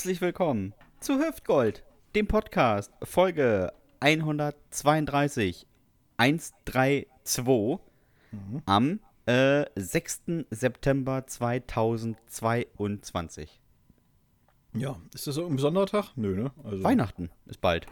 [0.00, 1.84] Herzlich willkommen zu Hüftgold,
[2.14, 5.66] dem Podcast, Folge 132,
[6.16, 7.78] 132,
[8.32, 8.62] Mhm.
[8.64, 10.46] am äh, 6.
[10.48, 13.60] September 2022.
[14.72, 16.12] Ja, ist das so ein besonderer Tag?
[16.16, 16.50] Nö, ne?
[16.64, 17.84] Also, Weihnachten ist bald.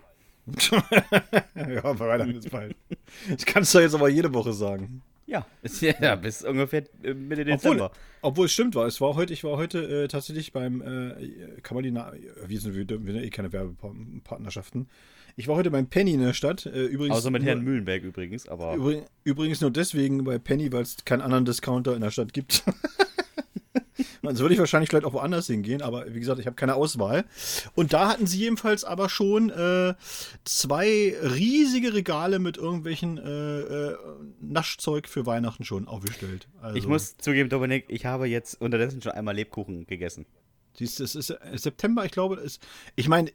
[0.56, 2.74] ja, Weihnachten ist bald.
[3.28, 5.02] Das kannst du jetzt aber jede Woche sagen.
[5.80, 7.92] Ja, ja, bis ungefähr äh, Mitte Obwohl, Dezember.
[8.22, 8.86] obwohl es stimmt war.
[8.86, 12.12] Es war heute, ich war heute äh, tatsächlich beim, äh, kann man die, Na
[12.46, 14.88] wir sind, wir eh keine Werbepartnerschaften.
[15.36, 16.66] Ich war heute beim Penny in der Stadt.
[16.66, 20.82] Äh, übrigens, Außer mit Herrn Mühlenberg übrigens, aber übrig, übrigens nur deswegen bei Penny, weil
[20.82, 22.64] es keinen anderen Discounter in der Stadt gibt.
[24.28, 27.24] Sonst würde ich wahrscheinlich vielleicht auch woanders hingehen, aber wie gesagt, ich habe keine Auswahl.
[27.74, 29.94] Und da hatten sie jedenfalls aber schon äh,
[30.44, 33.96] zwei riesige Regale mit irgendwelchen äh, äh,
[34.40, 36.48] Naschzeug für Weihnachten schon aufgestellt.
[36.60, 40.26] Also, ich muss zugeben, Dominik, ich habe jetzt unterdessen schon einmal Lebkuchen gegessen.
[40.74, 42.60] Siehst du, es ist äh, September, ich glaube, es,
[42.94, 43.32] ich meine,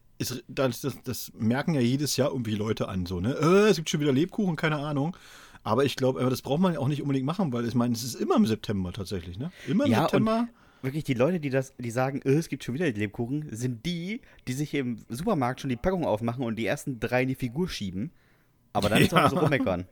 [0.47, 3.33] das, das, das merken ja jedes Jahr irgendwie Leute an, so, ne?
[3.33, 5.17] Äh, es gibt schon wieder Lebkuchen, keine Ahnung.
[5.65, 8.03] Aber ich glaube, das braucht man ja auch nicht unbedingt machen, weil ich meine, es
[8.03, 9.51] ist immer im September tatsächlich, ne?
[9.67, 10.47] Immer im Ja, und- September.
[10.83, 14.21] Wirklich, die Leute, die das, die sagen, äh, es gibt schon wieder Lebkuchen, sind die,
[14.47, 17.69] die sich im Supermarkt schon die Packung aufmachen und die ersten drei in die Figur
[17.69, 18.11] schieben.
[18.73, 19.29] Aber dann Ja.
[19.29, 19.85] so rummeckern.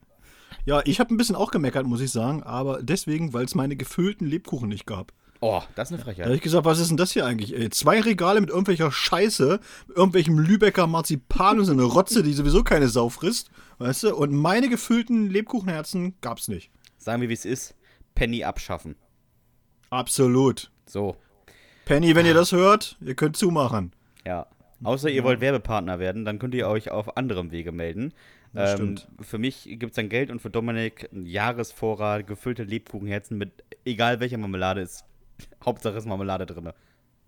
[0.66, 3.75] Ja, ich habe ein bisschen auch gemeckert, muss ich sagen, aber deswegen, weil es meine
[3.78, 5.14] gefüllten Lebkuchen nicht gab.
[5.39, 6.25] Oh, das ist eine Da Frechheit.
[6.25, 7.56] habe ich gesagt, was ist denn das hier eigentlich?
[7.56, 7.69] Ey?
[7.72, 12.64] Zwei Regale mit irgendwelcher Scheiße, mit irgendwelchem Lübecker Marzipan und so eine Rotze, die sowieso
[12.64, 14.16] keine Sau frisst, weißt du?
[14.16, 16.69] Und meine gefüllten Lebkuchenherzen gab's nicht.
[17.00, 17.73] Sagen wir, wie es ist.
[18.14, 18.95] Penny abschaffen.
[19.89, 20.69] Absolut.
[20.92, 21.16] So,
[21.86, 23.94] Penny, wenn ihr das hört, ihr könnt zumachen.
[24.25, 24.45] ja.
[24.84, 28.14] Außer ihr wollt Werbepartner werden, dann könnt ihr euch auf anderem Wege melden.
[28.52, 29.08] Das Ähm, stimmt.
[29.22, 34.19] für mich gibt es dann Geld und für Dominik einen Jahresvorrat gefüllte Lebkuchenherzen mit egal
[34.19, 35.06] welcher Marmelade ist.
[35.64, 36.72] Hauptsache ist Marmelade drin.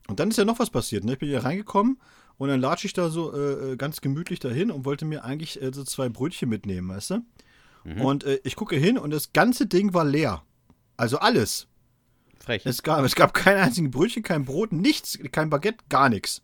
[0.08, 1.04] Und dann ist ja noch was passiert.
[1.04, 1.14] Ne?
[1.14, 2.00] Ich bin hier reingekommen
[2.40, 5.62] und dann latsche ich da so äh, äh, ganz gemütlich dahin und wollte mir eigentlich
[5.62, 7.20] äh, so zwei Brötchen mitnehmen, weißt du?
[8.02, 10.42] Und äh, ich gucke hin und das ganze Ding war leer.
[10.98, 11.68] Also alles.
[12.44, 12.66] Frech.
[12.66, 16.42] Es gab, es gab kein einziges Brötchen, kein Brot, nichts, kein Baguette, gar nichts.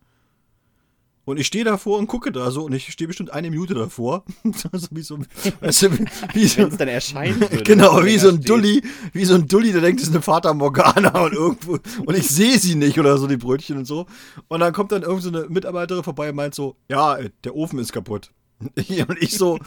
[1.25, 4.23] Und ich stehe davor und gucke da so und ich stehe bestimmt eine Minute davor.
[4.73, 5.19] so wie so,
[5.59, 7.63] weißt du, wie, wie so, Wenn es dann erscheinen würde.
[7.63, 8.49] genau, wie so ein steht.
[8.49, 8.81] Dulli,
[9.13, 12.29] wie so ein Dulli, der denkt, das ist eine Fata Morgana und irgendwo, und ich
[12.29, 14.07] sehe sie nicht oder so, die Brötchen und so.
[14.47, 17.77] Und dann kommt dann irgend so eine Mitarbeiterin vorbei und meint so, ja, der Ofen
[17.77, 18.31] ist kaputt.
[19.07, 19.59] Und ich so,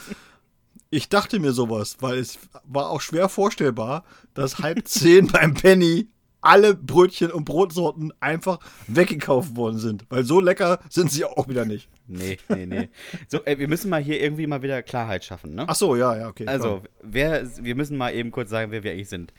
[0.91, 4.05] ich dachte mir sowas, weil es war auch schwer vorstellbar,
[4.35, 6.09] dass halb zehn beim Penny
[6.43, 8.59] alle Brötchen und Brotsorten einfach
[8.89, 10.05] weggekauft worden sind.
[10.11, 11.89] Weil so lecker sind sie auch wieder nicht.
[12.07, 12.89] Nee, nee, nee.
[13.29, 15.65] So, ey, wir müssen mal hier irgendwie mal wieder Klarheit schaffen, ne?
[15.67, 16.47] Ach so, ja, ja, okay.
[16.47, 16.83] Also, klar.
[17.03, 19.33] wer, wir müssen mal eben kurz sagen, wer wir eigentlich sind.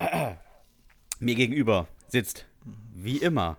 [1.20, 2.46] Mir gegenüber sitzt,
[2.94, 3.58] wie immer,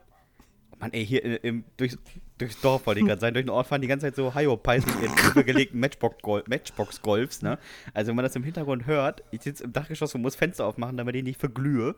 [0.79, 1.99] Mann, ey, hier äh, im, durchs,
[2.39, 4.83] durchs Dorf wollte ich gerade sein, durch den Ort fahren die ganze Zeit so Hio-Pies
[4.87, 7.59] mit übergelegten Matchbox-Golf- Matchbox-Golfs, ne?
[7.93, 10.97] Also, wenn man das im Hintergrund hört, ich sitze im Dachgeschoss und muss Fenster aufmachen,
[10.97, 11.95] damit ich nicht verglühe.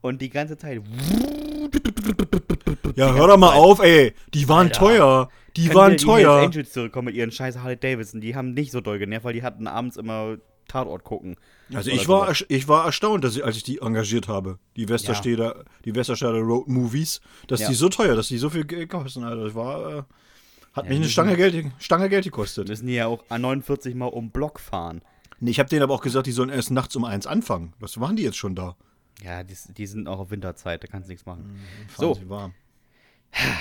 [0.00, 0.82] Und die ganze Zeit.
[2.94, 4.14] Ja, hör doch mal auf, ey.
[4.34, 4.78] Die waren Alter.
[4.80, 5.28] teuer.
[5.56, 6.32] Die Können waren wieder Die teuer.
[6.42, 8.20] Angels zurückkommen mit ihren scheiß Harley Davidson.
[8.20, 10.36] Die haben nicht so doll genervt, weil die hatten abends immer
[10.68, 11.36] Tatort gucken.
[11.74, 15.64] Also ich war, ich war erstaunt, dass ich, als ich die engagiert habe, die Westersteder,
[15.84, 17.68] die Westersteder Road Movies, dass Ja.
[17.68, 19.24] die so teuer, dass die so viel Geld kosten.
[19.24, 19.44] Alter.
[19.44, 20.02] Das war, äh,
[20.72, 22.68] hat Ja, mich eine Stange Geld, Stange Geld gekostet.
[22.68, 25.02] Müssen die ja auch 49 Mal um Block fahren.
[25.40, 27.72] Nee, ich habe denen aber auch gesagt, die sollen erst nachts um eins anfangen.
[27.78, 28.76] Was machen die jetzt schon da?
[29.24, 31.58] Ja, die, die sind auch auf Winterzeit, da kannst du nichts machen.
[31.88, 32.28] Fahren So.
[32.28, 32.54] warm.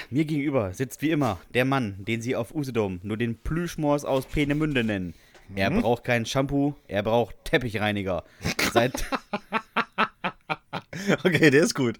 [0.09, 4.25] Mir gegenüber sitzt wie immer der Mann, den sie auf Usedom nur den Plüschmors aus
[4.25, 5.13] Peenemünde nennen.
[5.55, 5.81] Er Mhm.
[5.81, 8.23] braucht kein Shampoo, er braucht Teppichreiniger.
[8.73, 9.05] Seit,
[11.23, 11.99] Okay, der ist gut.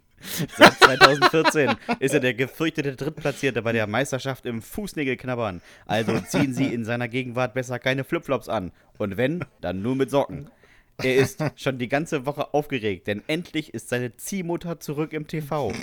[0.58, 5.62] seit 2014 ist er der gefürchtete Drittplatzierte bei der Meisterschaft im Fußnägelknabbern.
[5.86, 8.72] Also ziehen Sie in seiner Gegenwart besser keine Flipflops an.
[8.98, 10.50] Und wenn, dann nur mit Socken.
[10.98, 15.74] Er ist schon die ganze Woche aufgeregt, denn endlich ist seine Ziehmutter zurück im TV.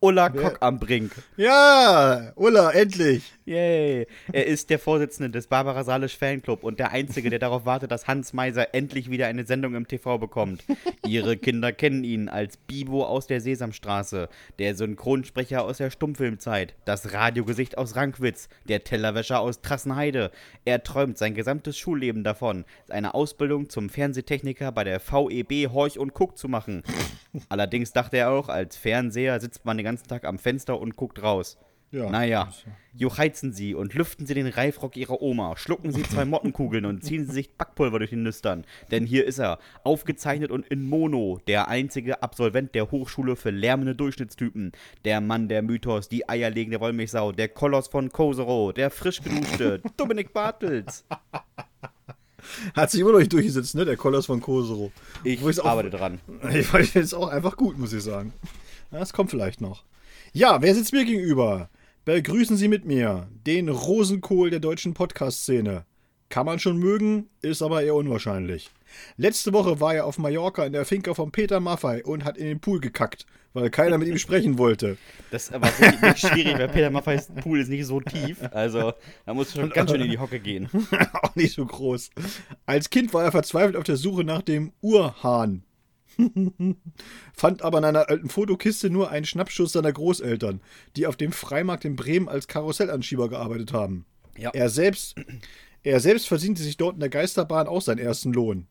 [0.00, 1.12] Ulla Kock am Brink.
[1.36, 3.32] Ja, Ulla, endlich.
[3.44, 4.06] Yay.
[4.32, 8.06] Er ist der Vorsitzende des Barbara Salisch Fanclub und der Einzige, der darauf wartet, dass
[8.06, 10.64] Hans Meiser endlich wieder eine Sendung im TV bekommt.
[11.06, 14.28] Ihre Kinder kennen ihn als Bibo aus der Sesamstraße,
[14.58, 20.30] der Synchronsprecher aus der Stummfilmzeit, das Radiogesicht aus Rankwitz, der Tellerwäscher aus Trassenheide.
[20.64, 26.14] Er träumt sein gesamtes Schulleben davon, eine Ausbildung zum Fernsehtechniker bei der VEB Horch und
[26.14, 26.82] Guck zu machen.
[27.48, 31.22] Allerdings dachte er auch, als Fernseher sitzt man den ganzen Tag am Fenster und guckt
[31.22, 31.58] raus.
[31.90, 32.10] Ja.
[32.10, 32.52] Naja,
[32.92, 37.24] juchheizen Sie und lüften Sie den Reifrock Ihrer Oma, schlucken Sie zwei Mottenkugeln und ziehen
[37.24, 38.66] Sie sich Backpulver durch die Nüstern.
[38.90, 43.94] Denn hier ist er, aufgezeichnet und in Mono, der einzige Absolvent der Hochschule für lärmende
[43.94, 44.72] Durchschnittstypen.
[45.06, 50.34] Der Mann der Mythos, die eierlegende Wollmilchsau, der Koloss von Kosero, der frisch geduschte Dominik
[50.34, 51.06] Bartels.
[52.74, 53.84] Hat sich immer noch nicht durchgesetzt, ne?
[53.86, 54.92] Der Koloss von Kosero.
[55.24, 56.20] Ich ich's auch- arbeite dran.
[56.52, 58.32] Ich fand jetzt auch einfach gut, muss ich sagen.
[58.90, 59.84] Das kommt vielleicht noch.
[60.32, 61.68] Ja, wer sitzt mir gegenüber?
[62.04, 65.84] Begrüßen Sie mit mir den Rosenkohl der deutschen Podcast-Szene.
[66.30, 68.70] Kann man schon mögen, ist aber eher unwahrscheinlich.
[69.16, 72.46] Letzte Woche war er auf Mallorca in der Finca von Peter Maffei und hat in
[72.46, 74.96] den Pool gekackt, weil keiner mit ihm sprechen wollte.
[75.30, 78.38] Das war wirklich nicht schwierig, weil Peter Maffeis Pool ist nicht so tief.
[78.52, 78.94] Also,
[79.26, 80.68] da musst du schon ganz schön in die Hocke gehen.
[81.22, 82.10] auch nicht so groß.
[82.64, 85.64] Als Kind war er verzweifelt auf der Suche nach dem Urhahn.
[87.32, 90.60] Fand aber in einer alten Fotokiste nur einen Schnappschuss seiner Großeltern,
[90.96, 94.04] die auf dem Freimarkt in Bremen als Karussellanschieber gearbeitet haben.
[94.36, 94.50] Ja.
[94.52, 95.16] Er selbst,
[95.82, 98.66] er selbst verdiente sich dort in der Geisterbahn auch seinen ersten Lohn.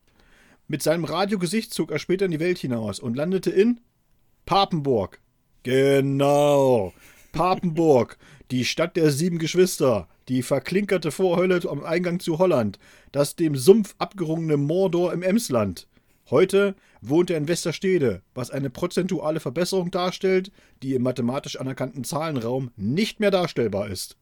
[0.66, 3.80] Mit seinem Radiogesicht zog er später in die Welt hinaus und landete in
[4.44, 5.20] Papenburg.
[5.62, 6.92] Genau.
[7.32, 8.18] Papenburg,
[8.50, 12.78] die Stadt der sieben Geschwister, die verklinkerte Vorhölle am Eingang zu Holland,
[13.12, 15.86] das dem Sumpf abgerungene Mordor im Emsland.
[16.30, 20.52] Heute wohnt er in Westerstede, was eine prozentuale Verbesserung darstellt,
[20.82, 24.16] die im mathematisch anerkannten Zahlenraum nicht mehr darstellbar ist.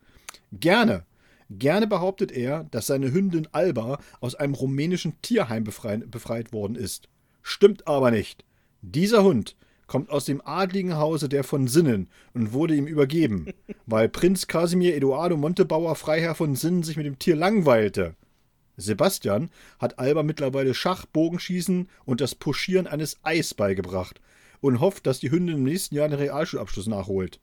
[0.53, 1.05] Gerne,
[1.51, 7.09] gerne behauptet er, dass seine Hündin Alba aus einem rumänischen Tierheim befreit, worden ist.
[7.43, 8.45] Stimmt aber nicht.
[8.83, 9.57] Dieser Hund
[9.89, 13.47] kommt aus dem adligen Hause der von Sinnen und wurde ihm übergeben,
[13.87, 18.15] weil Prinz Casimir Eduardo Montebauer Freiherr von Sinnen sich mit dem Tier langweilte.
[18.77, 24.21] Sebastian hat Alba mittlerweile Schach, Bogenschießen und das Puschieren eines Eis beigebracht
[24.61, 27.41] und hofft, dass die Hündin im nächsten Jahr den Realschulabschluss nachholt.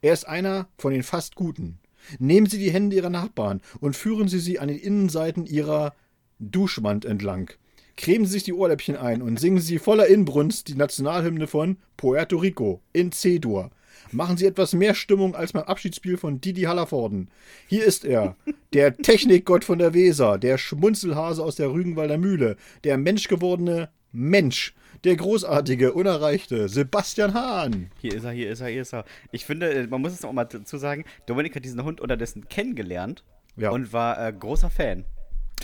[0.00, 1.78] Er ist einer von den fast Guten.
[2.18, 5.94] Nehmen Sie die Hände Ihrer Nachbarn und führen Sie sie an den Innenseiten Ihrer
[6.38, 7.50] Duschwand entlang.
[7.96, 12.38] Cremen Sie sich die Ohrläppchen ein und singen Sie voller Inbrunst die Nationalhymne von Puerto
[12.38, 13.70] Rico in C-Dur.
[14.12, 17.28] Machen Sie etwas mehr Stimmung als beim Abschiedsspiel von Didi Hallervorden.
[17.68, 18.36] Hier ist er,
[18.72, 24.74] der Technikgott von der Weser, der Schmunzelhase aus der Rügenwalder Mühle, der menschgewordene Mensch,
[25.04, 27.90] der großartige, unerreichte Sebastian Hahn.
[28.00, 29.04] Hier ist er, hier ist er, hier ist er.
[29.30, 33.22] Ich finde, man muss es auch mal dazu sagen, Dominik hat diesen Hund unterdessen kennengelernt
[33.56, 33.70] Ja.
[33.70, 35.04] und war äh, großer Fan.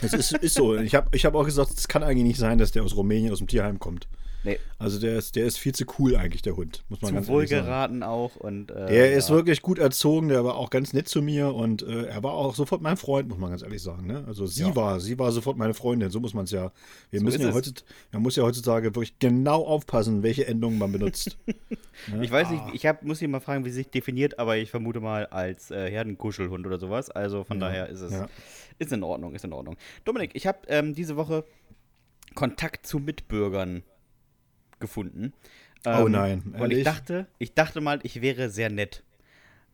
[0.01, 0.75] Es ist, ist so.
[0.75, 3.31] Ich habe ich hab auch gesagt, es kann eigentlich nicht sein, dass der aus Rumänien,
[3.31, 4.07] aus dem Tierheim kommt.
[4.47, 7.15] Nee, Also der ist, der ist viel zu cool eigentlich, der Hund, muss man zu
[7.15, 8.01] ganz ehrlich sagen.
[8.03, 9.35] auch und äh, Der ist ja.
[9.35, 12.55] wirklich gut erzogen, der war auch ganz nett zu mir und äh, er war auch
[12.55, 14.07] sofort mein Freund, muss man ganz ehrlich sagen.
[14.07, 14.23] Ne?
[14.25, 14.75] Also sie Ja.
[14.75, 16.71] war, sie war sofort meine Freundin, so muss man es ja.
[17.11, 20.77] Wir So müssen ist ja heutzutage, man muss ja heutzutage wirklich genau aufpassen, welche Endungen
[20.79, 21.37] man benutzt.
[21.47, 21.55] Ne?
[22.21, 22.71] Ich weiß nicht, Ah.
[22.73, 25.89] ich hab, muss ihn mal fragen, wie sich definiert, aber ich vermute mal als äh,
[25.89, 27.09] Herdenkuschelhund oder sowas.
[27.09, 28.27] Also von daher ist es ja.
[28.79, 29.75] ist in Ordnung, ist in Ordnung.
[30.05, 31.43] Dominik, ich habe ähm, diese Woche
[32.35, 33.81] Kontakt zu Mitbürgern
[34.79, 35.33] gefunden.
[35.85, 36.79] Oh Ähm, nein, Und ehrlich?
[36.79, 39.03] ich dachte, ich dachte mal, ich wäre sehr nett.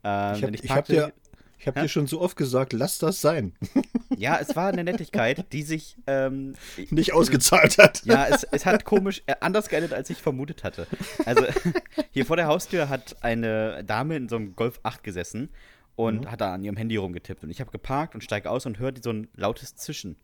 [0.04, 1.14] Ähm, Ich habe hab dir,
[1.60, 3.54] ich hab dir schon so oft gesagt, lass das sein.
[4.16, 6.54] Ja, es war eine Nettigkeit, die sich ähm,
[6.92, 8.06] Nicht ausgezahlt hat.
[8.06, 10.86] Ja, es, es hat komisch äh, anders geendet, als ich vermutet hatte.
[11.26, 11.46] Also,
[12.12, 15.50] hier vor der Haustür hat eine Dame in so einem Golf 8 gesessen
[15.96, 17.44] und hat da an ihrem Handy rumgetippt.
[17.44, 20.16] Und ich habe geparkt und steige aus und höre so ein lautes Zischen.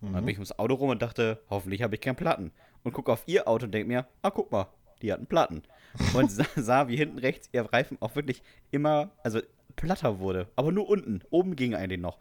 [0.00, 2.52] Und dann bin ich ums Auto rum und dachte, hoffentlich habe ich keinen Platten.
[2.82, 4.68] Und gucke auf ihr Auto und denke mir, ah, guck mal,
[5.02, 5.62] die hatten Platten.
[6.14, 9.40] Und sah, sah, wie hinten rechts ihr Reifen auch wirklich immer, also
[9.76, 10.48] platter wurde.
[10.56, 11.22] Aber nur unten.
[11.30, 12.18] Oben ging eigentlich noch.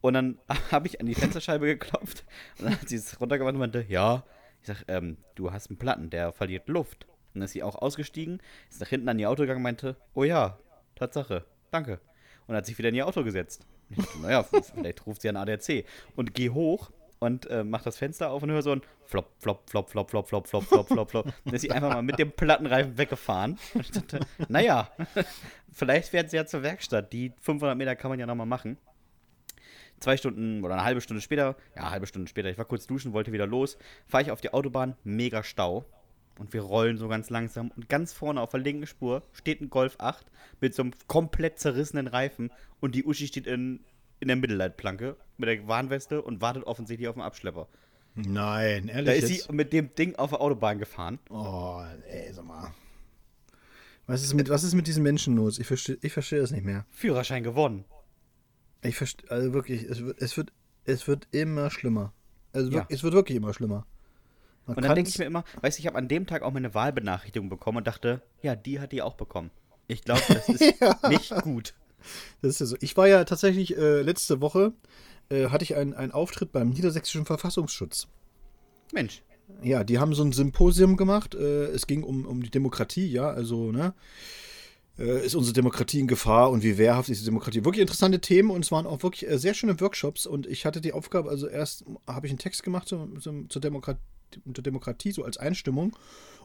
[0.00, 0.38] Und dann
[0.70, 2.24] habe ich an die Fensterscheibe geklopft
[2.58, 4.24] und dann hat sie es runtergewandt und meinte, ja.
[4.60, 7.06] Ich sag, ähm, du hast einen Platten, der verliert Luft.
[7.06, 8.40] Und dann ist sie auch ausgestiegen,
[8.70, 10.56] ist nach hinten an ihr Auto gegangen und meinte, oh ja,
[10.94, 12.00] Tatsache, danke.
[12.46, 13.66] Und hat sich wieder in ihr Auto gesetzt.
[13.90, 14.42] Ich dachte, naja,
[14.74, 15.84] vielleicht ruft sie an ADAC.
[16.14, 16.92] Und geh hoch
[17.22, 20.26] und äh, mach das Fenster auf und höre so ein Flop, Flop, Flop, Flop, Flop,
[20.26, 21.32] Flop, Flop, Flop, Flop, Flop.
[21.44, 23.58] Dann ist sie einfach mal mit dem Plattenreifen weggefahren.
[23.94, 24.90] Dachte, naja,
[25.72, 27.12] vielleicht fährt sie ja zur Werkstatt.
[27.12, 28.76] Die 500 Meter kann man ja nochmal machen.
[30.00, 33.12] Zwei Stunden oder eine halbe Stunde später, ja, halbe Stunde später, ich war kurz duschen,
[33.12, 35.84] wollte wieder los, fahre ich auf die Autobahn, mega Stau.
[36.40, 37.70] Und wir rollen so ganz langsam.
[37.76, 40.26] Und ganz vorne auf der linken Spur steht ein Golf 8
[40.60, 42.50] mit so einem komplett zerrissenen Reifen.
[42.80, 43.84] Und die Uschi steht in,
[44.22, 47.68] in der Mittelleitplanke mit der Warnweste und wartet offensichtlich auf den Abschlepper.
[48.14, 49.06] Nein, ehrlich.
[49.06, 49.44] Da ist jetzt?
[49.48, 51.18] sie mit dem Ding auf der Autobahn gefahren.
[51.30, 52.72] Oh, ey, sag mal.
[54.06, 55.58] Was ist mit, was ist mit diesen Menschen los?
[55.58, 56.84] Ich verstehe ich versteh das nicht mehr.
[56.90, 57.84] Führerschein gewonnen.
[58.82, 60.52] Ich verstehe, also wirklich, es wird, es wird,
[60.84, 62.12] es wird immer schlimmer.
[62.52, 62.86] Also Ja.
[62.90, 63.86] es wird wirklich immer schlimmer.
[64.66, 66.52] Man Und dann denke ich mir immer, weißt du, ich habe an dem Tag auch
[66.52, 69.50] meine Wahlbenachrichtigung bekommen und dachte, ja, die hat die auch bekommen.
[69.88, 70.60] Ich glaube, das ist
[71.08, 71.74] nicht gut.
[72.40, 72.76] Das ist ja so.
[72.80, 74.72] Ich war ja tatsächlich äh, letzte Woche,
[75.28, 78.08] äh, hatte ich einen, einen Auftritt beim Niedersächsischen Verfassungsschutz.
[78.92, 79.22] Mensch.
[79.62, 81.34] Ja, die haben so ein Symposium gemacht.
[81.34, 83.94] Äh, es ging um, um die Demokratie, ja, also, ne?
[84.98, 87.64] Äh, ist unsere Demokratie in Gefahr und wie wehrhaft ist die Demokratie?
[87.64, 90.82] Wirklich interessante Themen und es waren auch wirklich äh, sehr schöne Workshops und ich hatte
[90.82, 94.00] die Aufgabe, also erst habe ich einen Text gemacht zu, zu, zur Demokratie,
[94.44, 95.96] Demokratie, so als Einstimmung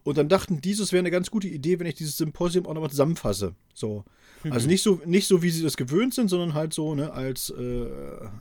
[0.08, 2.90] und dann dachten, dieses wäre eine ganz gute Idee, wenn ich dieses Symposium auch nochmal
[2.90, 3.56] zusammenfasse.
[3.74, 4.06] So.
[4.50, 7.50] Also nicht so, nicht so, wie sie das gewöhnt sind, sondern halt so, ne, als,
[7.50, 7.90] äh,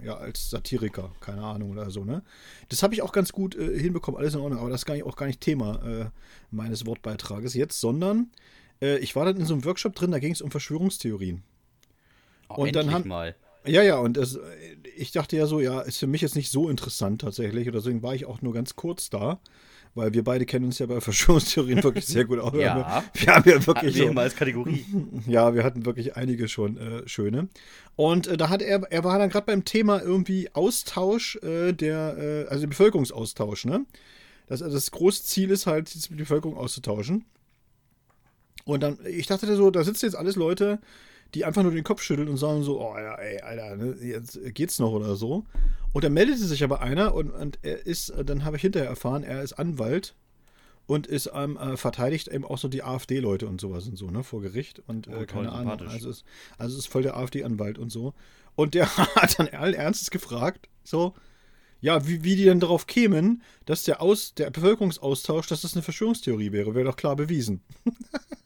[0.05, 2.23] ja, als Satiriker, keine Ahnung oder so, ne.
[2.69, 4.95] Das habe ich auch ganz gut äh, hinbekommen, alles in Ordnung, aber das ist gar
[4.95, 6.11] nicht, auch gar nicht Thema äh,
[6.53, 8.31] meines Wortbeitrages jetzt, sondern
[8.81, 11.43] äh, ich war dann in so einem Workshop drin, da ging es um Verschwörungstheorien.
[12.49, 13.35] Oh, Und dann haben- mal.
[13.67, 14.39] Ja, ja, und das,
[14.97, 17.67] ich dachte ja so, ja, ist für mich jetzt nicht so interessant tatsächlich.
[17.67, 19.41] Und deswegen war ich auch nur ganz kurz da,
[19.97, 22.55] weil wir beide kennen uns ja bei Verschwörungstheorien wirklich sehr gut aus.
[22.55, 23.03] Ja.
[23.15, 24.85] Wir haben ja wirklich wir so, als Kategorie.
[25.27, 27.49] ja, wir hatten wirklich einige schon äh, schöne.
[27.97, 32.17] Und äh, da hat er, er war dann gerade beim Thema irgendwie Austausch äh, der,
[32.19, 33.87] äh, also Bevölkerungsaustausch, ne?
[34.47, 37.25] Das, das große Ziel ist halt, die Bevölkerung auszutauschen.
[38.65, 40.79] Und dann, ich dachte so, da sitzen jetzt alles Leute,
[41.35, 44.39] die einfach nur den Kopf schütteln und sagen so, oh ja, ey, Alter, ne, jetzt
[44.55, 45.45] geht's noch oder so.
[45.93, 49.23] Und dann meldete sich aber einer und, und er ist, dann habe ich hinterher erfahren,
[49.23, 50.15] er ist Anwalt
[50.87, 54.23] und ist ähm, äh, verteidigt eben auch so die AfD-Leute und sowas und so, ne,
[54.23, 55.81] vor Gericht und äh, Oh, keine Ahnung.
[55.89, 56.25] Also ist,
[56.59, 58.15] also ist voll der AfD-Anwalt und so.
[58.55, 61.15] Und der hat dann allen Ernstes gefragt, so,
[61.81, 65.83] ja, wie, wie die denn darauf kämen, dass der, Aus, der Bevölkerungsaustausch, dass das eine
[65.83, 67.63] Verschwörungstheorie wäre, wäre doch klar bewiesen.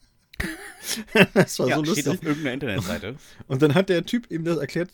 [1.34, 2.08] das war Ja, so steht lustig.
[2.08, 3.16] auf irgendeiner Internetseite.
[3.48, 4.90] Und dann hat der Typ ihm das erklärt,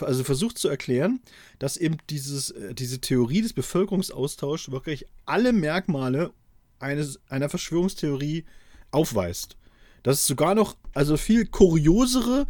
[0.00, 1.20] also versucht zu erklären,
[1.58, 6.32] dass eben dieses, äh, diese Theorie des Bevölkerungsaustauschs wirklich alle Merkmale
[6.80, 8.44] eines, einer Verschwörungstheorie
[8.90, 9.56] aufweist.
[10.02, 12.46] Dass es sogar noch, also viel kuriosere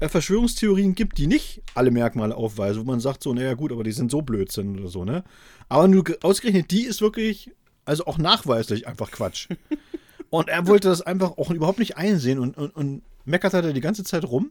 [0.00, 3.82] äh, Verschwörungstheorien gibt, die nicht alle Merkmale aufweisen, wo man sagt so, naja gut, aber
[3.84, 5.24] die sind so Blödsinn oder so, ne?
[5.68, 7.50] Aber nur ge- ausgerechnet die ist wirklich,
[7.84, 9.48] also auch nachweislich einfach Quatsch.
[10.32, 13.82] Und er wollte das einfach auch überhaupt nicht einsehen und, und, und meckert halt die
[13.82, 14.50] ganze Zeit rum.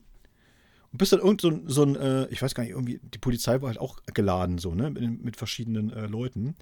[0.92, 3.18] Und bis dann irgend so ein, so ein äh, ich weiß gar nicht, irgendwie, die
[3.18, 6.56] Polizei war halt auch geladen, so, ne, mit, mit verschiedenen äh, Leuten.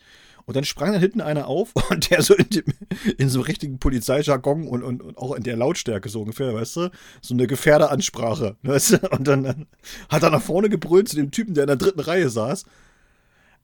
[0.46, 2.64] Und dann sprang dann hinten einer auf und der so in, dem,
[3.18, 6.78] in so einem richtigen Polizeijargon und, und, und auch in der Lautstärke so ungefähr, weißt
[6.78, 6.90] du,
[7.22, 9.68] so eine Gefährderansprache, weißt du, und dann, dann
[10.08, 12.64] hat er nach vorne gebrüllt zu dem Typen, der in der dritten Reihe saß.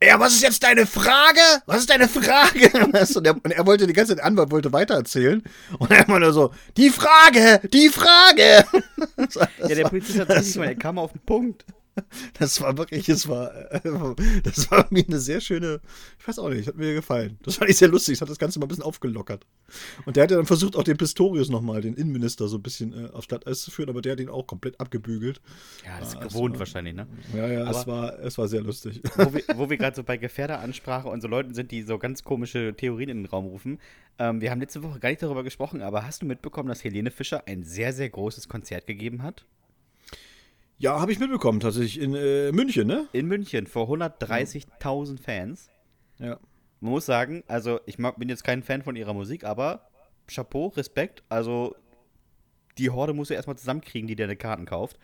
[0.04, 1.40] Ja, was ist jetzt deine Frage?
[1.66, 2.70] Was ist deine Frage?
[2.86, 2.94] Und,
[3.26, 5.42] er, und er wollte die ganze Zeit, der Anwalt wollte weitererzählen.
[5.80, 8.66] Und er immer nur so, die Frage, die Frage.
[9.18, 11.66] Das war- das Ja, der Polizist hat tatsächlich mal, der kam auf den Punkt.
[12.40, 13.82] das war wirklich, es war, äh,
[14.44, 15.80] das war mir eine sehr schöne,
[16.20, 17.38] ich weiß auch nicht, hat mir gefallen.
[17.44, 19.46] Das fand ich sehr lustig, das hat das Ganze mal ein bisschen aufgelockert.
[20.06, 22.94] Und der hat ja dann versucht, auch den Pistorius nochmal, den Innenminister, so ein bisschen
[22.94, 25.42] äh, aufs Glatteis zu führen, aber der hat ihn auch komplett abgebügelt.
[25.86, 27.08] Ja, das ist Ah, gewohnt war- wahrscheinlich, ne?
[27.36, 29.02] Ja, ja, es Aber- war, es war sehr lustig.
[29.16, 32.24] wo wir, wo wir gerade so bei Gefährderansprache und so Leuten sind, die so ganz
[32.24, 33.80] komische Theorien in den Raum rufen.
[34.20, 37.12] Ähm, wir haben letzte Woche gar nicht darüber gesprochen, aber hast du mitbekommen, dass Helene
[37.12, 39.46] Fischer ein sehr, sehr großes Konzert gegeben hat?
[40.78, 43.08] Ja, habe ich mitbekommen, tatsächlich in äh, München, ne?
[43.14, 45.70] In München vor 130.000 Fans.
[46.20, 46.40] Ja.
[46.82, 49.88] Man muss sagen, also ich mag, bin jetzt kein Fan von ihrer Musik, aber
[50.28, 51.24] Chapeau, Respekt.
[51.30, 51.76] Also
[52.78, 55.00] die Horde muss ja erstmal zusammenkriegen, die deine Karten kauft.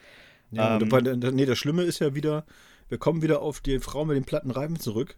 [0.52, 1.02] Ja, Ähm, und weil,
[1.32, 2.46] nee, das Schlimme ist ja wieder,
[2.90, 5.18] wir kommen wieder auf die Frau mit den platten Reifen zurück.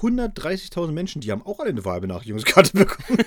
[0.00, 3.18] 130.000 Menschen, die haben auch alle eine Wahlbenachrichtigungskarte bekommen.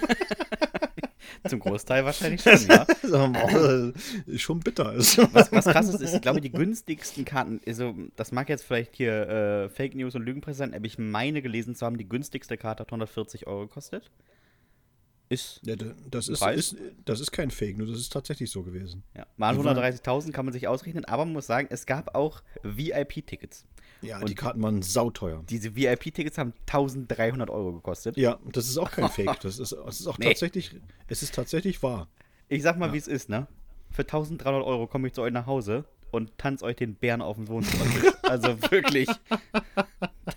[1.47, 2.85] Zum Großteil wahrscheinlich schon, ja.
[3.03, 4.87] Äh, schon bitter.
[4.89, 8.63] Also, Was, was krass ist, ist, ich glaube, die günstigsten Karten, also das mag jetzt
[8.63, 12.07] vielleicht hier äh, Fake News und Lügenpresse sein, aber ich meine gelesen zu haben, die
[12.07, 14.11] günstigste Karte hat 140 Euro gekostet.
[15.29, 16.75] Ist, Ja, da- das, ist, ist,
[17.05, 19.03] das ist kein Fake, nur das ist tatsächlich so gewesen.
[19.15, 22.13] ja, mal Die waren- 130.000 kann man sich ausrechnen, aber man muss sagen, es gab
[22.15, 23.65] auch VIP-Tickets.
[24.03, 25.43] Ja, Und- die Karten waren sauteuer.
[25.49, 28.17] Diese VIP-Tickets haben 1300 Euro gekostet.
[28.17, 29.39] Ja, das ist auch kein Fake.
[29.41, 30.27] Das ist, das ist auch Nee.
[30.27, 30.75] tatsächlich,
[31.07, 32.07] es ist tatsächlich wahr.
[32.49, 33.47] Ich sag mal, wie es ist, ne?
[33.91, 37.37] Für 1300 Euro komme ich zu euch nach Hause und tanze euch den Bären auf
[37.37, 37.85] dem Wohnzimmer.
[38.23, 39.09] also wirklich.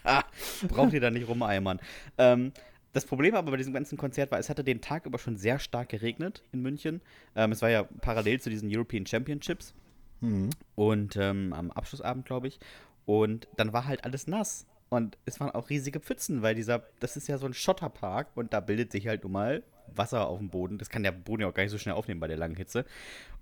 [0.05, 0.25] Da
[0.69, 1.81] braucht ihr da nicht rumeimern.
[2.19, 2.53] Ähm,
[2.93, 5.59] das Problem aber bei diesem ganzen Konzert war, es hatte den Tag über schon sehr
[5.59, 7.03] stark geregnet in München.
[7.35, 9.75] Ähm, es war ja parallel zu diesen European Championships
[10.23, 10.49] Mhm.
[10.77, 12.59] und ähm, am Abschlussabend, glaube ich.
[13.07, 14.67] Und dann war halt alles nass.
[14.89, 18.53] Und es waren auch riesige Pfützen, weil dieser, das ist ja so ein Schotterpark und
[18.53, 19.63] da bildet sich halt nun mal
[19.95, 20.79] Wasser auf dem Boden.
[20.79, 22.85] Das kann der Boden ja auch gar nicht so schnell aufnehmen bei der langen Hitze.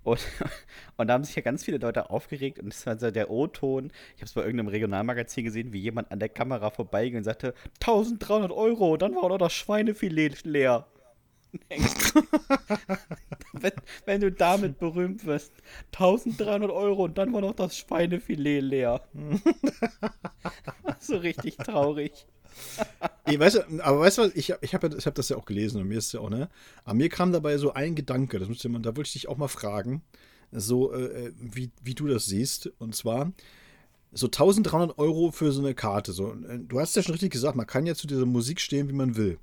[0.03, 0.19] Und,
[0.97, 3.91] und da haben sich ja ganz viele Leute aufgeregt und das war so der O-Ton.
[4.15, 7.53] Ich habe es bei irgendeinem Regionalmagazin gesehen, wie jemand an der Kamera vorbeiging und sagte:
[7.81, 10.87] 1300 Euro, dann war doch das Schweinefilet leer.
[13.53, 13.71] wenn,
[14.05, 15.53] wenn du damit berühmt wirst.
[15.93, 19.01] 1300 Euro und dann war noch das Schweinefilet leer.
[20.99, 22.25] so richtig traurig.
[23.27, 25.81] ich weiß, aber weißt du was, ich, ich habe ich hab das ja auch gelesen
[25.81, 26.49] und mir ist ja auch, ne?
[26.83, 29.47] Aber mir kam dabei so ein Gedanke, das man, da wollte ich dich auch mal
[29.47, 30.03] fragen,
[30.51, 32.71] so äh, wie, wie du das siehst.
[32.79, 33.33] Und zwar
[34.11, 36.13] so 1300 Euro für so eine Karte.
[36.13, 38.87] So, äh, du hast ja schon richtig gesagt, man kann ja zu dieser Musik stehen,
[38.89, 39.37] wie man will.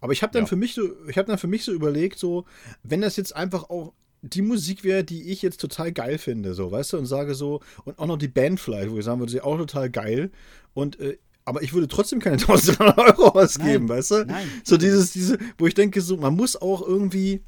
[0.00, 0.46] Aber ich habe dann ja.
[0.46, 2.44] für mich so, ich habe dann für mich so überlegt, so,
[2.82, 6.70] wenn das jetzt einfach auch die Musik wäre, die ich jetzt total geil finde, so,
[6.70, 9.32] weißt du, und sage so, und auch noch die Band vielleicht, wo ich sagen würde,
[9.32, 10.30] sie auch total geil.
[10.74, 14.24] Und äh, aber ich würde trotzdem keine 1300 Euro ausgeben, nein, weißt du?
[14.26, 14.48] Nein.
[14.64, 17.42] So dieses, diese, wo ich denke, so, man muss auch irgendwie,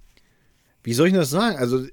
[0.84, 1.58] wie soll ich das sagen?
[1.58, 1.84] Also,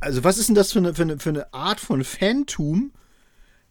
[0.00, 2.92] also was ist denn das für eine, für eine, für eine Art von Fantum,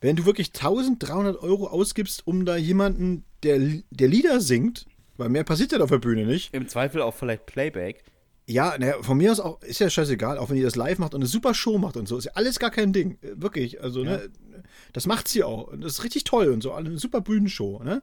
[0.02, 4.86] wenn du wirklich 1300 Euro ausgibst, um da jemanden, der, der Lieder singt,
[5.18, 6.54] weil mehr passiert ja auf der Bühne nicht.
[6.54, 8.04] Im Zweifel auch vielleicht Playback.
[8.50, 11.14] Ja, naja, von mir aus auch, ist ja scheißegal, auch wenn ihr das live macht
[11.14, 13.18] und eine super Show macht und so, ist ja alles gar kein Ding.
[13.22, 14.18] Äh, wirklich, also, ne, ja.
[14.18, 15.68] ne, das macht sie auch.
[15.68, 18.02] Und das ist richtig toll und so, eine super Bühnenshow, ne?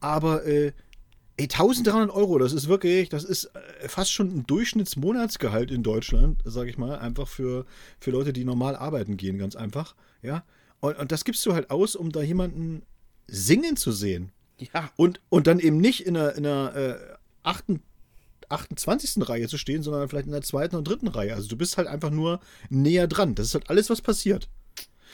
[0.00, 0.72] Aber, äh,
[1.38, 6.42] ey, 1300 Euro, das ist wirklich, das ist äh, fast schon ein Durchschnittsmonatsgehalt in Deutschland,
[6.44, 7.64] sag ich mal, einfach für,
[7.98, 10.44] für Leute, die normal arbeiten gehen, ganz einfach, ja?
[10.80, 12.82] Und, und das gibst du halt aus, um da jemanden
[13.26, 14.32] singen zu sehen.
[14.58, 14.90] Ja.
[14.96, 16.96] Und, und dann eben nicht in einer, in einer äh,
[17.42, 17.64] 8,
[18.48, 19.28] 28.
[19.28, 21.34] Reihe zu stehen, sondern vielleicht in der zweiten und dritten Reihe.
[21.34, 23.34] Also du bist halt einfach nur näher dran.
[23.34, 24.48] Das ist halt alles, was passiert.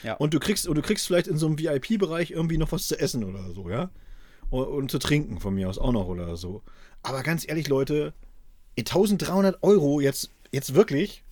[0.03, 0.13] Ja.
[0.15, 2.99] Und du kriegst, und du kriegst vielleicht in so einem VIP-Bereich irgendwie noch was zu
[2.99, 3.89] essen oder so, ja.
[4.49, 6.61] Und, und, zu trinken von mir aus auch noch oder so.
[7.01, 8.13] Aber ganz ehrlich, Leute,
[8.77, 11.23] 1300 Euro jetzt, jetzt wirklich,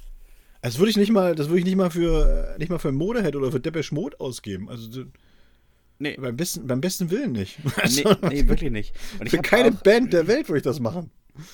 [0.61, 3.35] das würde ich nicht mal, das würde ich nicht mal für, nicht mal für Modehead
[3.35, 4.69] oder für Depeche Mode ausgeben.
[4.69, 5.05] Also,
[5.99, 6.17] Nee.
[6.17, 7.59] Beim besten, beim besten Willen nicht.
[7.63, 8.97] Nee, nee wirklich nicht.
[8.97, 11.11] für keine auch, Band der Welt würde ich das machen.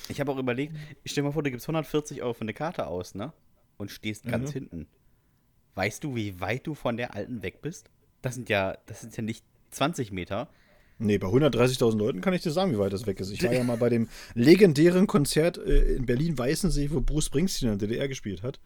[0.08, 2.86] Ich habe auch überlegt, ich stell mal vor, du gibst 140 Euro für eine Karte
[2.86, 3.32] aus, ne?
[3.76, 4.54] Und stehst ganz mhm.
[4.54, 4.86] hinten.
[5.74, 7.90] Weißt du, wie weit du von der alten weg bist?
[8.22, 10.48] Das sind ja, das sind ja nicht 20 Meter.
[10.98, 13.30] Nee, bei 130.000 Leuten kann ich dir sagen, wie weit das weg ist.
[13.30, 17.78] Ich war ja mal bei dem legendären Konzert äh, in Berlin-Weißensee, wo Bruce Springsteen in
[17.78, 18.60] der DDR gespielt hat.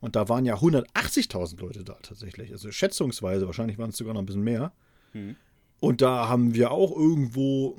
[0.00, 2.52] Und da waren ja 180.000 Leute da tatsächlich.
[2.52, 4.72] Also schätzungsweise, wahrscheinlich waren es sogar noch ein bisschen mehr.
[5.12, 5.36] Mhm.
[5.80, 7.76] Und da haben wir auch irgendwo,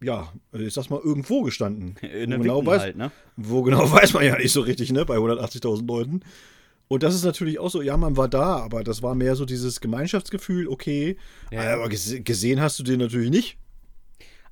[0.00, 1.96] ja, ich sag's mal, irgendwo gestanden.
[2.02, 3.10] In wo genau, weiß, halt, ne?
[3.36, 5.04] wo genau weiß man ja nicht so richtig, ne?
[5.04, 6.20] Bei 180.000 Leuten.
[6.88, 9.44] Und das ist natürlich auch so, ja, man war da, aber das war mehr so
[9.44, 11.16] dieses Gemeinschaftsgefühl, okay.
[11.50, 11.74] Ja.
[11.74, 13.58] Aber gesehen hast du den natürlich nicht.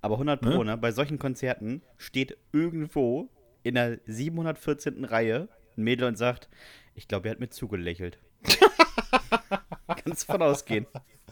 [0.01, 0.73] Aber 100 Pro, ne?
[0.73, 0.77] ne?
[0.77, 3.31] Bei solchen Konzerten steht irgendwo
[3.63, 5.05] in der 714.
[5.05, 6.49] Reihe ein Mädel und sagt,
[6.95, 8.19] ich glaube, er hat mir zugelächelt.
[10.05, 10.87] Kannst von ausgehen.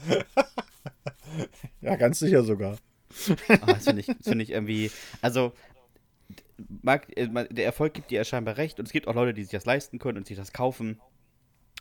[1.80, 2.76] ja, ganz sicher sogar.
[3.48, 4.90] Oh, das finde ich, find ich irgendwie.
[5.20, 5.52] Also,
[6.82, 9.42] mag, äh, der Erfolg gibt dir ja scheinbar recht und es gibt auch Leute, die
[9.42, 11.00] sich das leisten können und sich das kaufen.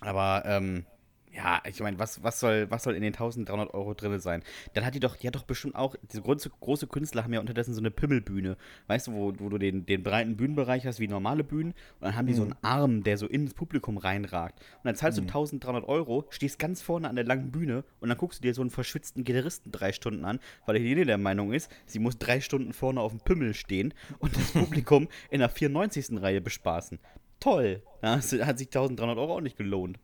[0.01, 0.85] Aber ähm,
[1.33, 4.43] ja, ich meine, was, was, soll, was soll in den 1300 Euro drin sein?
[4.73, 7.39] Dann hat die doch, die hat doch bestimmt auch, diese große, große Künstler haben ja
[7.39, 11.07] unterdessen so eine Pimmelbühne, weißt du, wo, wo du den, den breiten Bühnenbereich hast wie
[11.07, 12.37] normale Bühnen und dann haben die mhm.
[12.37, 14.59] so einen Arm, der so ins Publikum reinragt.
[14.59, 15.27] Und dann zahlst mhm.
[15.27, 18.53] du 1300 Euro, stehst ganz vorne an der langen Bühne und dann guckst du dir
[18.53, 22.41] so einen verschwitzten Gitarristen drei Stunden an, weil jede der Meinung ist, sie muss drei
[22.41, 26.21] Stunden vorne auf dem Pimmel stehen und das Publikum in der 94.
[26.21, 26.99] Reihe bespaßen.
[27.39, 27.81] Toll!
[28.03, 29.97] Ja, hat sich 1300 Euro auch nicht gelohnt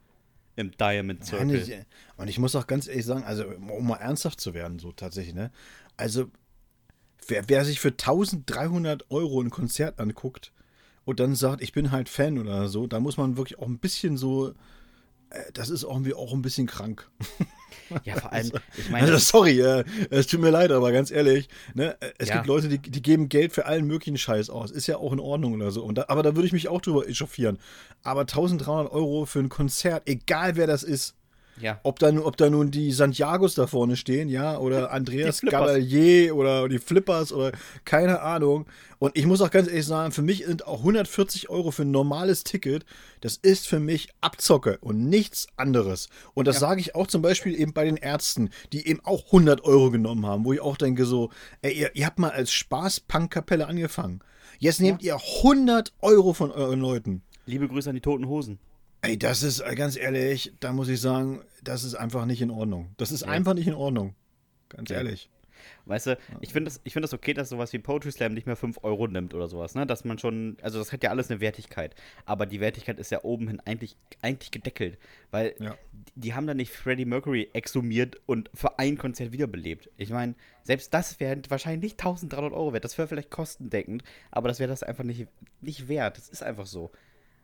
[0.58, 1.64] im Diamond Circle.
[1.66, 1.78] Ja,
[2.18, 5.36] und ich muss auch ganz ehrlich sagen, also um mal ernsthaft zu werden, so tatsächlich,
[5.36, 5.52] ne?
[5.96, 6.30] Also,
[7.28, 10.52] wer, wer sich für 1300 Euro ein Konzert anguckt
[11.06, 13.80] und dann sagt, ich bin halt Fan oder so, da muss man wirklich auch ein
[13.80, 14.54] bisschen so,
[15.54, 17.10] das ist irgendwie auch ein bisschen krank.
[18.04, 19.06] Ja, vor allem, also, ich meine.
[19.08, 22.36] Also, sorry, äh, es tut mir leid, aber ganz ehrlich, ne, es ja.
[22.36, 24.72] gibt Leute, die, die geben Geld für allen möglichen Scheiß aus.
[24.72, 25.90] Ist ja auch in Ordnung oder so.
[25.92, 27.60] Da, aber da würde ich mich auch drüber echauffieren.
[28.04, 31.16] Aber 1300 Euro für ein Konzert, egal wer das ist,
[31.60, 31.80] ja.
[31.84, 36.68] Ob da, ob da nun die Santiagos da vorne stehen, ja, oder Andreas Gabalier oder
[36.70, 37.52] die Flippers oder
[37.86, 38.66] keine Ahnung.
[39.00, 41.92] Und ich muss auch ganz ehrlich sagen, für mich sind auch 140 Euro für ein
[41.92, 42.86] normales Ticket,
[43.22, 46.10] das ist für mich Abzocke und nichts anderes.
[46.34, 46.62] Und das ja.
[46.62, 50.26] sage ich auch zum Beispiel eben bei den Ärzten, die eben auch 100 Euro genommen
[50.26, 51.30] haben, wo ich auch denke so,
[51.62, 54.22] ey, ihr, ihr habt mal als Spaß-Punk-Kapelle angefangen.
[54.60, 55.16] Jetzt nehmt ja.
[55.16, 57.22] ihr 100 Euro von euren Leuten.
[57.46, 58.60] Liebe Grüße an die Toten Hosen.
[59.02, 62.52] Ey, das ist äh, ganz ehrlich, da muss ich sagen, das ist einfach nicht in
[62.52, 62.94] Ordnung.
[62.98, 63.28] Das ist ja.
[63.28, 64.16] einfach nicht in Ordnung.
[64.70, 64.98] Ganz ja.
[64.98, 65.30] ehrlich.
[65.86, 68.56] Weißt du, ich finde das, find das okay, dass sowas wie Poetry Slam nicht mehr
[68.56, 69.86] 5 Euro nimmt oder sowas, ne?
[69.86, 71.96] Dass man schon, also das hat ja alles eine Wertigkeit.
[72.26, 74.98] Aber die Wertigkeit ist ja oben hin eigentlich, eigentlich gedeckelt.
[75.32, 75.78] Weil ja.
[76.16, 79.90] die haben da nicht Freddie Mercury exhumiert und für ein Konzert wiederbelebt.
[79.98, 82.84] Ich meine, selbst das wäre wahrscheinlich nicht 1300 Euro wert.
[82.84, 85.28] Das wäre vielleicht kostendeckend, aber das wäre das einfach nicht,
[85.62, 86.18] nicht wert.
[86.18, 86.92] Das ist einfach so.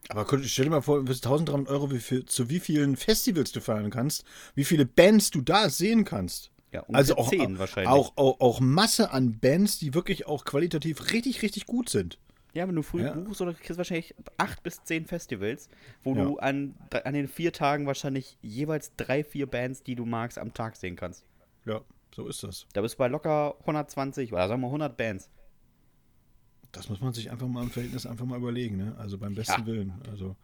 [0.10, 3.52] Aber stell dir mal vor, du willst 1300 Euro, wie viel, zu wie vielen Festivals
[3.52, 6.52] du fahren kannst, wie viele Bands du da sehen kannst.
[6.72, 7.32] Ja, Also auch,
[7.86, 12.18] auch, auch, auch Masse an Bands, die wirklich auch qualitativ richtig, richtig gut sind.
[12.54, 13.14] Ja, wenn du früh Ja.
[13.14, 15.70] buchst, oder kriegst du wahrscheinlich acht bis zehn Festivals,
[16.04, 16.26] wo Ja.
[16.26, 20.54] du an, an den vier Tagen wahrscheinlich jeweils drei, vier Bands, die du magst, am
[20.54, 21.26] Tag sehen kannst.
[21.66, 21.82] Ja,
[22.16, 22.68] so ist das.
[22.74, 25.30] Da bist du bei locker 120 oder sagen wir 100 Bands.
[26.74, 28.96] Das muss man sich einfach mal im Verhältnis einfach mal überlegen, ne?
[28.98, 29.66] Also beim besten Ja.
[29.68, 29.94] Willen.
[30.12, 30.36] Also.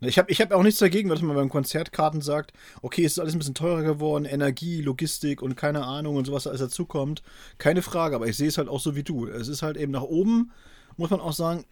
[0.00, 3.18] Ich habe ich hab auch nichts dagegen, dass man beim Konzertkarten sagt, okay, es ist
[3.20, 7.22] alles ein bisschen teurer geworden, Energie, Logistik und keine Ahnung und sowas, alles dazukommt.
[7.58, 9.26] Keine Frage, aber ich sehe es halt auch so wie du.
[9.28, 10.50] Es ist halt eben nach oben,
[10.96, 11.64] muss man auch sagen,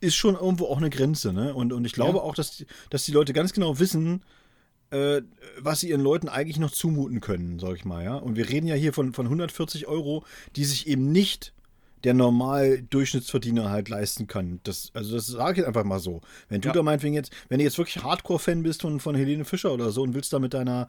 [0.00, 1.54] ist schon irgendwo auch eine Grenze, ne?
[1.54, 2.24] Und, und ich glaube Ja.
[2.24, 4.24] auch, dass die, dass die Leute ganz genau wissen,
[4.90, 5.22] äh,
[5.58, 8.16] was sie ihren Leuten eigentlich noch zumuten können, sag ich mal, ja.
[8.16, 10.24] Und wir reden ja hier von, von 140 Euro,
[10.56, 11.54] die sich eben nicht
[12.04, 14.60] der normal Durchschnittsverdiener halt leisten kann.
[14.64, 16.20] Das, also das sage ich jetzt einfach mal so.
[16.48, 16.74] Wenn du Ja.
[16.74, 20.02] da meinetwegen jetzt, wenn du jetzt wirklich Hardcore-Fan bist von, von Helene Fischer oder so
[20.02, 20.88] und willst da mit deiner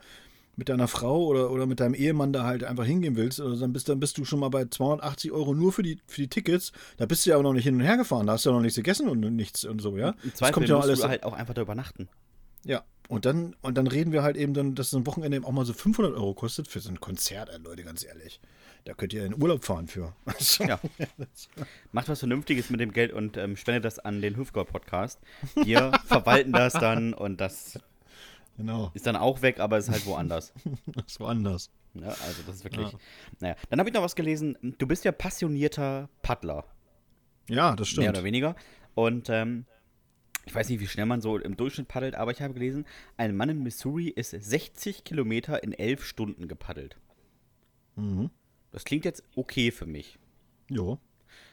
[0.58, 3.71] mit deiner Frau oder, oder mit deinem Ehemann da halt einfach hingehen willst, also dann,
[3.71, 6.74] bist, dann bist du schon mal bei 280 Euro nur für die, für die Tickets.
[6.97, 8.56] Da bist du ja auch noch nicht hin und her gefahren, da hast du ja
[8.56, 10.10] noch nichts gegessen und nichts und so, ja.
[10.10, 11.00] Im Das Zweifel kommt ja musst alles.
[11.00, 12.10] du halt auch einfach da übernachten.
[12.65, 15.45] Ja, und dann, und dann reden wir halt eben dann, dass so ein Wochenende eben
[15.45, 18.41] auch mal so 500 Euro kostet für so ein Konzert, Leute, ganz ehrlich.
[18.86, 20.13] Da könnt ihr in Urlaub fahren für.
[20.60, 20.80] Ja.
[21.91, 25.20] Macht was Vernünftiges mit dem Geld und ähm, spendet das an den Hüfgold-Podcast.
[25.63, 27.80] Wir verwalten das dann und das
[28.58, 30.54] Genau, ist dann auch weg, aber ist halt woanders.
[30.88, 31.70] das war anders.
[31.94, 32.91] Ja, also das ist wirklich.
[32.91, 33.00] Ja.
[33.39, 34.58] Naja, dann habe ich noch was gelesen.
[34.78, 36.65] Du bist ja passionierter Paddler,
[37.50, 38.10] Ja, das mehr stimmt.
[38.10, 38.56] oder weniger.
[38.94, 39.65] Und ähm,
[40.46, 42.86] ich weiß nicht, wie schnell man so im Durchschnitt paddelt, aber ich habe gelesen,
[43.17, 46.98] ein Mann in Missouri ist 60 Kilometer in 11 Stunden gepaddelt.
[47.96, 48.30] Mhm.
[48.71, 50.17] Das klingt jetzt okay für mich.
[50.69, 50.97] Jo.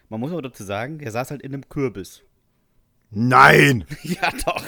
[0.09, 2.22] Man muss aber dazu sagen, der saß halt in einem Kürbis.
[3.11, 3.85] Nein!
[4.02, 4.64] Ja, doch.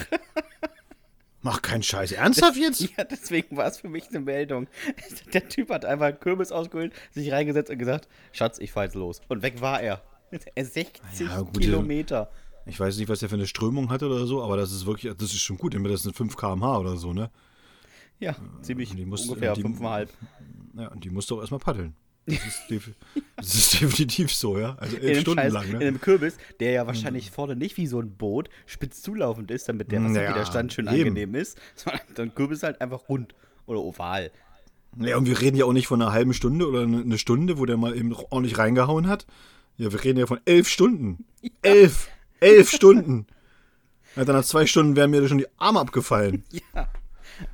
[1.42, 2.12] Mach keinen Scheiß.
[2.12, 2.80] Ernsthaft jetzt?
[2.96, 4.66] Ja, deswegen war es für mich eine Meldung.
[5.32, 8.94] Der Typ hat einfach einen Kürbis ausgeholt, sich reingesetzt und gesagt, Schatz, ich fahr jetzt
[8.94, 9.20] los.
[9.28, 10.02] Und weg war er.
[10.54, 12.30] Er 60 Ja, gut, Kilometer.
[12.66, 15.12] Ich weiß nicht, was der für eine Strömung hatte oder so, aber das ist wirklich,
[15.16, 15.74] das ist schon gut.
[15.74, 17.30] Das sind 5 km/h oder so, ne?
[18.20, 20.10] Ja, ziemlich die muss- ungefähr die- fünfeinhalb.
[20.74, 21.96] Ja, und die musst du auch erstmal paddeln.
[22.26, 22.90] Das ist, def
[23.36, 24.76] das ist definitiv so, ja.
[24.78, 25.78] Also In elf einem, Stunden Scheiß, lang, in ne?
[25.78, 29.90] einem Kürbis, der ja wahrscheinlich vorne nicht wie so ein Boot spitz zulaufend ist, damit
[29.90, 31.08] der Wasserwiderstand schön eben.
[31.08, 33.34] angenehm ist, sondern der Kürbis halt einfach rund
[33.66, 34.30] oder oval.
[34.98, 37.58] Ja, und wir reden ja auch nicht von einer halben Stunde oder eine eine Stunde,
[37.58, 39.26] wo der mal eben ordentlich reingehauen hat.
[39.76, 41.24] Ja, wir reden ja von elf Stunden.
[41.62, 42.08] Elf!
[42.40, 43.26] Elf Stunden!
[44.16, 46.44] Alter, nach zwei Stunden wären mir schon die Arme abgefallen.
[46.74, 46.88] Ja.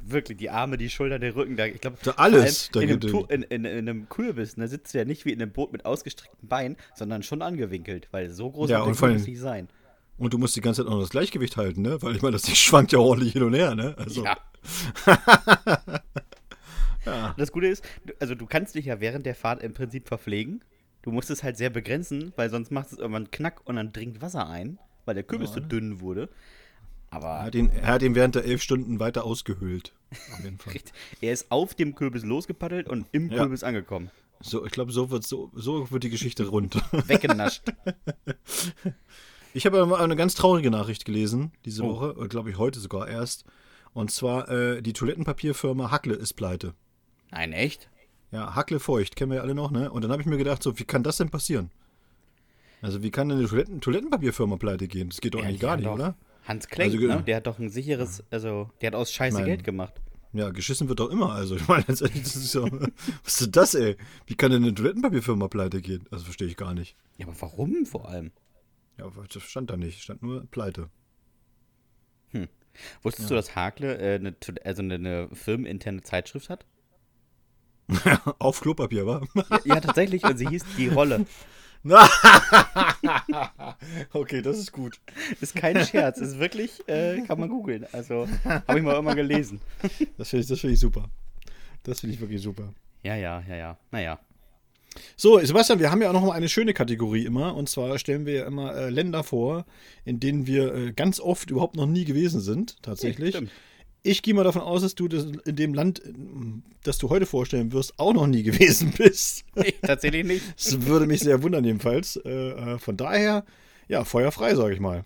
[0.04, 3.42] Wirklich, die Arme, die Schultern, der Rücken, da, ich glaube, Da alles, in, einem in,
[3.42, 6.48] in, in einem Kürbis, da sitzt du ja nicht wie in einem Boot mit ausgestreckten
[6.48, 9.68] Beinen, sondern schon angewinkelt, weil so groß Ja, und Kürbis allem- nicht sein.
[10.18, 12.00] Und du musst die ganze Zeit auch noch das Gleichgewicht halten, ne?
[12.00, 13.94] Weil ich meine, das Ding schwankt ja ordentlich hin und her, ne?
[13.98, 14.36] Also, Ja.
[17.36, 17.84] Das Gute ist,
[18.18, 20.64] also du kannst dich ja während der Fahrt im Prinzip verpflegen.
[21.02, 24.20] Du musst es halt sehr begrenzen, weil sonst macht es irgendwann Knack und dann dringt
[24.22, 26.28] Wasser ein, weil der Kürbis so dünn wurde.
[27.24, 29.92] Er, Aber hat ihn, er hat ihn während der elf Stunden weiter ausgehöhlt.
[31.20, 33.38] Er ist auf dem Kürbis losgepaddelt und im Ja.
[33.38, 34.10] Kürbis angekommen.
[34.40, 36.74] So, ich glaube, so wird, so, so wird die Geschichte rund.
[37.08, 37.62] Weggenascht.
[39.54, 41.88] Ich habe eine ganz traurige Nachricht gelesen diese Oh.
[42.00, 43.44] Woche, glaube ich heute sogar erst.
[43.94, 46.74] Und zwar, äh, die Toilettenpapierfirma Hackle ist pleite.
[47.30, 47.88] Nein, echt?
[48.30, 49.90] Ja, Hackle Feucht, kennen wir ja alle noch, ne?
[49.90, 51.70] Und dann habe ich mir gedacht, so, wie kann das denn passieren?
[52.82, 55.08] Also, wie kann denn eine Toiletten Toilettenpapierfirma pleite gehen?
[55.08, 56.14] Das geht doch Ja, eigentlich gar nicht, doch- oder?
[56.46, 57.22] Hans Klenk, Also, ne?
[57.22, 59.46] Der hat doch ein sicheres, also der hat aus Scheiße Nein.
[59.46, 60.00] Geld gemacht.
[60.32, 61.32] Ja, geschissen wird doch immer.
[61.32, 62.62] Also, ich meine, letztendlich, das ist ja,
[63.24, 63.96] was ist denn das, ey?
[64.26, 66.06] Wie kann denn eine Toilettenpapierfirma pleite gehen?
[66.10, 66.96] Das verstehe ich gar nicht.
[67.16, 68.32] Ja, aber warum vor allem?
[68.98, 70.02] Ja, das stand da nicht.
[70.02, 70.90] Stand nur pleite.
[73.02, 76.66] Wusstest du, dass Hakle äh, eine, also eine, eine firmeninterne Zeitschrift hat?
[78.38, 79.22] Auf Klopapier, wa?
[79.34, 80.24] Ja, ja, tatsächlich.
[80.24, 81.26] Und sie hieß Die Rolle.
[84.12, 85.00] okay, das ist gut.
[85.40, 86.18] Ist kein Scherz.
[86.18, 87.86] Ist wirklich, äh, kann man googeln.
[87.92, 89.60] Also, habe ich mal immer gelesen.
[90.18, 91.08] Das finde ich, das find ich super.
[91.82, 92.72] Das finde ich wirklich super.
[93.02, 93.78] Ja, ja, ja, ja.
[93.90, 94.18] Naja.
[95.16, 97.54] So, Sebastian, wir haben ja auch noch mal eine schöne Kategorie immer.
[97.54, 99.66] Und zwar stellen wir ja immer äh, Länder vor,
[100.04, 103.34] in denen wir äh, ganz oft überhaupt noch nie gewesen sind, tatsächlich.
[103.34, 103.50] Stimmt.
[104.06, 106.02] Ich gehe mal davon aus, dass du das in dem Land,
[106.84, 109.44] das du heute vorstellen wirst, auch noch nie gewesen bist.
[109.54, 110.44] Nee, tatsächlich nicht.
[110.56, 112.16] Das würde mich sehr wundern, jedenfalls.
[112.24, 113.44] Äh, äh, von daher,
[113.88, 115.04] ja, feuerfrei, sage ich mal.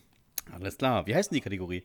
[0.53, 1.07] Alles klar.
[1.07, 1.85] Wie heißt denn die Kategorie?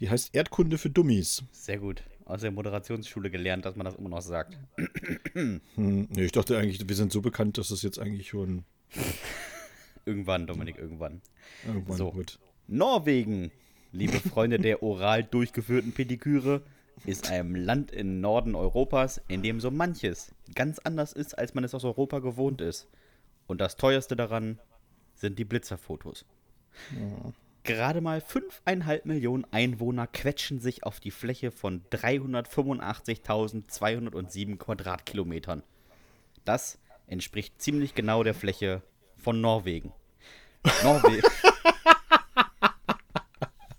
[0.00, 1.42] Die heißt Erdkunde für Dummies.
[1.52, 2.02] Sehr gut.
[2.24, 4.56] Aus der Moderationsschule gelernt, dass man das immer noch sagt.
[5.34, 8.64] Hm, nee, ich dachte eigentlich, wir sind so bekannt, dass das jetzt eigentlich schon
[10.06, 11.20] Irgendwann, Dominik, irgendwann.
[11.66, 12.14] irgendwann So.
[12.16, 12.38] wird.
[12.68, 13.50] Norwegen
[13.96, 16.62] liebe Freunde der oral durchgeführten Pediküre,
[17.04, 21.64] ist ein Land im Norden Europas, in dem so manches ganz anders ist, als man
[21.64, 22.88] es aus Europa gewohnt ist.
[23.46, 24.58] Und das teuerste daran
[25.14, 26.24] sind die Blitzerfotos.
[26.92, 27.32] Ja.
[27.64, 35.64] Gerade mal 5,5 Millionen Einwohner quetschen sich auf die Fläche von 385.207 Quadratkilometern.
[36.44, 36.78] Das
[37.08, 38.82] entspricht ziemlich genau der Fläche
[39.16, 39.92] von Norwegen.
[40.84, 41.22] Norwegen.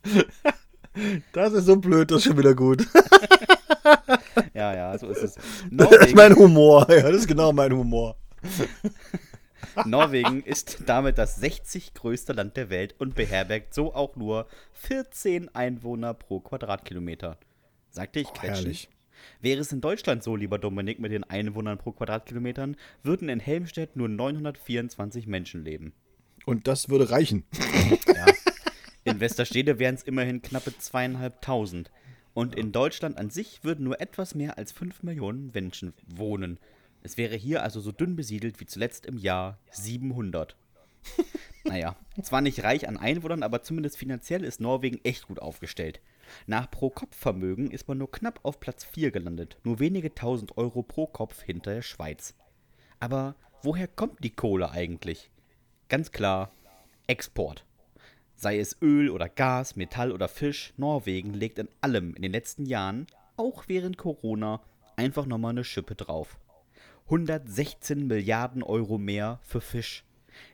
[1.31, 2.87] Das ist so blöd, das ist schon wieder gut.
[4.55, 5.35] ja, ja, so ist es.
[5.69, 6.87] Norwegen, das ist mein Humor.
[6.89, 8.15] Ja, das ist genau mein Humor.
[9.85, 15.53] Norwegen ist damit das 60 größte Land der Welt und beherbergt so auch nur 14
[15.53, 17.37] Einwohner pro Quadratkilometer.
[17.91, 18.27] Sagte ich.
[18.27, 18.93] Oh,
[19.41, 23.95] Wäre es in Deutschland so, lieber Dominik, mit den Einwohnern pro Quadratkilometern, würden in Helmstedt
[23.95, 25.93] nur 924 Menschen leben.
[26.45, 27.43] Und das würde reichen.
[28.07, 28.25] Ja.
[29.07, 31.91] In Westerstede wären es immerhin knappe zweieinhalbtausend.
[32.33, 36.59] Und in Deutschland an sich würden nur etwas mehr als 5 Millionen Menschen wohnen.
[37.03, 40.57] Es wäre hier also so dünn besiedelt wie zuletzt im Jahr 700.
[41.63, 46.01] naja, zwar nicht reich an Einwohnern, aber zumindest finanziell ist Norwegen echt gut aufgestellt.
[46.45, 51.07] Nach Pro-Kopf-Vermögen ist man nur knapp auf Platz 4 gelandet, nur wenige tausend Euro pro
[51.07, 52.35] Kopf hinter der Schweiz.
[52.99, 55.31] Aber woher kommt die Kohle eigentlich?
[55.87, 56.51] Ganz klar,
[57.07, 57.63] Export.
[58.39, 62.67] Sei es Öl oder Gas, Metall oder Fisch, Norwegen legt in allem in den letzten
[62.67, 64.61] Jahren, auch während Corona,
[64.95, 66.37] einfach nochmal eine Schippe drauf.
[67.05, 70.05] 116 Milliarden Euro mehr für Fisch,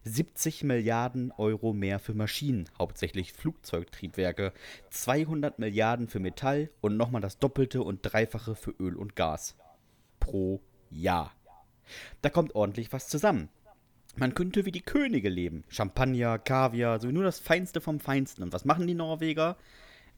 [0.06, 4.54] 70 Milliarden Euro mehr für Maschinen, hauptsächlich Flugzeugtriebwerke,
[4.90, 9.58] 200 Milliarden für Metall und nochmal das Doppelte und Dreifache für Öl und Gas.
[10.22, 11.34] Pro Jahr.
[12.22, 13.50] Da kommt ordentlich was zusammen.
[14.16, 15.64] Man könnte wie die Könige leben.
[15.70, 18.44] Champagner, Kaviar, so nur das Feinste vom Feinsten.
[18.44, 19.58] Und was machen die Norweger?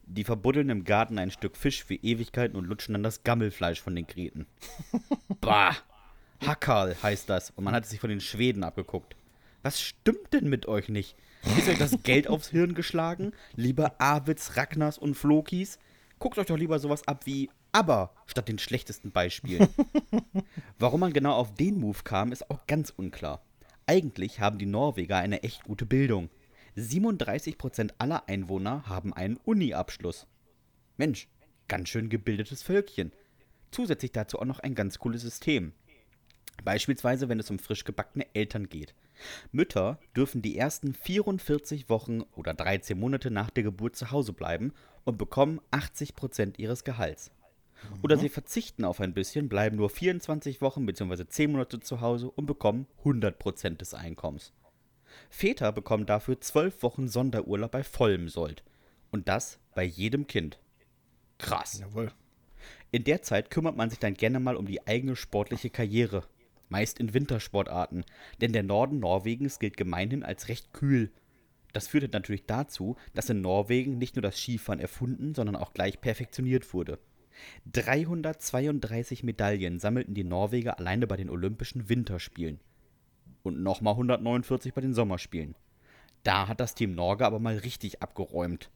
[0.05, 3.95] Die verbuddeln im Garten ein Stück Fisch für Ewigkeiten und lutschen dann das Gammelfleisch von
[3.95, 4.45] den Kreten.
[5.41, 5.75] bah!
[6.45, 7.51] Hackerl heißt das.
[7.51, 9.15] Und man hat es sich von den Schweden abgeguckt.
[9.63, 11.15] Was stimmt denn mit euch nicht?
[11.57, 13.31] Ist euch das Geld aufs Hirn geschlagen?
[13.55, 15.79] Lieber Arwitz, Ragnars und Flokis?
[16.19, 19.67] Guckt euch doch lieber sowas ab wie Aber statt den schlechtesten Beispielen.
[20.79, 23.41] Warum man genau auf den Move kam, ist auch ganz unklar.
[23.87, 26.29] Eigentlich haben die Norweger eine echt gute Bildung.
[26.75, 30.25] 37% aller Einwohner haben einen Uni-Abschluss.
[30.97, 31.27] Mensch,
[31.67, 33.11] ganz schön gebildetes Völkchen.
[33.69, 35.73] Zusätzlich dazu auch noch ein ganz cooles System.
[36.63, 38.95] Beispielsweise, wenn es um frisch gebackene Eltern geht.
[39.51, 44.73] Mütter dürfen die ersten 44 Wochen oder 13 Monate nach der Geburt zu Hause bleiben
[45.03, 47.29] und bekommen 80% ihres Gehalts.
[48.01, 48.21] Oder mhm.
[48.21, 51.25] sie verzichten auf ein bisschen, bleiben nur 24 Wochen bzw.
[51.27, 54.53] 10 Monate zu Hause und bekommen 100% des Einkommens.
[55.29, 58.63] Väter bekommen dafür 12 Wochen Sonderurlaub bei vollem Sold.
[59.11, 60.59] Und das bei jedem Kind.
[61.37, 61.79] Krass.
[61.79, 62.11] Jawohl.
[62.91, 66.23] In der Zeit kümmert man sich dann gerne mal um die eigene sportliche Karriere.
[66.69, 68.05] Meist in Wintersportarten,
[68.41, 71.11] denn der Norden Norwegens gilt gemeinhin als recht kühl.
[71.73, 76.01] Das führte natürlich dazu, dass in Norwegen nicht nur das Skifahren erfunden, sondern auch gleich
[76.01, 76.99] perfektioniert wurde.
[77.71, 82.59] 332 Medaillen sammelten die Norweger alleine bei den Olympischen Winterspielen.
[83.43, 85.55] Und nochmal 149 bei den Sommerspielen.
[86.23, 88.71] Da hat das Team Norge aber mal richtig abgeräumt.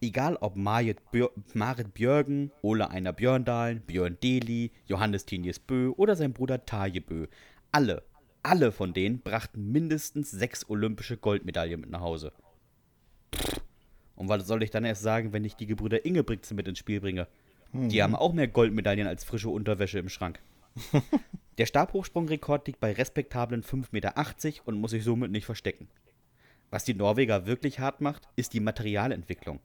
[0.00, 6.16] Egal ob Marit, Björ Marit Björgen, Ole Einer Björndalen, Björn Deli, Johannes Tinjes Bö oder
[6.16, 7.26] sein Bruder Taje Bö.
[7.72, 8.02] Alle,
[8.42, 12.32] alle von denen brachten mindestens sechs olympische Goldmedaillen mit nach Hause.
[14.14, 17.00] Und was soll ich dann erst sagen, wenn ich die Gebrüder Ingebrigtsen mit ins Spiel
[17.00, 17.28] bringe?
[17.72, 20.40] Die haben auch mehr Goldmedaillen als frische Unterwäsche im Schrank.
[21.58, 24.14] Der Stabhochsprungrekord liegt bei respektablen 5,80 Meter
[24.66, 25.88] und muss sich somit nicht verstecken.
[26.70, 29.60] Was die Norweger wirklich hart macht, ist die Materialentwicklung.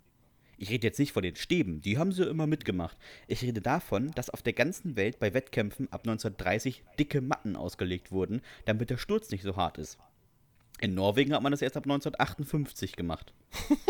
[0.57, 2.95] Ich rede jetzt nicht von den Stäben, die haben sie immer mitgemacht.
[3.27, 8.11] Ich rede davon, dass auf der ganzen Welt bei Wettkämpfen ab 1930 dicke Matten ausgelegt
[8.11, 9.97] wurden, damit der Sturz nicht so hart ist.
[10.79, 13.33] In Norwegen hat man das erst ab 1958 gemacht.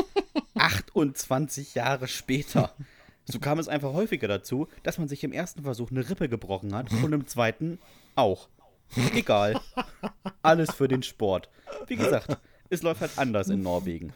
[0.55, 2.73] 28 Jahre später.
[3.25, 6.73] So kam es einfach häufiger dazu, dass man sich im ersten Versuch eine Rippe gebrochen
[6.75, 7.79] hat und im zweiten
[8.15, 8.49] auch.
[9.15, 9.59] Egal.
[10.41, 11.49] Alles für den Sport.
[11.87, 12.37] Wie gesagt,
[12.69, 14.13] es läuft halt anders in Norwegen.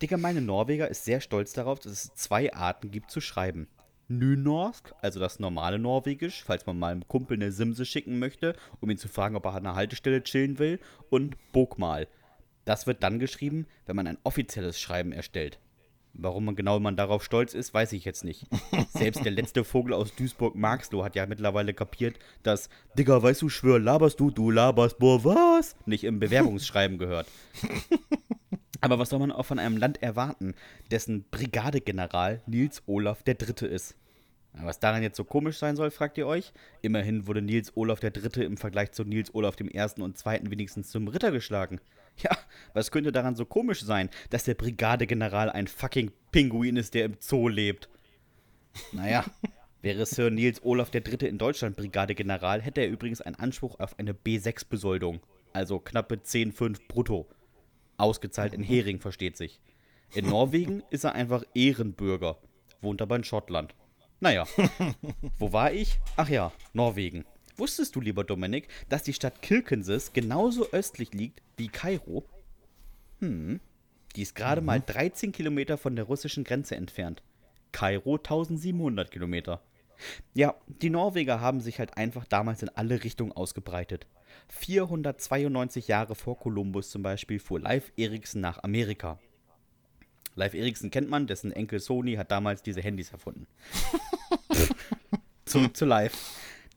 [0.00, 3.68] Der gemeine Norweger ist sehr stolz darauf, dass es zwei Arten gibt zu schreiben.
[4.08, 8.90] Nynorsk, also das normale Norwegisch, falls man mal einem Kumpel eine Simse schicken möchte, um
[8.90, 10.78] ihn zu fragen, ob er an einer Haltestelle chillen will,
[11.10, 12.08] und Bokmal.
[12.64, 15.58] Das wird dann geschrieben, wenn man ein offizielles Schreiben erstellt.
[16.14, 18.46] Warum man genau man darauf stolz ist, weiß ich jetzt nicht.
[18.90, 23.78] Selbst der letzte Vogel aus Duisburg-Marxloh hat ja mittlerweile kapiert, dass Digga, weißt du, schwör,
[23.78, 25.74] laberst du, du laberst, boah, was?
[25.86, 27.26] Nicht im Bewerbungsschreiben gehört.
[28.82, 30.54] Aber was soll man auch von einem Land erwarten,
[30.90, 33.68] dessen Brigadegeneral Nils Olaf III.
[33.68, 33.94] ist?
[34.54, 36.52] Was daran jetzt so komisch sein soll, fragt ihr euch?
[36.82, 38.44] Immerhin wurde Nils Olaf III.
[38.44, 39.80] im Vergleich zu Nils Olaf I.
[40.02, 40.50] und II.
[40.50, 41.80] wenigstens zum Ritter geschlagen.
[42.18, 42.36] Ja,
[42.74, 47.16] was könnte daran so komisch sein, dass der Brigadegeneral ein fucking Pinguin ist, der im
[47.20, 47.88] Zoo lebt?
[48.92, 49.24] Naja,
[49.80, 51.28] wäre Sir Nils Olaf III.
[51.28, 55.20] in Deutschland Brigadegeneral, hätte er übrigens einen Anspruch auf eine B6-Besoldung,
[55.52, 57.28] also knappe 10,5 brutto.
[57.96, 59.60] Ausgezahlt in Hering, versteht sich.
[60.14, 62.38] In Norwegen ist er einfach Ehrenbürger,
[62.80, 63.74] wohnt aber in Schottland.
[64.20, 64.46] Naja,
[65.38, 65.98] wo war ich?
[66.16, 67.24] Ach ja, Norwegen.
[67.56, 72.24] Wusstest du, lieber Dominik, dass die Stadt Kilkensis genauso östlich liegt wie Kairo?
[73.20, 73.60] Hm,
[74.16, 74.66] die ist gerade mhm.
[74.66, 77.22] mal 13 Kilometer von der russischen Grenze entfernt.
[77.72, 79.62] Kairo 1700 Kilometer.
[80.34, 84.06] Ja, die Norweger haben sich halt einfach damals in alle Richtungen ausgebreitet.
[84.48, 89.18] 492 Jahre vor Kolumbus zum Beispiel fuhr Leif Eriksen nach Amerika.
[90.34, 93.46] Leif Eriksen kennt man, dessen Enkel Sony hat damals diese Handys erfunden.
[95.44, 96.16] Zurück zu Live.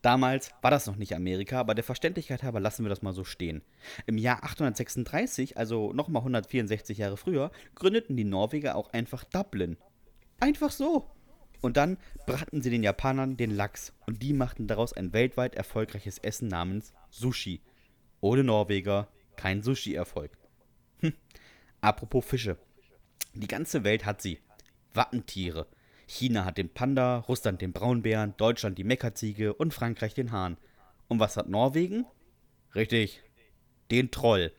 [0.06, 3.24] Damals war das noch nicht Amerika, aber der Verständlichkeit halber lassen wir das mal so
[3.24, 3.62] stehen.
[4.06, 9.76] Im Jahr 836, also nochmal 164 Jahre früher, gründeten die Norweger auch einfach Dublin.
[10.38, 11.10] Einfach so.
[11.60, 16.18] Und dann brachten sie den Japanern den Lachs und die machten daraus ein weltweit erfolgreiches
[16.18, 17.60] Essen namens Sushi.
[18.20, 20.38] Ohne Norweger kein Sushi-Erfolg.
[21.00, 21.14] Hm.
[21.80, 22.58] Apropos Fische.
[23.34, 24.38] Die ganze Welt hat sie.
[24.94, 25.66] Wappentiere.
[26.06, 30.56] China hat den Panda, Russland den Braunbären, Deutschland die Meckerziege und Frankreich den Hahn.
[31.08, 32.06] Und was hat Norwegen?
[32.74, 33.22] Richtig,
[33.90, 34.52] den Troll.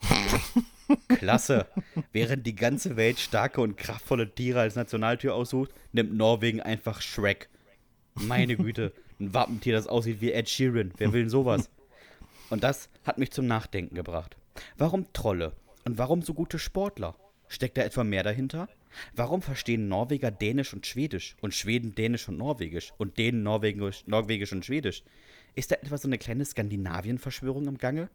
[1.08, 1.66] Klasse.
[2.12, 7.48] Während die ganze Welt starke und kraftvolle Tiere als Nationaltür aussucht, nimmt Norwegen einfach Shrek.
[8.14, 10.92] Meine Güte, ein Wappentier, das aussieht wie Ed Sheeran.
[10.96, 11.70] Wer will denn sowas?
[12.50, 14.36] Und das hat mich zum Nachdenken gebracht.
[14.78, 15.52] Warum Trolle?
[15.84, 17.16] Und warum so gute Sportler?
[17.48, 18.68] Steckt da etwa mehr dahinter?
[19.14, 24.52] Warum verstehen Norweger Dänisch und Schwedisch und Schweden Dänisch und Norwegisch und Dänen Norwegisch, Norwegisch
[24.52, 25.02] und Schwedisch?
[25.54, 28.10] Ist da etwa so eine kleine Skandinavien-Verschwörung im Gange?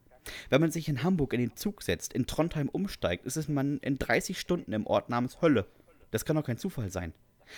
[0.50, 3.80] Wenn man sich in Hamburg in den Zug setzt, in Trondheim umsteigt, ist es man
[3.80, 5.66] in 30 Stunden im Ort namens Hölle.
[6.12, 7.14] Das kann doch kein Zufall sein.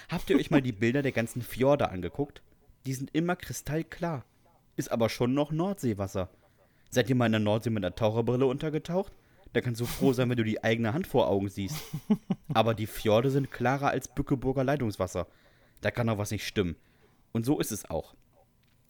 [0.10, 2.42] Habt ihr euch mal die Bilder der ganzen Fjorde angeguckt?
[2.86, 4.26] Die sind immer kristallklar.
[4.76, 6.30] Ist aber schon noch Nordseewasser.
[6.90, 9.12] Seid ihr mal in der Nordsee mit einer Taucherbrille untergetaucht?
[9.54, 11.78] Da kannst du froh sein, wenn du die eigene Hand vor Augen siehst.
[12.54, 15.28] Aber die Fjorde sind klarer als Bückeburger Leitungswasser.
[15.82, 16.76] Da kann doch was nicht stimmen.
[17.32, 18.16] Und so ist es auch.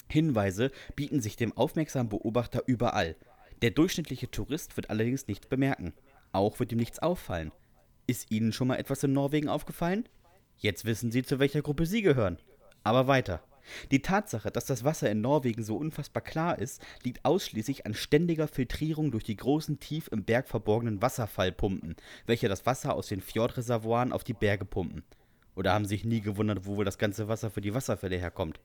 [0.10, 3.16] Hinweise bieten sich dem aufmerksamen Beobachter überall.
[3.62, 5.94] Der durchschnittliche Tourist wird allerdings nichts bemerken.
[6.32, 7.52] Auch wird ihm nichts auffallen.
[8.08, 10.08] Ist Ihnen schon mal etwas in Norwegen aufgefallen?
[10.58, 12.38] Jetzt wissen Sie, zu welcher Gruppe Sie gehören.
[12.84, 13.42] Aber weiter.
[13.92, 18.48] Die Tatsache, dass das Wasser in Norwegen so unfassbar klar ist, liegt ausschließlich an ständiger
[18.48, 21.96] Filtrierung durch die großen tief im Berg verborgenen Wasserfallpumpen,
[22.26, 25.04] welche das Wasser aus den Fjordreservoiren auf die Berge pumpen.
[25.56, 28.60] Oder haben sich nie gewundert, wo wohl das ganze Wasser für die Wasserfälle herkommt?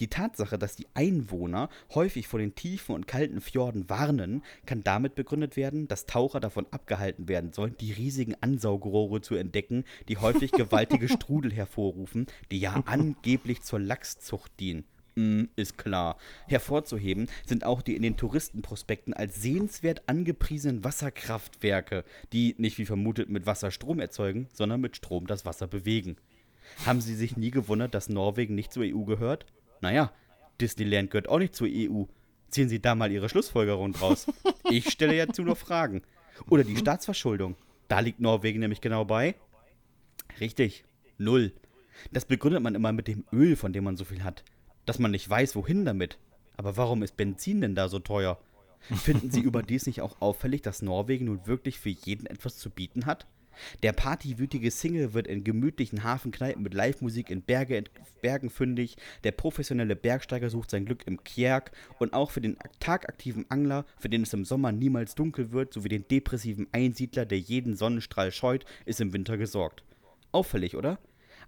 [0.00, 5.14] Die Tatsache, dass die Einwohner häufig vor den tiefen und kalten Fjorden warnen, kann damit
[5.14, 10.52] begründet werden, dass Taucher davon abgehalten werden sollen, die riesigen Ansaugrohre zu entdecken, die häufig
[10.52, 14.84] gewaltige Strudel hervorrufen, die ja angeblich zur Lachszucht dienen.
[15.14, 16.16] Mm, ist klar.
[16.46, 23.28] Hervorzuheben sind auch die in den Touristenprospekten als sehenswert angepriesenen Wasserkraftwerke, die nicht wie vermutet
[23.28, 26.16] mit Wasser Strom erzeugen, sondern mit Strom das Wasser bewegen.
[26.86, 29.44] Haben Sie sich nie gewundert, dass Norwegen nicht zur EU gehört?
[29.82, 30.12] Naja,
[30.60, 32.04] Disneyland gehört auch nicht zur EU.
[32.48, 34.26] Ziehen Sie da mal Ihre Schlussfolgerung draus.
[34.70, 36.02] Ich stelle ja nur Fragen.
[36.48, 37.56] Oder die Staatsverschuldung.
[37.88, 39.34] Da liegt Norwegen nämlich genau bei.
[40.40, 40.84] Richtig,
[41.18, 41.52] null.
[42.10, 44.44] Das begründet man immer mit dem Öl, von dem man so viel hat.
[44.86, 46.16] Dass man nicht weiß, wohin damit.
[46.56, 48.38] Aber warum ist Benzin denn da so teuer?
[48.80, 53.04] Finden Sie überdies nicht auch auffällig, dass Norwegen nun wirklich für jeden etwas zu bieten
[53.04, 53.26] hat?
[53.82, 57.88] Der partywütige Single wird in gemütlichen Hafenkneipen mit Live-Musik in Berge, in
[58.20, 58.96] Bergen fündig.
[59.24, 61.72] Der professionelle Bergsteiger sucht sein Glück im Kjerk.
[61.98, 65.88] Und auch für den tagaktiven Angler, für den es im Sommer niemals dunkel wird, sowie
[65.88, 69.84] den depressiven Einsiedler, der jeden Sonnenstrahl scheut, ist im Winter gesorgt.
[70.32, 70.98] Auffällig, oder?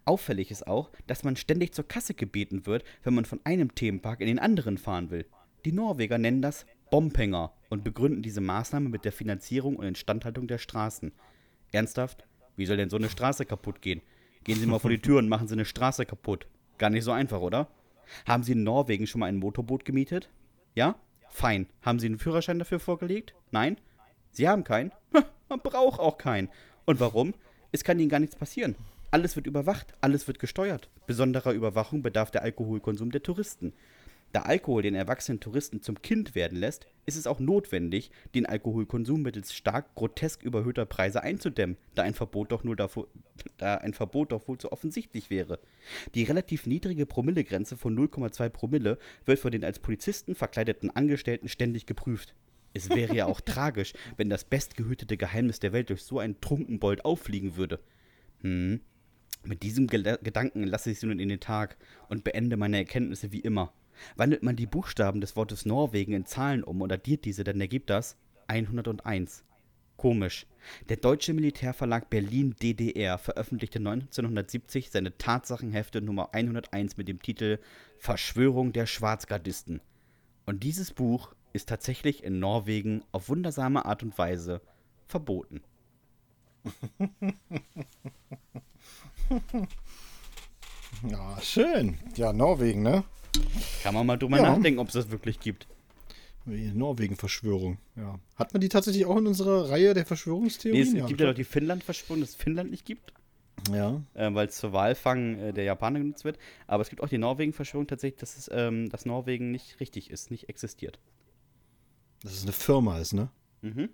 [0.04, 4.20] Auffällig ist auch, dass man ständig zur Kasse gebeten wird, wenn man von einem Themenpark
[4.20, 5.24] in den anderen fahren will.
[5.64, 10.58] Die Norweger nennen das Bompenger und begründen diese Maßnahme mit der Finanzierung und Instandhaltung der
[10.58, 11.12] Straßen.
[11.74, 12.24] Ernsthaft?
[12.56, 14.00] Wie soll denn so eine Straße kaputt gehen?
[14.44, 16.46] Gehen Sie mal vor die Tür und machen Sie eine Straße kaputt.
[16.78, 17.68] Gar nicht so einfach, oder?
[18.26, 20.30] Haben Sie in Norwegen schon mal ein Motorboot gemietet?
[20.74, 20.96] Ja?
[21.30, 21.66] Fein.
[21.82, 23.34] Haben Sie einen Führerschein dafür vorgelegt?
[23.50, 23.78] Nein?
[24.30, 24.92] Sie haben keinen?
[25.48, 26.48] Man braucht auch keinen.
[26.84, 27.34] Und warum?
[27.72, 28.76] Es kann Ihnen gar nichts passieren.
[29.10, 30.90] Alles wird überwacht, alles wird gesteuert.
[31.06, 33.72] Besonderer Überwachung bedarf der Alkoholkonsum der Touristen.
[34.34, 39.22] Da Alkohol den erwachsenen Touristen zum Kind werden lässt, ist es auch notwendig, den Alkoholkonsum
[39.22, 43.06] mittels stark grotesk überhöhter Preise einzudämmen, da ein Verbot doch nur davor,
[43.58, 45.60] da ein Verbot doch wohl zu offensichtlich wäre.
[46.16, 51.86] Die relativ niedrige Promillegrenze von 0,2 Promille wird von den als Polizisten verkleideten Angestellten ständig
[51.86, 52.34] geprüft.
[52.72, 57.04] Es wäre ja auch tragisch, wenn das bestgehütete Geheimnis der Welt durch so einen Trunkenbold
[57.04, 57.78] auffliegen würde.
[58.40, 58.80] Hm.
[59.44, 61.76] Mit diesem Gel Gedanken lasse ich sie nun in den Tag
[62.08, 63.72] und beende meine Erkenntnisse wie immer.
[64.16, 67.90] Wandelt man die Buchstaben des Wortes Norwegen in Zahlen um und addiert diese, dann ergibt
[67.90, 68.16] das
[68.48, 69.44] 101.
[69.96, 70.46] Komisch.
[70.88, 77.58] Der deutsche Militärverlag Berlin DDR veröffentlichte 1970 seine Tatsachenhefte Nummer 101 mit dem Titel
[77.98, 79.80] Verschwörung der Schwarzgardisten.
[80.46, 84.60] Und dieses Buch ist tatsächlich in Norwegen auf wundersame Art und Weise
[85.06, 85.62] verboten.
[91.10, 91.98] Ja, schön.
[92.14, 93.04] Ja, Norwegen, ne?
[93.82, 94.42] Kann man mal drüber Ja.
[94.54, 95.66] nachdenken, ob es das wirklich gibt.
[96.46, 98.18] Norwegen-Verschwörung, ja.
[98.36, 100.86] Hat man die tatsächlich auch in unserer Reihe der Nee, Verschwörungstheorien?
[100.88, 103.14] es ja, gibt ja doch die Finnland-Verschwörung, dass es Finnland nicht gibt,
[103.72, 104.02] ja.
[104.12, 106.38] äh, weil es zur Walfang äh, der Japaner genutzt wird.
[106.66, 110.30] Aber es gibt auch die Norwegen-Verschwörung tatsächlich, dass, es, ähm, dass Norwegen nicht richtig ist,
[110.30, 110.98] nicht existiert.
[112.22, 113.30] Dass es eine Firma ist, ne?
[113.62, 113.88] Mhm.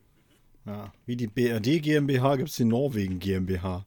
[0.67, 0.93] Ja.
[1.07, 3.87] Wie die BRD GmbH gibt es die Norwegen GmbH.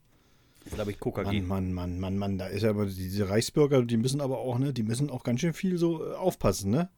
[0.65, 1.41] Das glaube ich, KKG.
[1.41, 2.37] Mann, Mann, Mann, Mann, Mann.
[2.37, 4.73] Da ist ja aber diese Reichsbürger, die müssen aber auch, ne?
[4.73, 6.89] Die müssen auch ganz schön viel so äh, aufpassen, ne?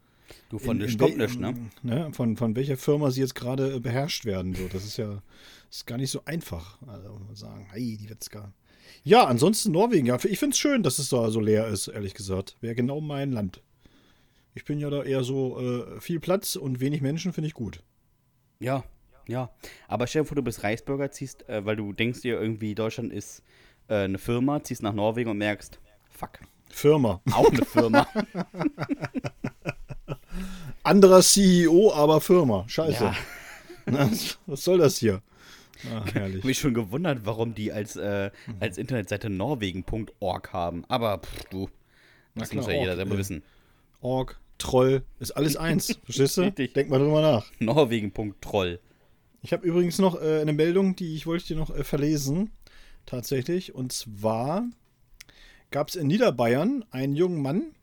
[0.49, 1.55] Du von der kommt nicht, ne?
[1.83, 2.09] ne?
[2.13, 4.55] Von, von welcher Firma sie jetzt gerade äh, beherrscht werden.
[4.55, 4.67] So.
[4.67, 5.21] Das ist ja
[5.69, 6.79] ist gar nicht so einfach.
[6.87, 8.53] Also sagen, hey, die Witzka.
[9.03, 10.05] Ja, ansonsten Norwegen.
[10.05, 12.55] Ja, ich finde es schön, dass es da so leer ist, ehrlich gesagt.
[12.61, 13.61] Wäre genau mein Land.
[14.53, 17.83] Ich bin ja da eher so äh, viel Platz und wenig Menschen, finde ich gut.
[18.59, 18.85] Ja,
[19.27, 19.49] ja.
[19.87, 23.11] Aber stell dir vor, du bist Reichsbürger, ziehst, äh, weil du denkst dir irgendwie, Deutschland
[23.11, 23.43] ist
[23.87, 27.21] äh, eine Firma, ziehst nach Norwegen und merkst, fuck, Firma.
[27.31, 28.07] auch eine Firma.
[30.83, 32.65] Anderer CEO, aber Firma.
[32.67, 33.05] Scheiße.
[33.05, 33.15] ja.
[33.85, 34.09] Na,
[34.45, 35.21] was soll das hier?
[36.05, 36.37] Ich herrlich.
[36.37, 40.83] habe mich schon gewundert, warum die als, äh, als Internetseite norwegen.org haben.
[40.87, 41.69] Aber pff, du,
[42.35, 43.43] das muss ja jeder selber wissen.
[44.01, 45.99] Org, Troll, ist alles eins.
[46.03, 46.41] Verstehst du?
[46.41, 46.73] Richtig.
[46.73, 47.45] Denk mal drüber nach.
[47.59, 48.79] Norwegen.troll.
[49.45, 52.49] Ich habe übrigens noch äh, eine Meldung, die ich wollte dir noch äh, verlesen.
[53.05, 53.75] Tatsächlich.
[53.75, 54.67] Und zwar
[55.69, 57.75] gab es in Niederbayern einen jungen Mann,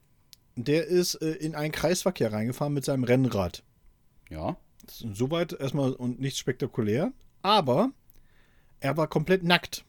[0.56, 3.62] der ist äh, in einen Kreisverkehr reingefahren mit seinem Rennrad.
[4.28, 4.56] Ja.
[4.88, 7.12] Soweit erstmal und nichts spektakulär.
[7.42, 7.92] Aber
[8.80, 9.84] er war komplett nackt.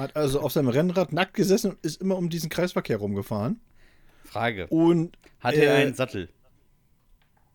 [0.00, 3.60] Hat also auf seinem Rennrad nackt gesessen und ist immer um diesen Kreisverkehr rumgefahren.
[4.24, 4.66] Frage.
[4.66, 6.28] Und Hat er äh, einen Sattel?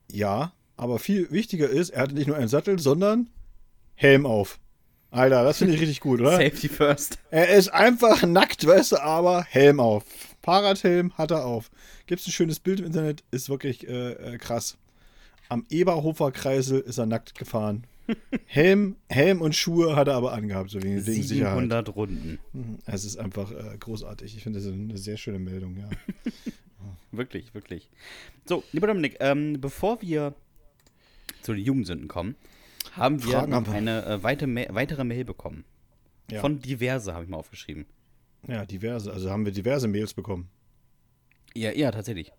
[0.09, 3.29] Ja, aber viel wichtiger ist, er hatte nicht nur einen Sattel, sondern
[3.93, 4.59] Helm auf.
[5.11, 6.31] Alter, das finde ich richtig gut, oder?
[6.31, 7.19] Safety first.
[7.29, 10.03] Er ist einfach nackt, weißt du, aber Helm auf.
[10.41, 11.69] Fahrradhelm hat er auf.
[12.07, 14.79] Gibt es ein schönes Bild im Internet, ist wirklich äh, äh, krass.
[15.49, 17.85] Am Eberhofer Kreisel ist er nackt gefahren.
[18.47, 21.59] Helm, Helm und Schuhe hat er aber angehabt, so wegen, wegen Sicherheit.
[21.59, 22.39] 700 Runden.
[22.53, 24.35] Mhm, Es ist einfach äh, großartig.
[24.35, 25.89] Ich finde das eine sehr schöne Meldung, ja.
[27.11, 27.89] Wirklich, wirklich.
[28.45, 30.33] So, lieber Dominik, ähm, bevor wir
[31.41, 32.35] zu den Jugendsünden kommen,
[32.93, 35.65] haben wir Fragen noch haben eine äh, weite Ma weitere Mail bekommen.
[36.29, 36.41] Ja.
[36.41, 37.85] Von diverse habe ich mal aufgeschrieben.
[38.47, 39.11] Ja, diverse.
[39.11, 40.49] Also haben wir diverse Mails bekommen.
[41.53, 42.31] Ja, ja, tatsächlich.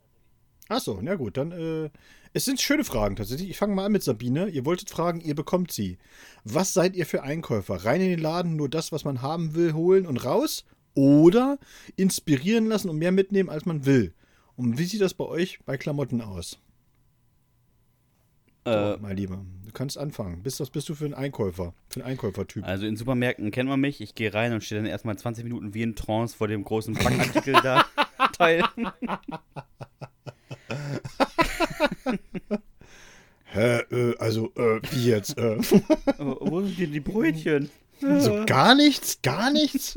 [0.69, 1.91] Achso, na gut, dann, äh,
[2.33, 3.51] es sind schöne Fragen tatsächlich.
[3.51, 4.49] Ich fange mal an mit Sabine.
[4.49, 5.99] Ihr wolltet fragen, ihr bekommt sie.
[6.45, 7.85] Was seid ihr für Einkäufer?
[7.85, 10.65] Rein in den Laden, nur das, was man haben will, holen und raus?
[10.95, 11.59] Oder
[11.97, 14.15] inspirieren lassen und mehr mitnehmen, als man will?
[14.57, 16.59] Und wie sieht das bei euch bei Klamotten aus?
[18.65, 20.43] Äh, mein Lieber, du kannst anfangen.
[20.43, 21.75] Bist, was bist du für ein Einkäufer?
[21.89, 22.65] Für ein Einkäufertyp?
[22.65, 24.01] also in Supermärkten kennt man mich.
[24.01, 26.95] Ich gehe rein und stehe dann erstmal 20 Minuten wie in Trance vor dem großen
[26.95, 27.85] Packartikel da.
[28.33, 28.63] Teil.
[33.45, 35.37] Hä, äh, also, äh, wie jetzt?
[35.37, 35.59] Äh,
[36.19, 37.69] Wo sind denn die Brötchen?
[38.01, 39.21] so gar nichts?
[39.23, 39.95] Gar nichts?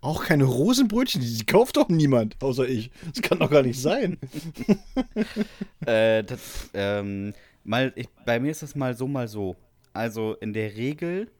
[0.00, 2.90] Auch keine Rosenbrötchen, die, kauft doch niemand, außer ich.
[3.12, 4.18] Das kann doch gar nicht sein.
[5.86, 7.32] Äh, das, ähm,
[7.64, 9.56] mal, ich, bei mir ist das mal so, mal so.
[9.92, 11.30] Also in der Regel,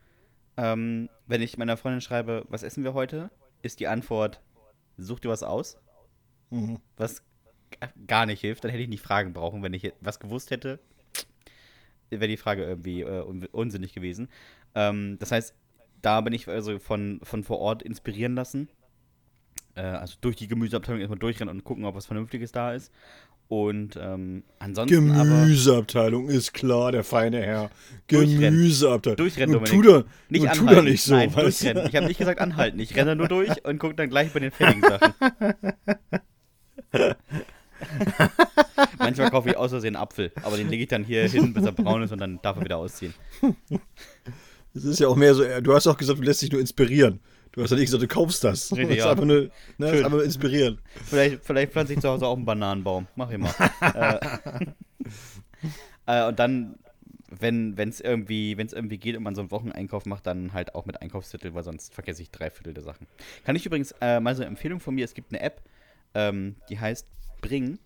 [0.56, 3.30] ähm, wenn ich meiner Freundin schreibe, was essen wir heute,
[3.62, 4.40] ist die Antwort,
[4.96, 5.76] such dir was aus.
[6.50, 6.78] Mhm.
[6.96, 7.22] Was
[8.06, 9.62] gar nicht hilft, dann hätte ich nicht fragen brauchen.
[9.62, 10.78] Wenn ich was gewusst hätte,
[12.10, 14.28] wäre die Frage irgendwie äh, un unsinnig gewesen.
[14.74, 15.54] Ähm, das heißt,
[16.02, 18.68] da bin ich also von, von vor Ort inspirieren lassen.
[19.74, 22.92] Äh, also durch die Gemüseabteilung erstmal durchrennen und gucken, ob was Vernünftiges da ist.
[23.48, 27.70] Und ähm, ansonsten aber Gemüseabteilung ist klar, der feine Herr.
[28.06, 28.40] Durchrennen.
[28.40, 29.16] Gemüseabteilung.
[29.16, 29.72] Durchrennen, Dominik.
[29.72, 31.14] tu doch, nicht tu doch nicht so.
[31.14, 31.86] Nein, durchrennen.
[31.86, 32.78] Ich habe nicht gesagt anhalten.
[32.78, 35.14] Ich renne nur durch und gucke dann gleich bei den fertigen Sachen.
[38.98, 41.64] Manchmal kaufe ich aus Versehen einen Apfel, aber den lege ich dann hier hin, bis
[41.64, 43.14] er braun ist und dann darf er wieder ausziehen.
[44.74, 46.60] Es ist ja auch mehr so, äh, du hast auch gesagt, du lässt dich nur
[46.60, 47.20] inspirieren.
[47.52, 48.70] Du hast ja nicht gesagt, du kaufst das.
[48.72, 49.10] Richtig, das ist ja.
[49.10, 50.78] einfach nur, ne, ist einfach inspirieren.
[51.04, 53.06] Vielleicht, vielleicht pflanze ich zu Hause auch einen Bananenbaum.
[53.16, 53.54] Mach ich mal.
[56.06, 56.78] äh, äh, und dann,
[57.30, 60.86] wenn es irgendwie, wenn's irgendwie geht und man so einen Wocheneinkauf macht, dann halt auch
[60.86, 63.06] mit Einkaufszettel, weil sonst vergesse ich drei Viertel der Sachen.
[63.44, 65.62] Kann ich übrigens äh, mal so eine Empfehlung von mir: Es gibt eine App,
[66.14, 67.06] ähm, die heißt
[67.40, 67.78] Bring,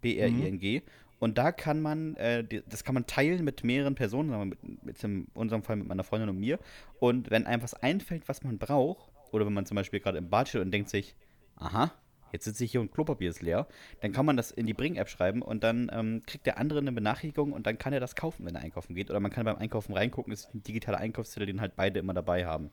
[0.00, 0.82] B-R-I-N-G.
[1.18, 4.84] Und da kann man, äh, das kann man teilen mit mehreren Personen, sagen wir mit,
[4.84, 6.58] mit in unserem Fall mit meiner Freundin und mir.
[7.00, 10.30] Und wenn einem was einfällt, was man braucht, oder wenn man zum Beispiel gerade im
[10.30, 11.14] Bad steht und denkt sich,
[11.56, 11.92] aha,
[12.32, 13.66] jetzt sitze ich hier und Klopapier ist leer,
[14.00, 16.92] dann kann man das in die Bring-App schreiben und dann ähm, kriegt der andere eine
[16.92, 19.10] Benachrichtigung und dann kann er das kaufen, wenn er einkaufen geht.
[19.10, 22.14] Oder man kann beim Einkaufen reingucken, es ist ein digitaler Einkaufszettel, den halt beide immer
[22.14, 22.70] dabei haben.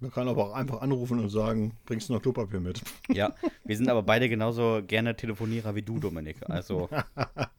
[0.00, 2.80] Man kann aber auch einfach anrufen und sagen, bringst du noch Klopapier mit?
[3.08, 3.34] Ja,
[3.64, 6.36] wir sind aber beide genauso gerne Telefonierer wie du, Dominik.
[6.48, 6.88] Also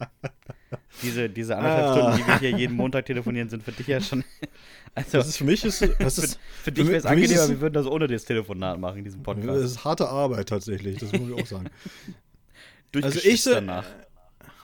[1.03, 1.93] diese, diese anderthalb Ah.
[1.93, 4.23] Stunden, die wir hier jeden Montag telefonieren, sind für dich ja schon.
[4.93, 7.75] Also Das ist für mich ist, das ist, für dich wäre es angenehmer, wir würden
[7.75, 9.63] das ohne das Telefonat machen, diesen das Podcast.
[9.63, 11.69] ist harte Arbeit tatsächlich, das muss ich auch sagen.
[12.91, 13.85] Durchgeschwitzt ich se- danach.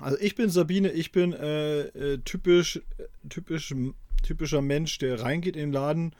[0.01, 3.73] Also ich bin Sabine, ich bin äh, äh, typisch, äh, typisch,
[4.21, 6.13] typischer Mensch, der reingeht in den Laden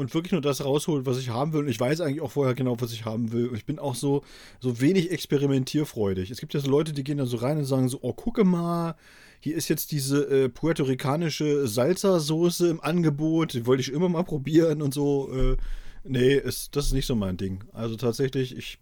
[0.00, 1.60] und wirklich nur das rausholt, was ich haben will.
[1.60, 3.48] Und ich weiß eigentlich auch vorher genau, was ich haben will.
[3.48, 4.24] Und ich bin auch so,
[4.58, 6.30] so wenig experimentierfreudig.
[6.30, 8.44] Es gibt ja so Leute, die gehen dann so rein und sagen so, oh, gucke
[8.44, 8.96] mal,
[9.40, 14.80] hier ist jetzt diese äh, puerto-ricanische Salsa-Soße im Angebot, die wollte ich immer mal probieren
[14.82, 15.30] und so.
[15.34, 15.56] Äh,
[16.04, 17.62] nee, ist, das ist nicht so mein Ding.
[17.72, 18.78] Also tatsächlich, ich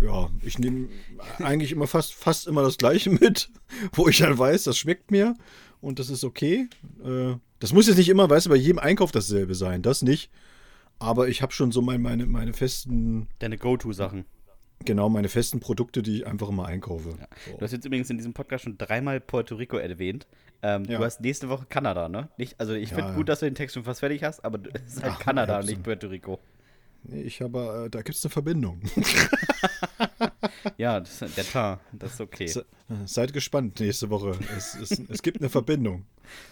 [0.00, 0.88] ja, ich nehme
[1.38, 3.50] eigentlich immer fast, fast immer das Gleiche mit,
[3.92, 5.34] wo ich dann weiß, das schmeckt mir
[5.80, 6.68] und das ist okay.
[7.04, 10.30] Äh, das muss jetzt nicht immer, weißt du, bei jedem Einkauf dasselbe sein, das nicht.
[10.98, 14.24] Aber ich habe schon so mein, meine, meine festen, Deine Go-To-Sachen.
[14.84, 17.10] genau, meine festen Produkte, die ich einfach immer einkaufe.
[17.46, 17.60] Du So.
[17.60, 20.26] hast jetzt übrigens in diesem Podcast schon dreimal Puerto Rico erwähnt.
[20.62, 20.98] Ähm, Ja.
[20.98, 22.28] Du hast nächste Woche Kanada, ne?
[22.36, 23.16] Nicht, also ich Ja, finde ja.
[23.16, 25.62] gut, dass du den Text schon fast fertig hast, aber es ist halt Ach, Kanada,
[25.62, 26.38] nicht Puerto Rico.
[27.04, 28.82] Nee, ich habe, äh, da gibt es eine Verbindung.
[30.78, 32.46] Ja, das, der Teint, das ist okay.
[32.46, 32.66] Se-
[33.06, 34.38] Seid gespannt nächste Woche.
[34.56, 36.04] Es, es, es gibt eine Verbindung.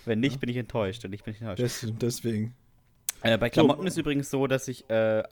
[0.04, 1.04] Wenn nicht, bin ich enttäuscht.
[1.04, 1.60] Und ich bin enttäuscht.
[1.60, 2.54] Des, deswegen.
[3.22, 5.22] Äh, bei Klamotten ist übrigens so, dass ich äh,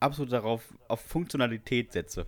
[0.00, 2.26] absolut darauf auf Funktionalität setze.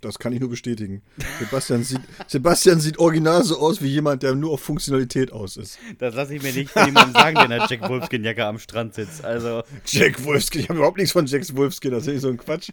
[0.00, 1.02] Das kann ich nur bestätigen.
[1.38, 5.78] Sebastian sieht, Sebastian sieht original so aus wie jemand, der nur auf Funktionalität aus ist.
[5.98, 8.94] Das lasse ich mir nicht von jemandem sagen, der in der Jack Wolfskin-Jacke am Strand
[8.94, 9.24] sitzt.
[9.24, 12.70] Also, Jack Wolfskin, ich habe überhaupt nichts von Jack Wolfskin, das ist so ein Quatsch.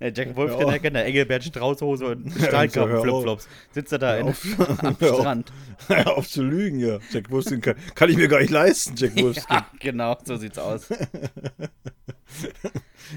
[0.00, 2.48] der Jack Wolfskin-Jacke in der Engelbert Straußhose und hör auf.
[2.48, 3.48] Stahlkappen-Flipflops.
[3.72, 4.28] Sitzt er da in,
[4.78, 5.20] am Hör auf.
[5.20, 5.52] Strand.
[5.88, 6.98] Hör auf zu lügen, ja.
[7.12, 9.44] Jack Wolfskin kann, kann ich mir gar nicht leisten, Jack Wolfskin.
[9.50, 10.88] Ja, genau, so sieht's aus.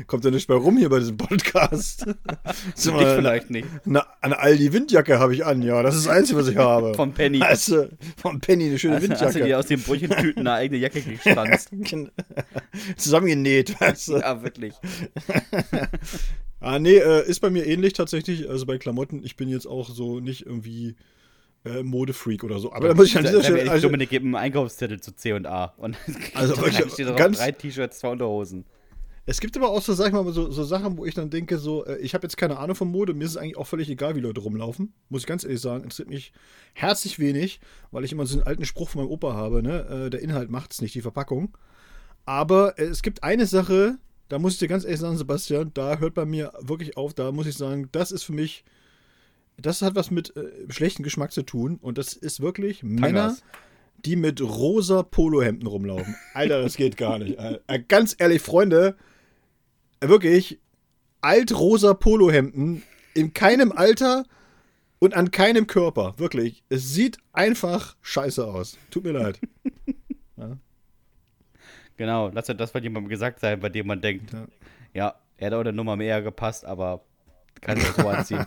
[0.08, 2.06] Kommt ja nicht bei rum hier bei diesem Podcast.
[2.76, 3.68] Für Dich mal, vielleicht nicht.
[3.86, 5.82] Eine, eine Aldi Windjacke habe ich an, ja.
[5.84, 6.94] Das ist das Einzige, was ich habe.
[6.94, 7.42] Vom Penny.
[7.42, 7.88] Also,
[8.18, 9.58] vom Penny, eine schöne Hast, hast du dir Windjacke.
[9.58, 11.70] aus den Brötchentüten eine eigene Jacke gestanzt?
[12.98, 14.18] Zusammengenäht, weißt du.
[14.18, 14.74] Ja, wirklich.
[16.62, 18.50] Ah, nee, äh, ist bei mir ähnlich tatsächlich.
[18.50, 20.96] Also bei Klamotten, ich bin jetzt auch so nicht irgendwie
[21.64, 22.74] äh, Modefreak oder so.
[22.74, 23.58] Aber da muss ich an dieser Stelle.
[23.60, 25.76] ehrlich, Also, Dominik gibt einen Einkaufszettel zu C und A.
[25.78, 25.96] Und
[26.34, 28.66] Also wirklich ganz- drei T-Shirts, zwei Unterhosen.
[29.28, 31.58] Es gibt aber auch so, sag ich mal, so, so Sachen, wo ich dann denke,
[31.58, 33.90] so, äh, ich habe jetzt keine Ahnung von Mode, mir ist es eigentlich auch völlig
[33.90, 34.94] egal, wie Leute rumlaufen.
[35.10, 35.84] Muss ich ganz ehrlich sagen.
[35.84, 36.32] Interessiert mich
[36.74, 37.60] herzlich wenig,
[37.92, 40.06] weil ich immer so einen alten Spruch von meinem Opa habe, ne?
[40.06, 41.58] Äh, der Inhalt macht's nicht, die Verpackung.
[42.26, 43.98] Aber äh, es gibt eine Sache,
[44.30, 47.32] da muss ich dir ganz ehrlich sagen, Sebastian, da hört bei mir wirklich auf, da
[47.32, 48.64] muss ich sagen, das ist für mich,
[49.58, 53.44] das hat was mit äh, schlechtem Geschmack zu tun und das ist wirklich Männer, Tangas.
[54.06, 56.16] die mit rosa Polohemden rumlaufen.
[56.36, 57.40] Alter, das geht gar nicht.
[57.88, 58.96] Ganz ehrlich, Freunde,
[60.10, 60.60] wirklich,
[61.22, 62.84] altrosa Polohemden
[63.14, 64.26] in keinem Alter
[65.00, 66.14] und an keinem Körper.
[66.18, 66.64] Wirklich.
[66.70, 68.78] Es sieht einfach scheiße aus.
[68.92, 69.40] Tut mir leid.
[71.98, 74.48] Genau, lass ja das von jemandem gesagt sein, bei dem man denkt, Ja.
[74.94, 77.06] ja, er hat auch eine Nummer mehr gepasst, aber
[77.62, 78.46] kann sich so anziehen.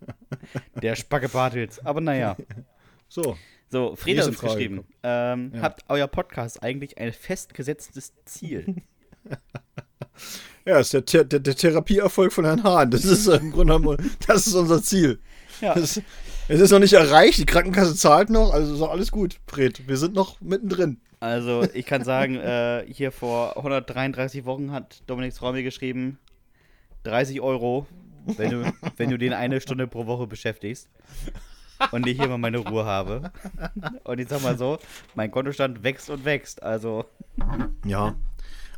[0.82, 1.84] Der Spacke Bartels.
[1.84, 2.36] Aber naja.
[3.12, 3.36] So.
[3.68, 4.54] So, Nächste uns Frage.
[4.54, 4.84] geschrieben.
[5.02, 5.62] Ähm, Ja.
[5.62, 8.76] Habt euer Podcast eigentlich ein festgesetztes Ziel?
[10.64, 12.90] Ja, ist der, der, der Therapieerfolg von Herrn Hahn.
[12.90, 13.96] Das ist im Grunde genommen,
[14.26, 15.18] das ist unser Ziel.
[15.60, 15.74] Ja.
[15.74, 16.00] Es,
[16.48, 19.86] es ist noch nicht erreicht, die Krankenkasse zahlt noch, also ist alles gut, Fred.
[19.88, 21.00] Wir sind noch mittendrin.
[21.20, 26.18] Also, ich kann sagen, äh, hier vor 133 Wochen hat Dominiks Frau mir geschrieben,
[27.04, 27.86] 30 Euro,
[28.36, 30.88] wenn du, wenn du den eine Stunde pro Woche beschäftigst
[31.92, 33.30] und ich hier mal meine Ruhe habe.
[34.04, 34.78] Und ich sag mal so,
[35.14, 36.62] mein Kontostand wächst und wächst.
[36.62, 37.04] Also,
[37.84, 38.14] Ja.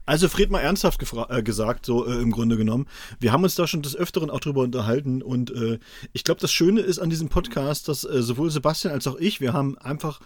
[0.04, 2.86] Also Fred mal ernsthaft äh, gesagt, so äh, im Grunde genommen.
[3.20, 5.78] Wir haben uns da schon des Öfteren auch drüber unterhalten und äh,
[6.12, 9.40] ich glaube, das Schöne ist an diesem Podcast, dass äh, sowohl Sebastian als auch ich,
[9.40, 10.20] wir haben einfach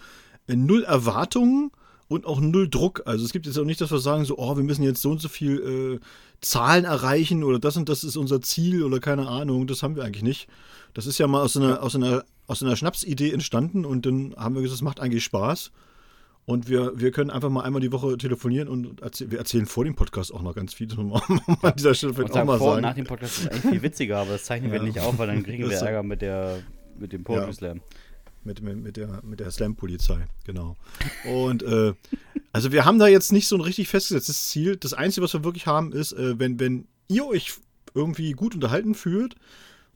[0.47, 1.71] äh, null Erwartungen
[2.07, 3.03] und auch null Druck.
[3.05, 5.11] Also es gibt jetzt auch nicht, dass wir sagen, so, oh, wir müssen jetzt so
[5.11, 6.05] und so viel äh,
[6.41, 9.67] Zahlen erreichen oder das und das ist unser Ziel oder keine Ahnung.
[9.67, 10.47] Das haben wir eigentlich nicht.
[10.93, 14.55] Das ist ja mal aus einer, aus einer, aus einer Schnapsidee entstanden und dann haben
[14.55, 15.71] wir gesagt, es macht eigentlich Spaß.
[16.49, 19.83] Und wir, wir können einfach mal einmal die Woche telefonieren und erzäh wir erzählen vor
[19.83, 20.87] dem Podcast auch noch ganz viel.
[20.87, 22.75] Das muss man an dieser Stelle vielleicht auch mal vor sagen.
[22.77, 24.85] Und nach dem Podcast ist eigentlich viel witziger, aber das zeichnen wir Ja.
[24.85, 26.59] nicht auf, weil dann kriegen wir Ärger mit, der,
[26.97, 27.53] mit dem Poetry Ja.
[27.53, 27.81] Slam.
[28.45, 30.77] Mit, mit, mit der, mit der Slam-Polizei, genau.
[31.29, 31.91] Und äh,
[32.53, 34.77] also wir haben da jetzt nicht so ein richtig festgesetztes Ziel.
[34.77, 37.55] Das Einzige, was wir wirklich haben, ist, äh, wenn, wenn ihr euch
[37.93, 39.35] irgendwie gut unterhalten fühlt,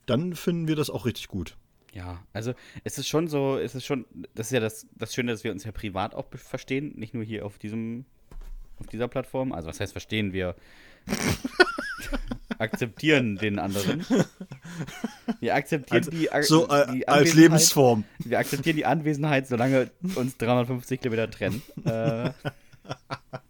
[0.04, 1.56] dann finden wir das auch richtig gut.
[1.94, 5.32] Ja, also es ist schon so, es ist schon, das ist ja das, das Schöne,
[5.32, 8.06] dass wir uns ja privat auch verstehen, nicht nur hier auf diesem,
[8.78, 9.52] auf dieser Plattform.
[9.52, 10.54] Also was heißt verstehen, wir
[12.58, 14.04] akzeptieren den anderen.
[15.40, 18.04] Wir akzeptieren Als, die, Ak- so äh, die als Anwesenheit- Lebensform.
[18.20, 21.62] Wir akzeptieren die Anwesenheit, solange uns 350 Kilometer trennen.
[21.84, 22.30] Äh,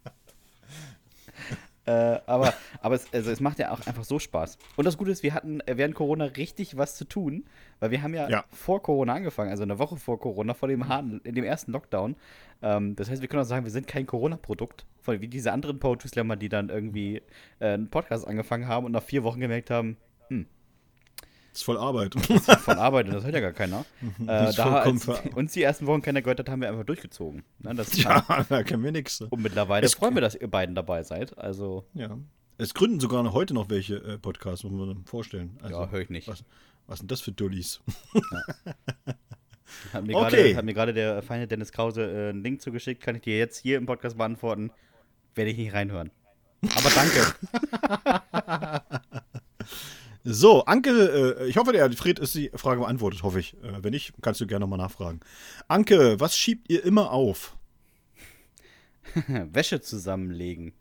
[1.85, 1.91] äh,
[2.27, 4.59] aber aber es, also es macht ja auch einfach so Spaß.
[4.77, 7.45] Und das Gute ist, wir hatten äh, während Corona richtig was zu tun,
[7.81, 8.45] weil wir haben ja, Ja.
[8.51, 12.17] vor Corona angefangen, also eine Woche vor Corona, vor dem harten, in dem ersten Lockdown.
[12.63, 16.09] Ähm, das heißt, wir können auch sagen, wir sind kein Corona-Produkt, wie diese anderen Poetry
[16.09, 17.23] Slammer, die dann irgendwie
[17.59, 19.97] äh, einen Podcast angefangen haben und nach vier Wochen gemerkt haben,
[21.53, 22.15] Das ist voll Arbeit.
[22.15, 23.85] von Arbeit und das hört ja gar keiner.
[24.19, 26.85] Das äh, ist da als uns die ersten Wochen keiner gehört hat, haben wir einfach
[26.85, 27.43] durchgezogen.
[27.59, 29.21] Ne, das, ja, da kennen wir nichts.
[29.21, 31.37] Und mittlerweile Es- freuen wir, dass ihr beiden dabei seid.
[31.39, 32.17] Also, Ja.
[32.59, 35.59] Es gründen sogar noch heute noch welche äh, Podcasts, muss man vorstellen.
[35.63, 36.29] Also, ja, höre ich nicht.
[36.29, 36.45] Was,
[36.87, 37.81] was sind das für Dullis?
[39.93, 40.55] Hat mir Okay.
[40.73, 43.03] Gerade der feine Dennis Krause äh, einen Link zugeschickt.
[43.03, 44.71] Kann ich dir jetzt hier im Podcast beantworten.
[45.35, 46.11] Werde ich nicht reinhören.
[46.77, 47.35] Aber danke.
[50.25, 53.55] So, Anke, äh, ich hoffe, der Fred ist die Frage beantwortet, hoffe ich.
[53.55, 55.21] Äh, wenn nicht, kannst du gerne nochmal nachfragen.
[55.69, 57.57] Anke, was schiebt ihr immer auf?
[59.27, 60.73] Wäsche zusammenlegen.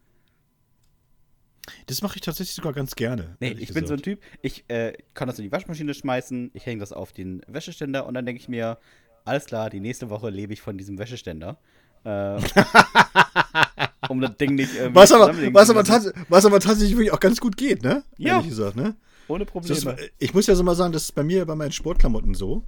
[1.87, 3.37] Das mache ich tatsächlich sogar ganz gerne.
[3.39, 4.03] Nee, ich bin so ein gesagt.
[4.03, 8.05] Typ, ich äh, kann das in die Waschmaschine schmeißen, ich hänge das auf den Wäscheständer
[8.05, 8.77] und dann denke ich mir,
[9.25, 11.59] alles klar, die nächste Woche lebe ich von diesem Wäscheständer.
[12.03, 12.37] Äh,
[14.09, 15.83] um das Ding nicht irgendwie Was aber, was, aber
[16.29, 18.03] was aber tatsächlich wirklich auch ganz gut geht, ne?
[18.17, 18.35] Ja.
[18.35, 18.95] Ehrlich gesagt, ne?
[19.27, 20.09] Ohne Das ist, Probleme.
[20.19, 22.63] ich muss ja so mal sagen, das ist bei mir bei meinen Sportklamotten so.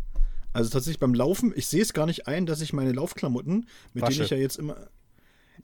[0.53, 4.03] Also tatsächlich beim Laufen, ich sehe es gar nicht ein, dass ich meine Laufklamotten, mit
[4.03, 4.13] Wasche.
[4.13, 4.75] denen ich ja jetzt immer.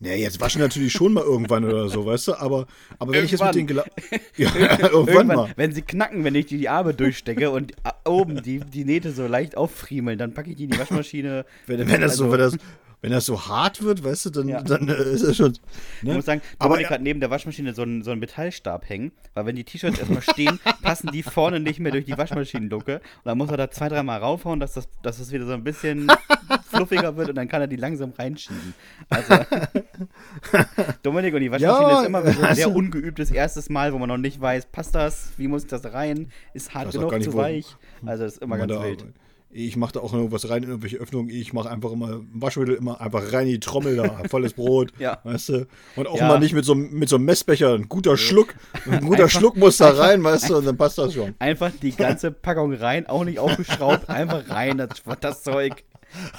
[0.02, 2.68] Ne, jetzt waschen natürlich schon mal irgendwann oder so, weißt du, aber,
[3.00, 3.84] aber wenn ich jetzt mit denen gela
[4.38, 5.54] ja, irgendwann, Irgendwann, mal.
[5.58, 9.12] wenn sie knacken, wenn ich die, die Arme durchstecke und a- oben die, die Nähte
[9.12, 11.46] so leicht auffriemeln, dann packe ich die in die Waschmaschine.
[11.68, 12.58] Wenn, wenn, das so, Also- wenn, das,
[13.02, 14.62] wenn das so hart wird, weißt du, dann, Ja.
[14.62, 15.54] dann äh, ist es schon.
[15.54, 16.16] Ich Ne?
[16.16, 19.46] muss sagen, aber Dominik hat neben der Waschmaschine so einen, so einen Metallstab hängen, weil
[19.46, 22.96] wenn die T-Shirts erstmal stehen, passen die vorne nicht mehr durch die Waschmaschinenluke.
[22.96, 25.64] Und dann muss er da zwei, dreimal raufhauen, dass das, dass das wieder so ein
[25.64, 26.12] bisschen
[26.70, 28.74] fluffiger wird und dann kann er die langsam reinschieben.
[29.10, 29.34] Also,
[31.04, 33.98] Dominik und die Waschmaschine Ja, ist immer so ein sehr also- ungeübtes erstes Mal, wo
[33.98, 37.66] man noch nicht weiß, passt das, wie muss das rein, ist hart genug, zu weich.
[38.06, 39.06] Also, das ist immer ganz wild.
[39.52, 41.30] Ich mache da auch irgendwas rein in irgendwelche Öffnungen.
[41.30, 44.94] Ich mache einfach immer Waschmittel immer einfach rein in die Trommel da, volles Brot.
[45.00, 45.20] Ja.
[45.24, 45.68] Weißt du?
[45.96, 46.28] Und auch Ja.
[46.28, 47.74] mal nicht mit so, einem- mit so einem Messbecher.
[47.74, 48.54] Ein guter Schluck.
[48.90, 51.34] Ein guter Einfach- Schluck muss da rein, weißt du, und dann passt das schon.
[51.40, 54.90] Einfach die ganze Packung rein, auch nicht aufgeschraubt, einfach rein, das,
[55.20, 55.84] das Zeug.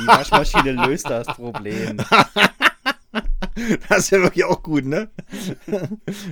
[0.01, 1.99] Die Waschmaschine löst das Problem.
[3.89, 5.11] Das ist ja wirklich auch gut, ne?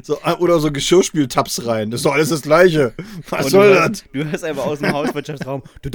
[0.03, 1.91] So, äh, oder so Geschirrspültabs rein.
[1.91, 2.95] Das ist doch alles das Gleiche.
[3.29, 4.05] Was Und soll du, das?
[4.13, 5.63] du hörst einfach aus dem Hauswirtschaftsraum.
[5.85, 5.91] Die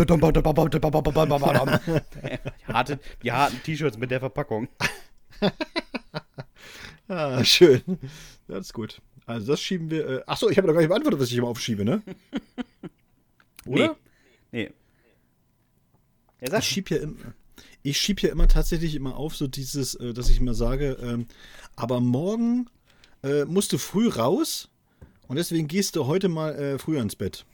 [2.74, 4.68] harten, die harten T-Shirts mit der Verpackung.
[7.08, 7.82] Ah, schön.
[8.48, 9.02] Das ist gut.
[9.26, 10.08] Also das schieben wir.
[10.08, 12.02] Äh, achso, ich habe noch gar nicht beantwortet, was ich immer aufschiebe, ne?
[13.66, 13.96] Oder?
[14.52, 14.70] Nee.
[14.70, 14.72] nee.
[16.42, 17.16] Ja, Ich schieb ja immer.
[17.84, 21.28] Ich schieb ja immer tatsächlich immer auf, so dieses, äh, dass ich immer sage, ähm,
[21.76, 22.68] aber morgen
[23.24, 24.70] äh, musst du früh raus
[25.28, 27.46] und deswegen gehst du heute mal äh, früher ins Bett.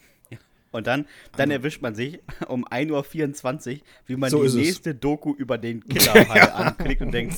[0.72, 1.06] Und dann,
[1.36, 4.58] dann erwischt man sich um 1.24 Uhr, wie man So die ist es.
[4.60, 7.36] nächste Doku über den Killerhai anklickt und denkt,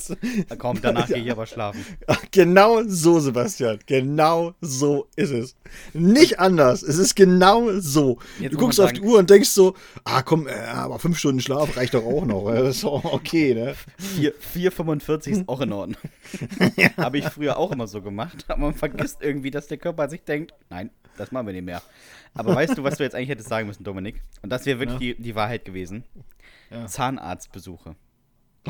[0.50, 1.84] "Na komm, danach gehe ich aber schlafen.
[2.30, 3.78] Genau so, Sebastian.
[3.86, 5.56] Genau so ist es.
[5.94, 6.82] Nicht anders.
[6.82, 8.18] Es ist genau so.
[8.38, 9.74] Jetzt du guckst auf die Uhr und denkst so,
[10.04, 12.50] ah komm, äh, aber fünf Stunden Schlaf reicht doch auch noch.
[12.52, 13.74] Das ist auch okay, ne?
[13.98, 14.34] 4
[14.70, 15.98] 4,45 ist auch in Ordnung.
[16.96, 20.22] Habe ich früher auch immer so gemacht, aber man vergisst irgendwie, dass der Körper sich
[20.24, 21.82] denkt, nein, das machen wir nicht mehr.
[22.34, 24.22] Aber weißt du, was du jetzt eigentlich hättest sagen müssen, Dominik?
[24.42, 26.04] Und das wäre wirklich die, die Wahrheit gewesen.
[26.70, 26.86] Ja.
[26.86, 27.96] Zahnarztbesuche.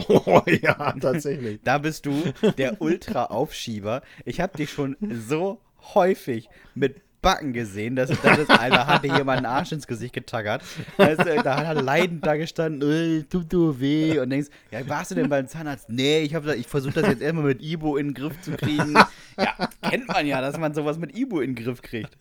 [0.09, 1.61] Oh ja, tatsächlich.
[1.65, 4.01] Da bist du der Ultra-Aufschieber.
[4.25, 4.97] Ich habe dich schon
[5.29, 5.61] so
[5.95, 10.63] häufig mit Backen gesehen, dass das ist, Alter, hatte jemand einen Arsch ins Gesicht getaggert.
[10.99, 15.13] Da, da hat er leidend da gestanden, äh, tut du weh und denkst, ja, warst
[15.13, 15.89] du denn beim Zahnarzt?
[15.89, 18.95] Nee, ich, ich versuche das jetzt erstmal mit Ibo in den Griff zu kriegen.
[19.39, 22.17] Ja, kennt man ja, dass man sowas mit Ibo in den Griff kriegt.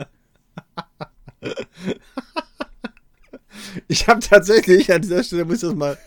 [3.87, 5.97] Ich habe tatsächlich an dieser Stelle, muss ich das mal,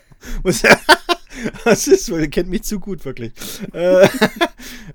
[0.43, 0.63] muss,
[1.65, 3.33] Das ist, ihr kennt mich zu gut, wirklich.
[3.73, 4.09] äh,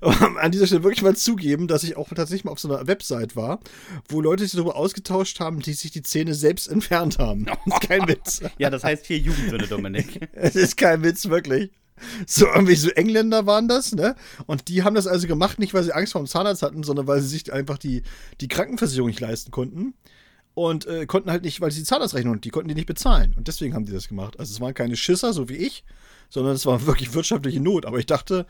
[0.00, 3.36] an dieser Stelle wirklich mal zugeben, dass ich auch tatsächlich mal auf so einer Website
[3.36, 3.60] war,
[4.08, 7.46] wo Leute sich darüber ausgetauscht haben, die sich die Zähne selbst entfernt haben.
[7.46, 8.40] Das ist kein Witz.
[8.58, 10.28] ja, das heißt hier Jugendsünde, Dominik.
[10.32, 11.70] Es ist kein Witz, wirklich.
[12.26, 14.16] So irgendwie so Engländer waren das, ne?
[14.46, 17.06] Und die haben das also gemacht, nicht weil sie Angst vor dem Zahnarzt hatten, sondern
[17.06, 18.02] weil sie sich einfach die,
[18.40, 19.92] die Krankenversicherung nicht leisten konnten.
[20.54, 23.34] Und äh, konnten halt nicht, weil sie die Zahnarztrechnung, die konnten die nicht bezahlen.
[23.36, 24.38] Und deswegen haben die das gemacht.
[24.38, 25.84] Also es waren keine Schisser, so wie ich,
[26.28, 27.86] sondern es war wirklich wirtschaftliche Not.
[27.86, 28.46] Aber ich dachte,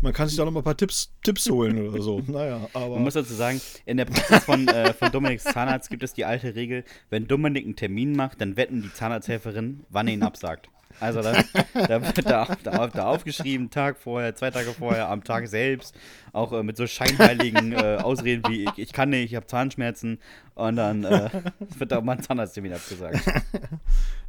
[0.00, 2.20] man kann sich da noch mal ein paar Tipps, Tipps holen oder so.
[2.26, 2.94] Naja, aber.
[2.94, 6.24] Man muss dazu sagen, in der Praxis von, äh, von Dominiks Zahnarzt gibt es die
[6.24, 10.68] alte Regel, wenn Dominik einen Termin macht, dann wetten die Zahnarzthelferin, wann er ihn absagt.
[11.00, 11.42] Also da,
[11.74, 15.94] da wird da, da, da, aufgeschrieben, Tag vorher, zwei Tage vorher, am Tag selbst,
[16.32, 20.18] auch äh, mit so scheinheiligen äh, Ausreden wie ich, ich kann nicht, ich habe Zahnschmerzen
[20.54, 21.30] und dann äh,
[21.78, 23.20] wird da auch mal ein Zahnarzttermin abgesagt.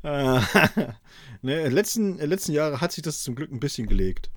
[0.06, 0.40] Äh,
[1.42, 4.30] ne, letzten, letzten Jahre hat sich das zum Glück ein bisschen gelegt.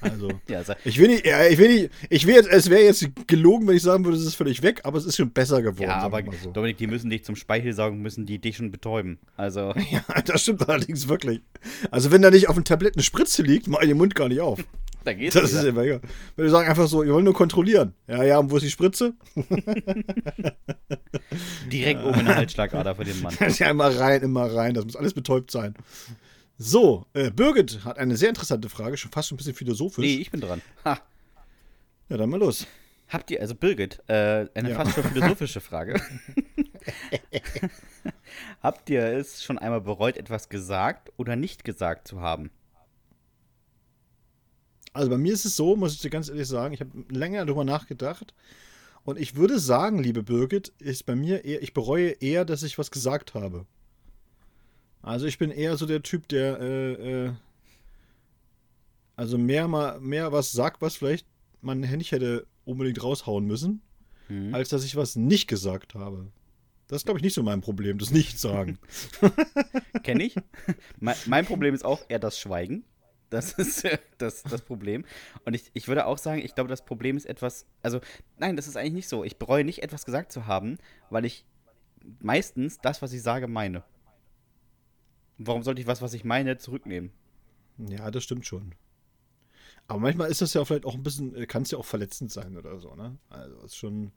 [0.00, 3.68] Also, ja, ich will nicht, ich will nicht, ich will jetzt, es wäre jetzt gelogen,
[3.68, 5.90] wenn ich sagen würde, es ist völlig weg, aber es ist schon besser geworden.
[5.90, 6.52] Ja, aber so.
[6.52, 9.18] Dominik, die müssen dich zum Speichel saugen, müssen die dich schon betäuben.
[9.36, 9.74] Also.
[9.90, 11.42] Ja, das stimmt allerdings wirklich.
[11.90, 14.28] Also, wenn da nicht auf dem Tablett eine Spritze liegt, mach ich den Mund gar
[14.28, 14.64] nicht auf.
[15.04, 15.60] Da geht's das wieder.
[15.62, 16.00] ist immer egal.
[16.36, 17.94] Wenn du sagen einfach so, wir wollen nur kontrollieren.
[18.06, 19.14] Ja, ja, und wo ist die Spritze?
[21.72, 23.34] Direkt oben in der Halsschlagader für den Mann.
[23.58, 24.74] ja, immer rein, immer rein.
[24.74, 25.74] Das muss alles betäubt sein.
[26.58, 30.04] So, äh, Birgit hat eine sehr interessante Frage, schon fast ein bisschen philosophisch.
[30.04, 30.60] Nee, ich bin dran.
[30.84, 31.00] Ha.
[32.10, 32.66] Ja, dann mal los.
[33.08, 34.76] Habt ihr, also Birgit, äh, eine ja.
[34.76, 36.00] fast schon philosophische Frage.
[38.62, 42.50] Habt ihr es schon einmal bereut, etwas gesagt oder nicht gesagt zu haben?
[44.92, 47.44] Also bei mir ist es so, muss ich dir ganz ehrlich sagen, ich habe länger
[47.44, 48.34] darüber nachgedacht.
[49.04, 52.78] Und ich würde sagen, liebe Birgit, ist bei mir eher, ich bereue eher, dass ich
[52.78, 53.66] was gesagt habe.
[55.02, 57.32] Also ich bin eher so der Typ, der äh, äh,
[59.16, 61.26] also mehr mal mehr was sagt, was vielleicht
[61.62, 63.80] man nicht hätte unbedingt raushauen müssen,
[64.28, 64.54] mhm.
[64.54, 66.30] als dass ich was nicht gesagt habe.
[66.86, 68.78] Das ist, glaube ich, nicht so mein Problem, das Nicht-Sagen.
[70.02, 70.34] Kenne ich.
[70.98, 72.84] mein Problem ist auch eher das Schweigen.
[73.30, 75.04] Das ist das, das Problem.
[75.44, 78.00] Und ich, ich würde auch sagen, ich glaube, das Problem ist etwas, also
[78.38, 79.24] nein, das ist eigentlich nicht so.
[79.24, 80.78] Ich bereue nicht, etwas gesagt zu haben,
[81.08, 81.46] weil ich
[82.20, 83.84] meistens das, was ich sage, meine.
[85.38, 87.12] Warum sollte ich was, was ich meine, zurücknehmen?
[87.78, 88.74] Ja, das stimmt schon.
[89.90, 92.30] Aber manchmal ist das ja vielleicht auch ein bisschen, äh, kann es ja auch verletzend
[92.30, 93.18] sein oder so, ne?
[93.28, 94.12] Also ist schon.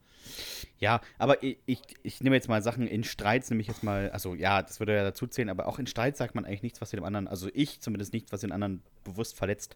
[0.78, 4.10] Ja, aber ich, ich, ich nehme jetzt mal Sachen in Streits, nehme ich jetzt mal,
[4.12, 6.80] also ja, das würde ja dazu zählen, aber auch in Streits sagt man eigentlich nichts,
[6.80, 9.76] was dem anderen, also ich zumindest nichts, was den anderen bewusst verletzt.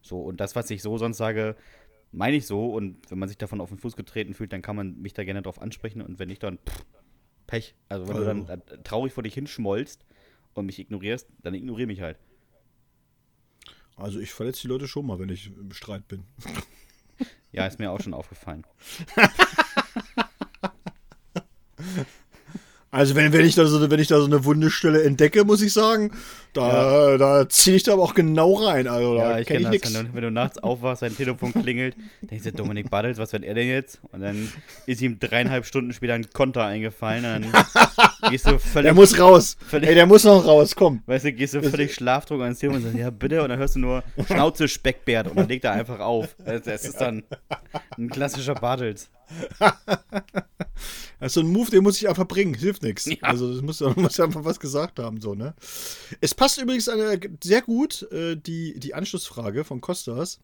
[0.00, 1.56] So, und das, was ich so sonst sage,
[2.12, 2.72] meine ich so.
[2.72, 5.24] Und wenn man sich davon auf den Fuß getreten fühlt, dann kann man mich da
[5.24, 6.00] gerne drauf ansprechen.
[6.00, 6.84] Und wenn nicht, dann pff,
[7.46, 7.74] Pech.
[7.88, 8.18] Also wenn oh.
[8.20, 10.04] du dann äh, traurig vor dich hinschmollst
[10.54, 12.18] und mich ignorierst, dann ignoriere mich halt.
[13.96, 16.24] Also ich verletze die Leute schon mal, wenn ich im Streit bin.
[17.52, 18.66] Ja, ist mir auch schon aufgefallen.
[22.94, 25.72] Also wenn, wenn, ich da so, wenn ich da so eine Wundestelle entdecke, muss ich
[25.72, 26.12] sagen,
[26.52, 27.18] da, ja.
[27.18, 28.86] da ziehe ich da aber auch genau rein.
[28.86, 29.92] Also, ja, ich kenne das.
[29.92, 33.42] Wenn du, wenn du nachts aufwachst, dein Telefon klingelt, denkst du, Dominik Battels, was wird
[33.42, 33.98] er denn jetzt?
[34.12, 34.48] Und dann
[34.86, 37.24] ist ihm dreieinhalb Stunden später ein Konter eingefallen.
[37.24, 37.46] Dann
[38.30, 38.86] gehst du völlig.
[38.86, 39.56] Der muss raus.
[39.66, 41.02] Völlig, Ey, der muss noch raus, komm.
[41.06, 43.42] Weißt du, gehst du völlig Schlafdruck ans Telefon und sagst, ja, bitte.
[43.42, 46.36] Und dann hörst du nur Schnauze Speckbärt und dann legt er einfach auf.
[46.44, 47.24] Das ist dann
[47.98, 49.10] ein klassischer Bartels.
[49.58, 49.76] Das
[51.20, 53.06] ist so ein Move, den muss ich einfach bringen, hilft nichts.
[53.06, 53.16] Ja.
[53.22, 55.54] Also, das muss, muss einfach was gesagt haben, so, ne?
[56.20, 60.40] Es passt übrigens eine, sehr gut äh, die, die Anschlussfrage von Kostas.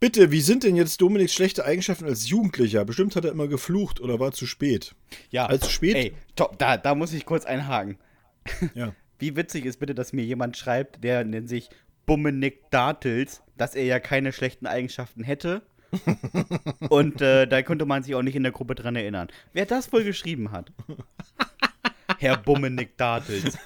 [0.00, 2.84] Bitte, wie sind denn jetzt Dominiks schlechte Eigenschaften als Jugendlicher?
[2.84, 4.94] Bestimmt hat er immer geflucht oder war zu spät.
[5.30, 5.46] Ja.
[5.46, 5.94] Als spät?
[5.94, 7.98] Ey, top, da, da muss ich kurz einhaken.
[8.74, 8.94] Ja.
[9.18, 11.70] Wie witzig ist bitte, dass mir jemand schreibt, der nennt sich
[12.04, 15.62] Bummenik Dartels, dass er ja keine schlechten Eigenschaften hätte
[16.88, 19.28] und äh, da konnte man sich auch nicht in der Gruppe dran erinnern.
[19.52, 20.72] Wer das wohl geschrieben hat?
[22.18, 23.56] Herr Bummenig Dartels.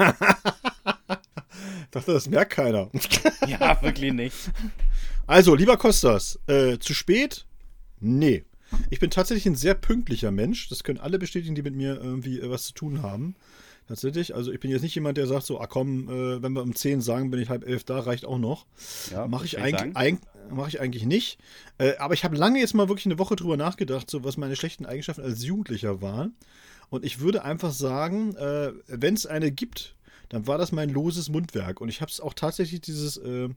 [1.89, 2.91] Ich dachte, das merkt keiner.
[3.47, 4.37] ja, wirklich nicht.
[5.27, 7.47] Also, lieber Kostas, äh, zu spät?
[8.01, 8.45] Nee.
[8.91, 10.69] Ich bin tatsächlich ein sehr pünktlicher Mensch.
[10.69, 13.37] Das können alle bestätigen, die mit mir irgendwie äh, was zu tun haben.
[13.89, 14.35] Tatsächlich.
[14.35, 16.75] Also ich bin jetzt nicht jemand, der sagt so, ah komm, äh, wenn wir um
[16.75, 18.67] 10 sagen, bin ich halb elf da, reicht auch noch.
[19.11, 20.19] Ja, Mache ich, eigentlich, eig
[20.51, 21.39] mach ich eigentlich nicht.
[21.79, 24.57] Äh, aber ich habe lange jetzt mal wirklich eine Woche drüber nachgedacht, so was meine
[24.57, 26.35] schlechten Eigenschaften als Jugendlicher waren.
[26.91, 29.95] Und ich würde einfach sagen, äh, wenn es eine gibt,
[30.29, 31.81] dann war das mein loses Mundwerk.
[31.81, 33.49] Und ich habe es auch tatsächlich dieses äh,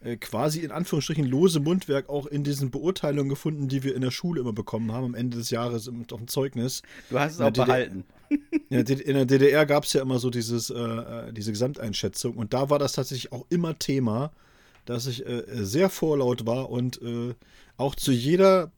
[0.00, 4.10] äh, quasi in Anführungsstrichen lose Mundwerk auch in diesen Beurteilungen gefunden, die wir in der
[4.10, 6.82] Schule immer bekommen haben, am Ende des Jahres auf dem Zeugnis.
[7.10, 8.04] Du hast es auch behalten.
[8.68, 12.70] In der, DDR gab es ja immer so dieses, äh, äh, diese Gesamteinschätzung und da
[12.70, 14.32] war das tatsächlich auch immer Thema,
[14.84, 17.34] dass ich äh, sehr vorlaut war und äh,
[17.76, 18.72] auch zu jeder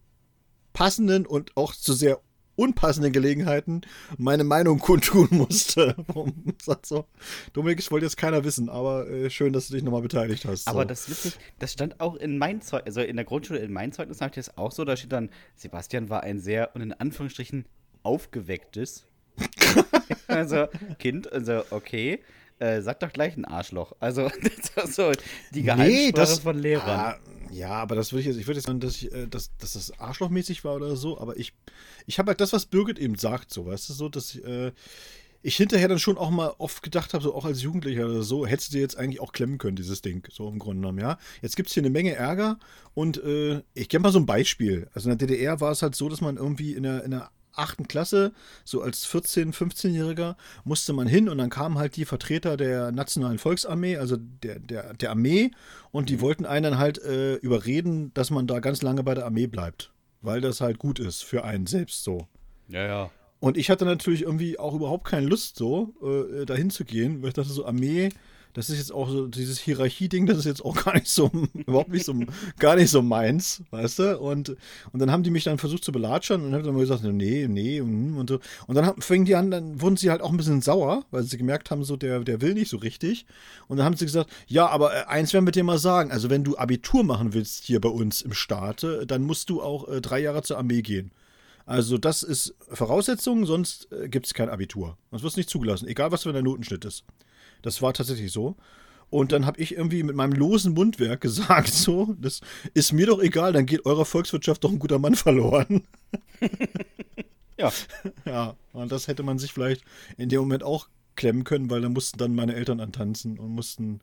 [0.72, 2.20] passenden und auch zu sehr
[2.58, 3.82] unpassenden Gelegenheiten
[4.18, 5.94] meine Meinung kundtun musste.
[6.82, 7.06] So,
[7.52, 10.64] Dominik, das wollte jetzt keiner wissen, aber äh, schön, dass du dich nochmal beteiligt hast.
[10.64, 10.70] So.
[10.70, 13.92] Aber das witzig, das stand auch in meinem Zeugnis, also in der Grundschule in meinem
[13.92, 16.92] Zeugnis habe ich das auch so, da steht dann, Sebastian war ein sehr, und in
[16.92, 17.66] Anführungsstrichen,
[18.02, 19.06] aufgewecktes
[20.26, 20.66] also
[20.98, 22.20] Kind, also okay,
[22.58, 23.92] äh, sag doch gleich ein Arschloch.
[24.00, 24.30] Also
[24.74, 25.12] das so
[25.54, 27.00] die Geheimsprache von Lehrern.
[27.00, 27.18] Ah,
[27.50, 29.74] ja, aber das würde ich jetzt, ich würde jetzt sagen, dass, ich, äh, dass, dass
[29.74, 31.52] das arschlochmäßig war oder so, aber ich,
[32.06, 34.72] ich habe halt das, was Birgit eben sagt, so, weißt du, so, dass ich, äh,
[35.40, 38.44] ich hinterher dann schon auch mal oft gedacht habe, so auch als Jugendlicher oder so,
[38.44, 41.16] hättest du dir jetzt eigentlich auch klemmen können, dieses Ding, so im Grunde genommen, ja.
[41.42, 42.58] Jetzt gibt es hier eine Menge Ärger
[42.94, 44.88] und äh, ich gebe mal so ein Beispiel.
[44.94, 47.30] Also in der DDR war es halt so, dass man irgendwie in der, in der
[47.58, 48.32] achten Klasse,
[48.64, 53.38] so als 14-, 15-Jähriger, musste man hin und dann kamen halt die Vertreter der Nationalen
[53.38, 55.50] Volksarmee, also der, der, der Armee,
[55.90, 59.24] und die wollten einen dann halt äh, überreden, dass man da ganz lange bei der
[59.24, 62.26] Armee bleibt, weil das halt gut ist für einen selbst so.
[62.68, 63.10] Ja, ja.
[63.40, 67.28] Und ich hatte natürlich irgendwie auch überhaupt keine Lust, so äh, dahin zu gehen, weil
[67.28, 68.10] ich dachte so, Armee,
[68.54, 71.90] das ist jetzt auch so, dieses Hierarchie-Ding, das ist jetzt auch gar nicht so, überhaupt
[71.90, 72.14] nicht so,
[72.58, 74.18] gar nicht so meins, weißt du?
[74.18, 74.56] Und,
[74.92, 77.80] und dann haben die mich dann versucht zu belatschern und haben dann gesagt, nee, nee,
[77.80, 78.40] und so.
[78.66, 81.22] Und dann haben- fingen die an, dann wurden sie halt auch ein bisschen sauer, weil
[81.22, 83.26] sie gemerkt haben, so, der, der will nicht so richtig.
[83.68, 86.30] Und dann haben sie gesagt, ja, aber äh, eins werden wir dir mal sagen, also
[86.30, 90.00] wenn du Abitur machen willst hier bei uns im Staate, dann musst du auch äh,
[90.00, 91.12] drei Jahre zur Armee gehen.
[91.66, 94.96] Also das ist Voraussetzung, sonst äh, gibt es kein Abitur.
[95.10, 97.04] Sonst wird es nicht zugelassen, egal was für der Notenschnitt ist.
[97.62, 98.56] Das war tatsächlich so.
[99.10, 102.40] Und dann habe ich irgendwie mit meinem losen Mundwerk gesagt, so, das
[102.74, 105.84] ist mir doch egal, dann geht eurer Volkswirtschaft doch ein guter Mann verloren.
[107.58, 107.72] Ja.
[108.24, 109.82] Ja, und das hätte man sich vielleicht
[110.16, 114.00] in dem Moment auch klemmen können, weil da mussten dann meine Eltern antanzen und mussten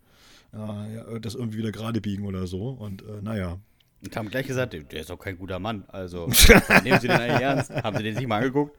[0.52, 2.70] ja, das irgendwie wieder gerade biegen oder so.
[2.70, 3.60] Und äh, naja.
[4.04, 5.84] Und haben gleich gesagt, der ist doch kein guter Mann.
[5.88, 6.28] Also,
[6.84, 7.72] nehmen Sie den eigentlich ernst?
[7.72, 8.78] Haben Sie den sich mal angeguckt?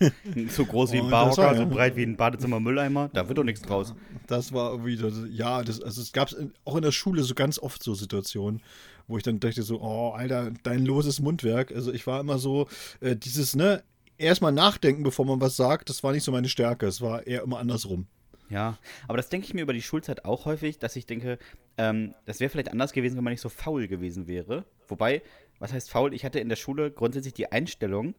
[0.50, 3.10] So groß wie Oh, ein das Barhocker, war so ja- breit wie ein Badezimmer-Mülleimer.
[3.12, 3.94] Da wird doch nichts draus.
[4.26, 6.30] Das war irgendwie, das, ja, das, also es gab
[6.64, 8.60] auch in der Schule so ganz oft so Situationen,
[9.08, 11.72] wo ich dann dachte so, oh, Alter, dein loses Mundwerk.
[11.74, 12.68] Also ich war immer so,
[13.00, 13.82] äh, dieses, ne,
[14.18, 16.86] erstmal nachdenken, bevor man was sagt, das war nicht so meine Stärke.
[16.86, 18.06] Es war eher immer andersrum.
[18.50, 21.38] Ja, aber das denke ich mir über die Schulzeit auch häufig, dass ich denke,
[21.76, 24.64] ähm, das wäre vielleicht anders gewesen, wenn man nicht so faul gewesen wäre.
[24.86, 25.22] Wobei,
[25.58, 26.14] was heißt faul?
[26.14, 28.14] Ich hatte in der Schule grundsätzlich die Einstellung,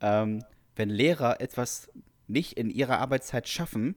[0.00, 0.42] ähm,
[0.76, 1.90] wenn Lehrer etwas
[2.26, 3.94] nicht in ihrer Arbeitszeit schaffen,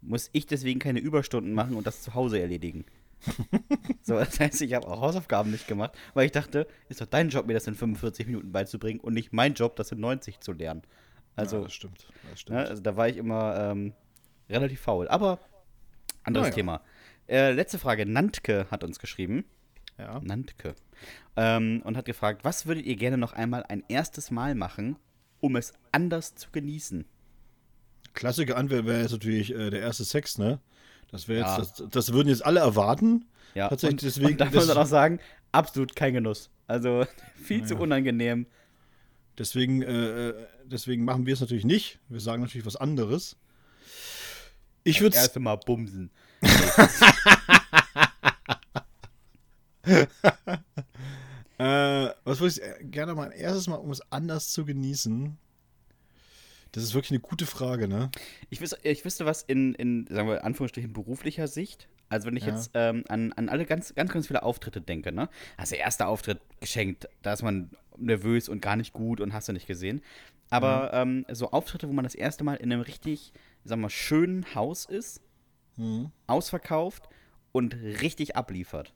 [0.00, 2.84] muss ich deswegen keine Überstunden machen und das zu Hause erledigen.
[4.02, 7.30] so, das heißt, ich habe auch Hausaufgaben nicht gemacht, weil ich dachte, ist doch dein
[7.30, 10.52] Job, mir das in 45 Minuten beizubringen und nicht mein Job, das in 90 zu
[10.52, 10.82] lernen.
[11.34, 12.06] Also, ja, das stimmt.
[12.30, 12.58] Das stimmt.
[12.58, 13.92] ja, also da war ich immer ähm,
[14.50, 15.08] relativ faul.
[15.08, 15.38] Aber
[16.24, 16.54] anderes Naja.
[16.54, 16.80] Thema.
[17.28, 18.06] Äh, letzte Frage.
[18.06, 19.44] Nantke hat uns geschrieben.
[19.98, 20.20] ja.
[20.20, 20.74] Nantke.
[21.36, 24.96] Ähm, und hat gefragt, was würdet ihr gerne noch einmal ein erstes Mal machen,
[25.40, 27.04] um es anders zu genießen?
[28.14, 30.58] Klassische Antwort wäre jetzt natürlich äh, der erste Sex, ne?
[31.10, 31.84] Das wäre jetzt, Ja.
[31.84, 33.26] das, das würden jetzt alle erwarten.
[33.54, 35.20] Ja, Tatsächlich, und, deswegen- und darf man dann auch sagen,
[35.52, 36.50] absolut kein Genuss.
[36.66, 37.06] Also
[37.42, 37.80] viel zu Ja.
[37.80, 38.46] unangenehm.
[39.38, 40.34] Deswegen, äh, äh,
[40.64, 42.00] deswegen machen wir es natürlich nicht.
[42.08, 43.36] Wir sagen natürlich was anderes.
[44.88, 46.10] Ich würde Erste Mal bumsen.
[51.58, 55.36] Äh, was würde ich äh, gerne mal ein erstes Mal, um es anders zu genießen?
[56.70, 58.10] Das ist wirklich eine gute Frage, ne?
[58.48, 61.88] Ich, wüs ich wüsste was in, in, sagen wir, Anführungsstrichen beruflicher Sicht.
[62.10, 62.54] Also wenn ich Ja.
[62.54, 65.28] jetzt ähm, an, an alle ganz, ganz, ganz viele Auftritte denke, ne?
[65.56, 69.52] Also erster Auftritt geschenkt, da ist man nervös und gar nicht gut und hast du
[69.52, 70.00] nicht gesehen.
[70.50, 73.32] Aber ähm, so Auftritte, wo man das erste Mal in einem richtig,
[73.68, 75.20] sagen wir mal, schönen Haus ist,
[75.76, 76.10] Mhm.
[76.26, 77.08] ausverkauft
[77.52, 78.92] und richtig abliefert.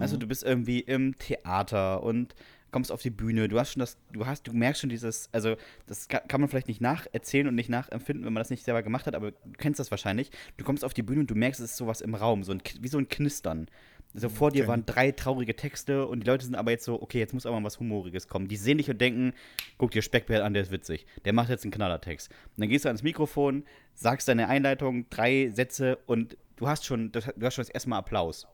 [0.00, 2.34] Also du bist irgendwie im Theater und
[2.70, 5.56] kommst auf die Bühne, du hast schon das, du hast, du merkst schon dieses, also
[5.86, 8.82] das ka- kann man vielleicht nicht nacherzählen und nicht nachempfinden, wenn man das nicht selber
[8.82, 10.30] gemacht hat, aber du kennst das wahrscheinlich.
[10.56, 12.62] Du kommst auf die Bühne und du merkst, es ist sowas im Raum, so ein,
[12.80, 13.66] wie so ein Knistern.
[14.14, 14.68] So vor dir Okay.
[14.68, 17.58] waren drei traurige Texte und die Leute sind aber jetzt so, okay, jetzt muss aber
[17.58, 18.46] mal was Humoriges kommen.
[18.46, 19.32] Die sehen dich und denken,
[19.78, 21.06] guck dir Speckbär an, der ist witzig.
[21.24, 22.28] Der macht jetzt einen Knallertext.
[22.28, 27.10] Und dann gehst du ans Mikrofon, sagst deine Einleitung, drei Sätze und du hast schon,
[27.12, 28.46] das, du hast schon das erste Mal Applaus.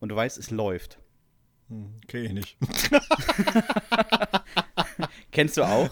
[0.00, 0.98] Und du weißt, es läuft.
[2.04, 2.56] Okay, ich nicht.
[5.30, 5.88] Kennst du auch?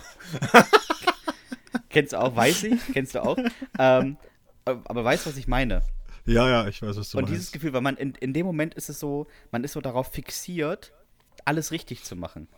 [1.88, 3.36] Kennst du auch, weiß ich, kennst du auch.
[3.78, 4.16] Ähm,
[4.64, 5.82] aber weißt du, was ich meine?
[6.26, 7.34] Ja, ja, ich weiß, was du Und meinst.
[7.34, 10.08] dieses Gefühl, weil man in, in dem Moment ist es so, man ist so darauf
[10.12, 10.92] fixiert,
[11.44, 12.48] alles richtig zu machen.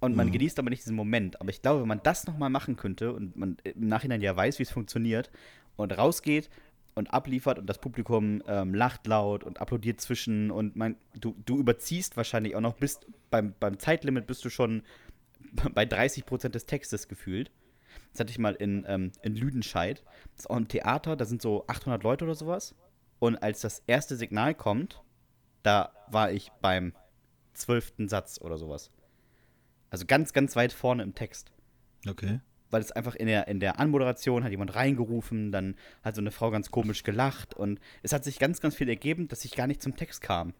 [0.00, 0.16] Und Mhm.
[0.16, 1.40] man genießt aber nicht diesen Moment.
[1.40, 4.58] Aber ich glaube, wenn man das nochmal machen könnte und man im Nachhinein ja weiß,
[4.58, 5.30] wie es funktioniert
[5.76, 6.50] und rausgeht
[6.94, 11.58] und abliefert und das Publikum ähm, lacht laut und applaudiert zwischen und man, du, du
[11.58, 14.82] überziehst wahrscheinlich auch noch, bist beim, beim Zeitlimit bist du schon
[15.74, 17.50] bei 30% des Textes gefühlt.
[18.12, 20.02] Das hatte ich mal in, ähm, in Lüdenscheid.
[20.34, 22.74] Das ist auch ein Theater, da sind so 800 Leute oder sowas.
[23.18, 25.02] Und als das erste Signal kommt,
[25.62, 26.92] da war ich beim
[27.52, 28.90] zwölften Satz oder sowas.
[29.90, 31.50] Also ganz, ganz weit vorne im Text.
[32.08, 32.40] Okay.
[32.70, 36.30] Weil es einfach in der, in der Anmoderation hat jemand reingerufen, dann hat so eine
[36.30, 39.66] Frau ganz komisch gelacht und es hat sich ganz, ganz viel ergeben, dass ich gar
[39.66, 40.52] nicht zum Text kam.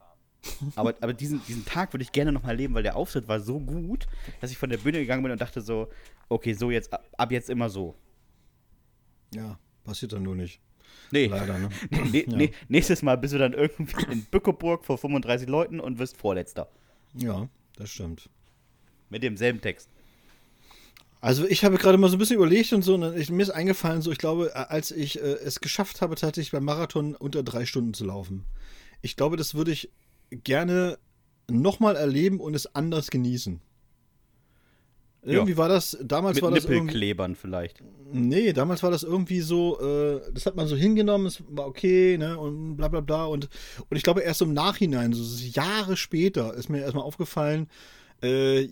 [0.76, 3.60] Aber, aber diesen, diesen Tag würde ich gerne nochmal leben, weil der Auftritt war so
[3.60, 4.06] gut,
[4.40, 5.90] dass ich von der Bühne gegangen bin und dachte so,
[6.28, 7.96] okay, so jetzt, ab, ab jetzt immer so.
[9.34, 10.62] Ja, passiert dann nur nicht.
[11.10, 11.68] Nee, Leider, ne?
[12.12, 16.16] nee, nee, nächstes Mal bist du dann irgendwie in Bückeburg vor 35 Leuten und wirst
[16.16, 16.68] Vorletzter.
[17.14, 18.28] Ja, das stimmt.
[19.10, 19.88] Mit demselben Text.
[21.20, 23.42] Also ich habe gerade mal so ein bisschen überlegt und so, und dann- ich, mir
[23.42, 27.14] ist eingefallen, so ich glaube, äh, als ich äh, es geschafft habe, tatsächlich beim Marathon
[27.16, 28.44] unter drei Stunden zu laufen.
[29.02, 29.90] Ich glaube, das würde ich
[30.30, 30.98] gerne
[31.50, 33.60] nochmal erleben und es anders genießen.
[35.34, 37.82] Irgendwie war das, damals Mit war das irgendwie, Nippelklebern vielleicht.
[38.12, 42.16] Nee, damals war das irgendwie so, äh, das hat man so hingenommen, es war okay,
[42.18, 43.26] ne, und bla bla bla.
[43.26, 43.48] Und,
[43.90, 47.68] und ich glaube, erst im Nachhinein, so Jahre später, ist mir erstmal aufgefallen,
[48.22, 48.66] äh,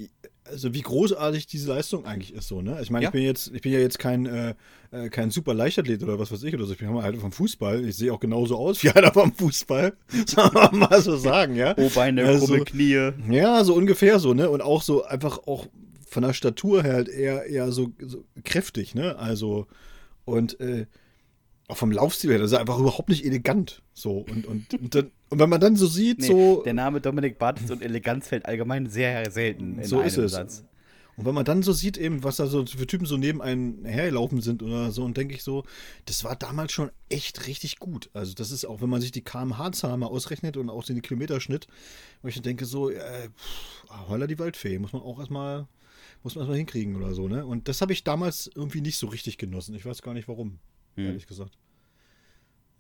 [0.44, 2.78] also wie großartig diese Leistung eigentlich ist so, ne?
[2.80, 3.09] Ich meine, Ja.
[3.09, 4.54] ich bin jetzt, ich bin ja jetzt kein, äh,
[4.92, 6.72] äh, kein super Leichtathlet oder was weiß ich oder so.
[6.72, 7.84] Ich bin halt vom Fußball.
[7.84, 9.96] Ich sehe auch genauso aus wie einer vom Fußball.
[10.26, 11.76] Soll man mal so sagen, ja?
[11.76, 13.11] O-Beine, Also- krumme Knie.
[13.28, 14.48] Ja, so ungefähr so, ne?
[14.48, 15.66] Und auch so einfach auch
[16.16, 19.18] von der Statur her halt eher, eher so, so kräftig, ne?
[19.18, 19.66] Also,
[20.24, 20.86] und äh,
[21.68, 23.82] auch vom Laufstil her, das ist einfach überhaupt nicht elegant.
[23.92, 26.62] So, und, und, und, dann, und wenn man dann so sieht, Nee, so.
[26.64, 30.32] der Name Dominik Bartels und Eleganz fällt allgemein sehr selten in So einem ist es.
[30.32, 30.64] Satz.
[31.18, 33.84] Und wenn man dann so sieht, eben, was da so für Typen so neben einem
[33.84, 35.64] hergelaufen sind oder so, und denke ich so,
[36.06, 38.08] das war damals schon echt richtig gut.
[38.14, 41.66] Also, das ist auch, wenn man sich die kmh-Zahl mal ausrechnet und auch den Kilometerschnitt,
[42.22, 45.66] wo ich dann denke, so, äh, pff, holla die Waldfee, muss man auch erstmal,
[46.27, 47.47] muss man erstmal hinkriegen oder so, ne?
[47.47, 49.77] Und das habe ich damals irgendwie nicht so richtig genossen.
[49.77, 50.59] Ich weiß gar nicht warum,
[50.97, 51.07] Hm.
[51.07, 51.57] ehrlich gesagt.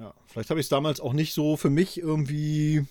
[0.00, 2.84] Ja, vielleicht habe ich es damals auch nicht so für mich irgendwie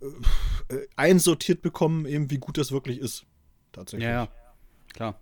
[0.00, 3.26] äh, äh, einsortiert bekommen, eben wie gut das wirklich ist.
[3.72, 4.04] Tatsächlich.
[4.06, 4.28] Ja, ja.
[4.94, 5.20] Klar.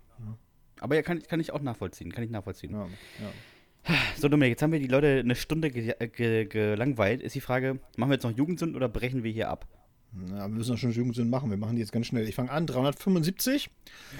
[0.79, 2.11] Aber ja, kann, kann ich auch nachvollziehen.
[2.11, 2.71] Kann ich nachvollziehen.
[2.73, 2.85] Ja,
[3.19, 3.95] ja.
[4.17, 7.23] So, Dominik, jetzt haben wir die Leute eine Stunde ge ge gelangweilt.
[7.23, 9.67] Ist die Frage, machen wir jetzt noch Jugendsünd oder brechen wir hier ab?
[10.11, 11.49] Na, wir müssen das schon Jugendsinn machen.
[11.51, 12.27] Wir machen die jetzt ganz schnell.
[12.27, 13.69] Ich fange an, 375.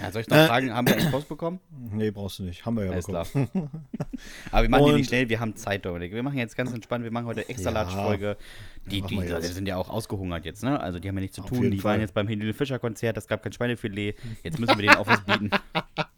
[0.01, 1.59] Ja, soll ich noch Äh, fragen, haben wir eigentlich Post bekommen?
[1.91, 2.63] Nee, brauchst du nicht.
[2.65, 3.49] Haben wir ja Alles bekommen.
[3.51, 3.69] klar.
[4.51, 6.13] Aber wir machen Und- nicht schnell, wir haben Zeit, Dominik.
[6.13, 7.73] Wir machen jetzt ganz entspannt, wir machen heute extra Ja.
[7.73, 8.37] large Folge.
[8.85, 10.79] Die, die, die sind ja auch ausgehungert jetzt, ne?
[10.79, 11.63] Also die haben ja nichts zu Auf tun.
[11.71, 11.99] Die waren Fall.
[12.01, 14.15] jetzt beim Helene Fischer Konzert, es gab kein Schweinefilet.
[14.43, 15.49] Jetzt müssen wir denen auch was bieten.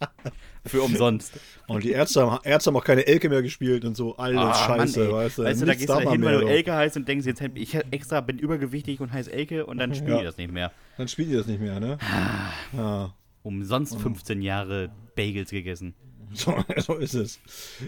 [0.66, 1.34] Für umsonst.
[1.68, 4.16] Und die Ärzte haben, Ärzte haben auch keine Elke mehr gespielt und so.
[4.18, 5.44] Alles Ah, Scheiße, Mann, weißt du.
[5.44, 6.48] Weißt du, da gehst du da hin, weil du.
[6.48, 10.12] Elke heißt und denkst, jetzt ich extra bin übergewichtig und heiße Elke und dann spiele
[10.14, 10.18] Ja.
[10.20, 10.72] ich das nicht mehr.
[10.98, 11.98] Dann spielen die das nicht mehr, ne?
[12.02, 12.52] Ah.
[12.78, 13.16] Ja.
[13.44, 15.96] Umsonst 15 Jahre Bagels gegessen.
[16.34, 17.40] So, so ist es.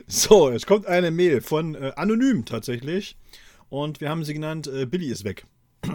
[0.06, 3.16] So, jetzt kommt eine Mail von äh, Anonym tatsächlich.
[3.70, 5.46] Und wir haben sie genannt, äh, Billy ist weg.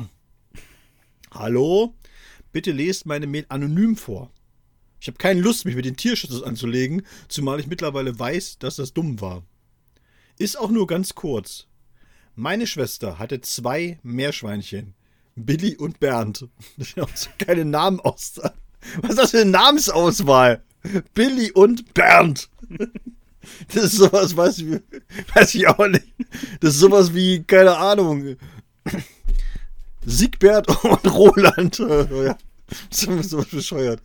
[1.31, 1.95] Hallo?
[2.53, 4.31] Bitte lest meine Mail anonym vor.
[5.01, 8.93] Ich habe keine Lust, mich mit den Tierschutzes anzulegen, zumal ich mittlerweile weiß, dass das
[8.93, 9.43] dumm war.
[10.39, 11.67] Ist auch nur ganz kurz.
[12.35, 14.95] Meine Schwester hatte zwei Meerschweinchen.
[15.35, 16.49] Billy und Bernd.
[17.39, 18.41] Keine Namen aus.
[19.03, 20.63] Was ist das für eine Namensauswahl?
[21.15, 22.49] Billy und Bernd.
[23.73, 24.81] Das ist sowas, weiß ich,
[25.35, 26.05] weiß ich auch nicht.
[26.61, 28.37] Das ist sowas wie, keine Ahnung,
[30.05, 31.79] Siegbert und Roland.
[31.79, 32.37] Ja,
[32.91, 34.03] so sowas bescheuert.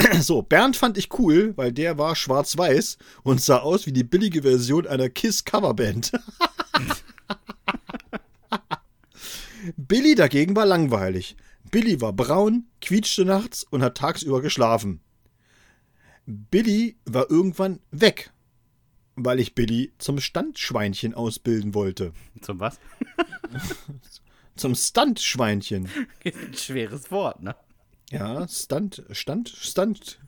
[0.20, 4.42] So, Bernd fand ich cool, weil der war schwarz-weiß und sah aus wie die billige
[4.42, 6.12] Version einer Kiss-Coverband.
[9.76, 11.36] Billy dagegen war langweilig.
[11.70, 15.00] Billy war braun, quietschte nachts und hat tagsüber geschlafen.
[16.26, 18.32] Billy war irgendwann weg,
[19.16, 22.12] weil ich Billy zum Standschweinchen ausbilden wollte.
[22.40, 22.78] Zum was?
[24.56, 24.74] zum
[26.24, 27.54] ein schweres Wort, ne?
[28.10, 30.18] Ja, Stunt, Stand, Stunt.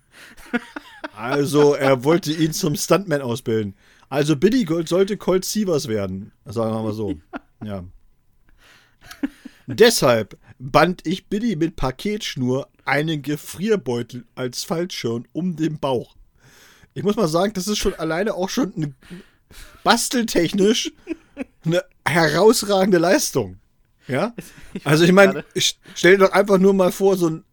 [1.17, 3.75] Also, er wollte ihn zum Stuntman ausbilden.
[4.09, 6.33] Also, Billy Gold sollte Colt Sievers werden.
[6.45, 7.19] Sagen wir mal so.
[7.65, 7.85] Ja.
[9.67, 16.17] Deshalb band ich Billy mit Paketschnur einen Gefrierbeutel als Fallschirm um den Bauch.
[16.95, 18.95] Ich muss mal sagen, das ist schon alleine auch schon eine,
[19.83, 20.93] basteltechnisch
[21.65, 23.59] eine herausragende Leistung.
[24.09, 24.35] Ja?
[24.85, 25.45] Also ich meine,
[25.95, 27.45] stell dir doch einfach nur mal vor, so ein,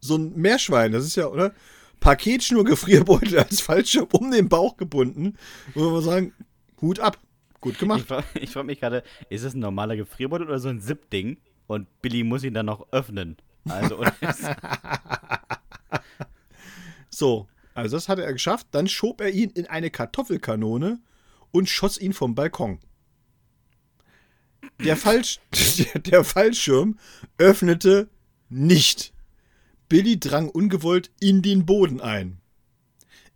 [0.00, 1.52] so ein Meerschwein, das ist ja, oder?
[2.00, 5.36] Paketschnur, Gefrierbeutel als Fallschirm um den Bauch gebunden.
[5.74, 6.32] Muss man sagen,
[6.80, 7.18] Hut ab.
[7.60, 8.00] Gut gemacht.
[8.00, 11.38] Ich frage frag mich gerade, ist es ein normaler Gefrierbeutel oder so ein Zip-Ding?
[11.66, 13.36] Und Billy muss ihn dann noch öffnen.
[13.68, 14.02] Also,
[17.10, 18.68] So, also das hatte er geschafft.
[18.70, 21.00] Dann schob er ihn in eine Kartoffelkanone
[21.50, 22.78] und schoss ihn vom Balkon.
[24.84, 25.40] Der, Fallsch
[26.06, 26.96] der Fallschirm
[27.38, 28.08] öffnete
[28.48, 29.12] nicht.
[29.88, 32.40] Billy drang ungewollt in den Boden ein.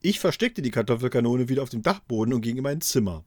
[0.01, 3.25] Ich versteckte die Kartoffelkanone wieder auf dem Dachboden und ging in mein Zimmer.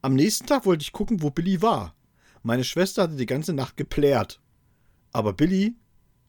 [0.00, 1.94] Am nächsten Tag wollte ich gucken, wo Billy war.
[2.42, 4.40] Meine Schwester hatte die ganze Nacht geplärt.
[5.12, 5.74] Aber Billy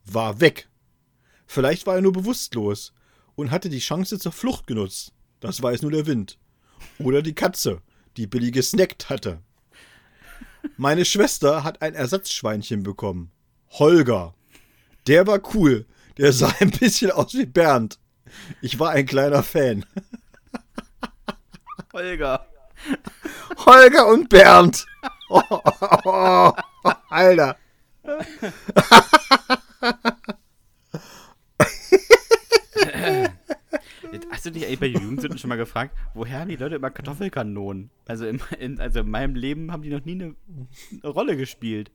[0.03, 0.67] war weg.
[1.45, 2.93] Vielleicht war er nur bewusstlos
[3.36, 5.13] und hatte die Chance zur Flucht genutzt.
[5.39, 6.39] Das weiß nur der Wind.
[6.99, 7.82] Oder die Katze,
[8.17, 9.41] die Billy gesnackt hatte.
[10.75, 13.32] Meine Schwester hat ein Ersatzschweinchen bekommen.
[13.69, 14.34] Holger.
[15.05, 15.86] Der war cool.
[16.18, 17.99] Der sah ein bisschen aus wie Bernd.
[18.61, 19.86] Ich war ein kleiner Fan.
[21.93, 22.45] Holger.
[23.65, 24.86] Holger und Bernd.
[25.30, 25.61] Oh, oh,
[26.05, 26.53] oh,
[27.09, 27.57] Alter.
[34.32, 36.91] Hast du dich eigentlich bei den Jugendsünden schon mal gefragt, woher haben die Leute immer
[36.91, 37.89] Kartoffelkanonen?
[38.07, 40.36] Also, im, in, also in meinem Leben haben die noch nie eine,
[40.91, 41.91] eine Rolle gespielt.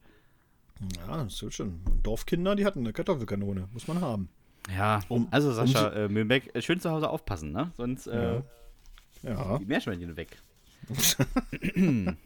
[1.07, 1.81] Ja, das ist schon.
[2.03, 3.69] Dorfkinder, die hatten eine Kartoffelkanone.
[3.73, 4.29] Muss man haben.
[4.77, 7.73] Ja, Um- also Sascha, äh, Mühlbeck, äh, schön zu Hause aufpassen, ne?
[7.77, 8.43] Sonst äh, Ja.
[9.25, 9.59] Ja.
[9.59, 10.39] die Meerschweinchen weg.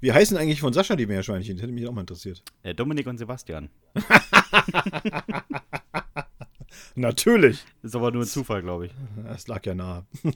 [0.00, 1.56] Wie heißen eigentlich von Sascha die Meerschweinchen?
[1.56, 2.42] Das hätte mich auch mal interessiert.
[2.62, 3.68] Äh, Dominik und Sebastian.
[6.94, 7.64] Natürlich.
[7.82, 8.92] Ist aber nur ein Zufall, glaube ich.
[9.24, 10.04] Das lag ja nahe.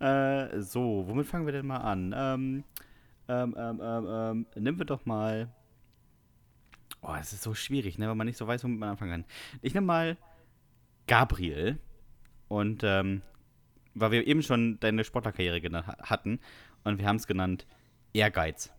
[0.00, 2.12] Äh, so, womit fangen wir denn mal an?
[2.16, 2.64] Ähm,
[3.28, 5.52] ähm, ähm, ähm, ähm, nehmen wir doch mal.
[7.00, 9.24] Oh, es ist so schwierig, ne, weil man nicht so weiß, womit man anfangen kann.
[9.62, 10.16] Ich nehme mal
[11.06, 11.78] Gabriel.
[12.48, 13.22] Und ähm,
[13.94, 16.40] weil wir eben schon deine Sportlerkarriere genannt ha- hatten
[16.84, 17.66] und wir haben es genannt
[18.14, 18.72] Ehrgeiz.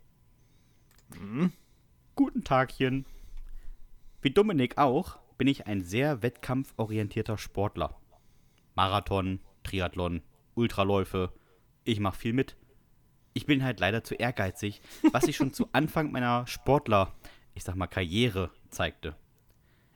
[2.15, 3.05] Guten Tagchen.
[4.21, 7.95] Wie Dominik auch, bin ich ein sehr wettkampforientierter Sportler.
[8.75, 10.21] Marathon, Triathlon,
[10.55, 11.31] Ultraläufe.
[11.83, 12.57] Ich mache viel mit.
[13.33, 17.13] Ich bin halt leider zu ehrgeizig, was sich schon zu Anfang meiner Sportler,
[17.53, 19.15] ich sag mal, Karriere zeigte.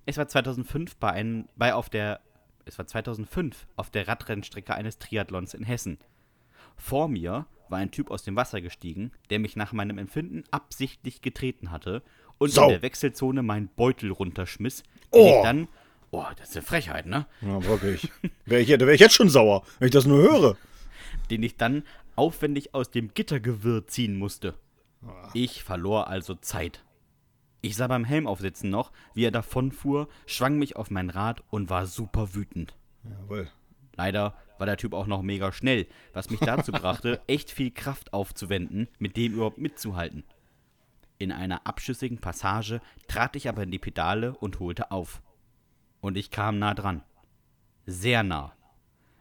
[0.06, 2.20] Es war 2005 bei, ein, bei auf der
[2.66, 5.98] es war 2005 auf der Radrennstrecke eines Triathlons in Hessen.
[6.78, 11.22] Vor mir war ein Typ aus dem Wasser gestiegen, der mich nach meinem Empfinden absichtlich
[11.22, 12.04] getreten hatte
[12.38, 12.64] und Sau.
[12.64, 15.36] in der Wechselzone meinen Beutel runterschmiss, den Oh.
[15.38, 15.68] ich dann
[16.12, 17.26] Oh, das ist eine Frechheit, ne?
[17.42, 18.08] Ja, wirklich.
[18.46, 20.58] Wäre ich, da wäre ich jetzt schon sauer, wenn ich das nur höre.
[21.32, 21.84] den ich dann
[22.16, 24.56] aufwendig aus dem Gittergewirr ziehen musste.
[25.34, 26.86] Ich verlor also Zeit.
[27.62, 31.70] Ich sah beim Helm aufsitzen noch, wie er davonfuhr, schwang mich auf mein Rad und
[31.70, 32.76] war super wütend.
[33.04, 33.50] Jawohl.
[33.96, 38.14] Leider war der Typ auch noch mega schnell, was mich dazu brachte, echt viel Kraft
[38.14, 40.24] aufzuwenden, mit dem überhaupt mitzuhalten.
[41.20, 45.22] In einer abschüssigen Passage trat ich aber in die Pedale und holte auf.
[46.02, 47.04] Und ich kam nah dran.
[47.86, 48.54] Sehr nah.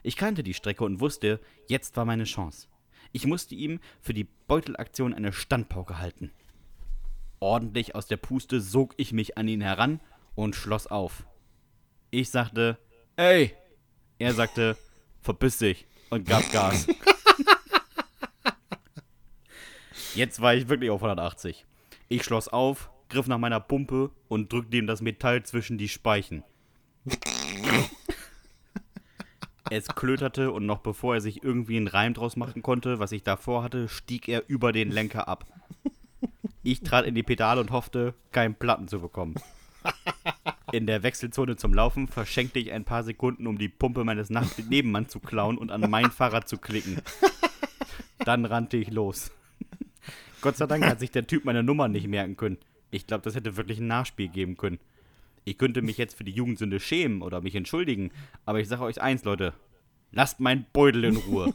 [0.02, 2.66] Ich kannte die Strecke und wusste, jetzt war meine Chance.
[3.12, 6.32] Ich musste ihm für die Beutelaktion eine Standpauke halten.
[7.40, 10.00] Ordentlich aus der Puste sog ich mich an ihn heran
[10.34, 11.26] und schloss auf.
[12.10, 12.78] Ich sagte,
[13.16, 13.54] ey!
[14.18, 14.76] Er sagte,
[15.20, 16.86] verpiss dich und gab Gas.
[20.14, 21.66] Jetzt war ich wirklich auf 180.
[22.08, 26.44] Ich schloss auf, griff nach meiner Pumpe und drückte ihm das Metall zwischen die Speichen.
[29.74, 33.22] Es klöterte und noch bevor er sich irgendwie einen Reim draus machen konnte, was ich
[33.22, 35.46] davor hatte, stieg er über den Lenker ab.
[36.62, 39.34] Ich trat in die Pedale und hoffte, keinen Platten zu bekommen.
[40.72, 45.08] In der Wechselzone zum Laufen verschenkte ich ein paar Sekunden, um die Pumpe meines Nebenmanns
[45.08, 47.00] zu klauen und an mein Fahrrad zu klicken.
[48.26, 49.32] Dann rannte ich los.
[50.42, 52.58] Gott sei Dank hat sich der Typ meine Nummer nicht merken können.
[52.90, 54.78] Ich glaube, das hätte wirklich ein Nachspiel geben können.
[55.44, 58.10] Ich könnte mich jetzt für die Jugendsünde schämen oder mich entschuldigen,
[58.46, 59.54] aber ich sage euch eins, Leute.
[60.12, 61.52] Lasst meinen Beutel in Ruhe.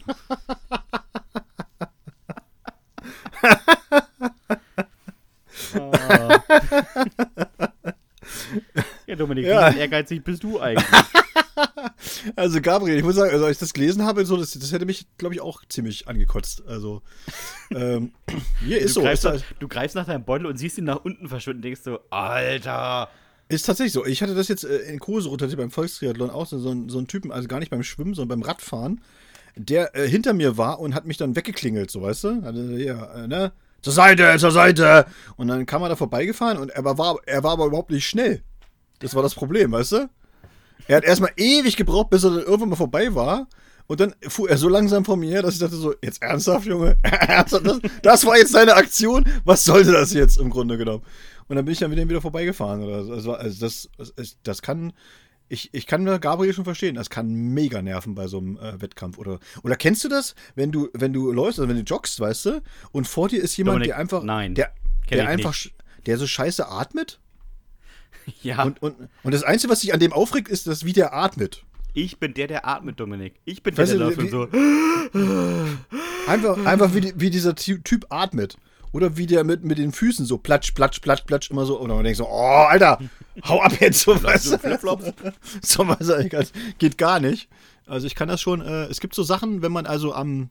[5.73, 6.43] ah.
[9.05, 9.73] ja, Dominik, ja.
[9.73, 10.85] wie ehrgeizig bist du eigentlich?
[12.35, 14.85] Also Gabriel, ich muss sagen, also als ich das gelesen habe, so, das, das hätte
[14.85, 16.63] mich, glaube ich, auch ziemlich angekotzt.
[16.67, 17.01] Also
[17.71, 18.11] ähm,
[18.65, 19.01] hier ist du so.
[19.01, 21.59] Greifst ist nach, halt du greifst nach deinem Beutel und siehst ihn nach unten verschwinden,
[21.59, 23.09] und denkst so: Alter,
[23.49, 24.05] ist tatsächlich so.
[24.05, 26.97] Ich hatte das jetzt äh, in Kurse tatsächlich beim Volkstriathlon auch, so, so, einen- so
[26.97, 29.01] einen Typen, also gar nicht beim Schwimmen, sondern beim Radfahren,
[29.55, 32.41] der äh, hinter mir war und hat mich dann weggeklingelt, so weißt du?
[32.43, 33.51] Also, ja, äh, ne?
[33.81, 35.05] Zur Seite, zur Seite!
[35.37, 38.41] Und dann kam er da vorbeigefahren und er war, er war aber überhaupt nicht schnell.
[38.99, 40.09] Das war das Problem, weißt du?
[40.87, 43.47] Er hat erstmal ewig gebraucht, bis er dann irgendwann mal vorbei war.
[43.85, 46.65] Und dann fuhr er so langsam vor mir her, dass ich dachte so, jetzt ernsthaft,
[46.65, 46.97] Junge?
[47.03, 47.65] Ernsthaft?
[47.65, 49.23] Das, das war jetzt deine Aktion?
[49.45, 51.03] Was sollte das jetzt im Grunde genommen?
[51.47, 52.83] Und dann bin ich dann wieder, wieder vorbeigefahren.
[52.83, 53.13] Oder so.
[53.13, 54.93] also, also das, das, das kann,
[55.49, 59.17] ich, ich kann Gabriel schon verstehen, das kann mega nerven bei so einem äh, Wettkampf.
[59.17, 62.45] Oder, oder kennst du das, wenn du, wenn du läufst, also wenn du joggst, weißt
[62.47, 62.61] du,
[62.91, 64.73] und vor dir ist jemand, Dominik, der einfach, nein, der,
[65.09, 65.73] der einfach, nicht.
[66.05, 67.19] der so scheiße atmet?
[68.43, 71.13] Ja, Und, und, und das Einzige, was sich an dem aufregt, ist, dass wie der
[71.13, 71.63] atmet.
[71.93, 73.35] ich bin der, der atmet, Dominik.
[73.45, 74.47] Ich bin der, Weißt der du, läuft und so.
[76.27, 78.57] Einfach, einfach wie, die, wie dieser Ty- Typ atmet.
[78.97, 81.79] Oder wie der mit, mit den Füßen so platsch, platsch, platsch, platsch immer so.
[81.79, 82.97] Und man denkt so, oh, Alter,
[83.43, 83.99] hau ab jetzt.
[83.99, 85.13] So, du, Flipflops?
[85.61, 87.47] so was geht gar nicht.
[87.85, 90.49] Also ich kann das schon, äh, es gibt so Sachen, wenn man also am,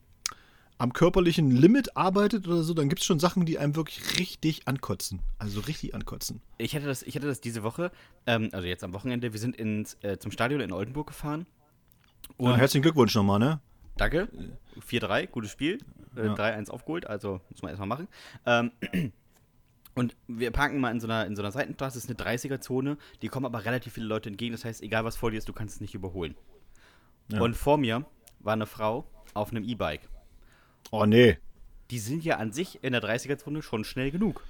[0.78, 4.68] am körperlichen Limit arbeitet oder so, dann gibt es schon Sachen, die einem wirklich richtig
[4.68, 5.22] ankotzen.
[5.40, 6.40] Also richtig ankotzen.
[6.58, 7.90] Ich hatte das, ich hatte das diese Woche,
[8.28, 11.46] ähm, also jetzt am Wochenende, wir sind ins, äh, zum Stadion in Oldenburg gefahren.
[12.36, 13.60] Und herzlichen Glückwunsch nochmal, ne?
[13.96, 14.28] Danke.
[14.80, 15.78] 4-3, gutes Spiel.
[16.16, 16.34] Äh, Ja.
[16.34, 18.08] 3-1 aufgeholt, also muss man erstmal machen.
[18.46, 18.70] Ähm,
[19.94, 22.96] und wir parken mal in so einer, in so einer Seitenstraße, das ist eine 30er-Zone,
[23.22, 25.52] die kommen aber relativ viele Leute entgegen, das heißt, egal was vor dir ist, du
[25.52, 26.34] kannst es nicht überholen.
[27.32, 27.40] Ja.
[27.40, 28.04] Und vor mir
[28.40, 30.08] war eine Frau auf einem E-Bike.
[30.90, 31.38] Oh nee.
[31.90, 34.44] Die sind ja an sich in der 30er-Zone schon schnell genug.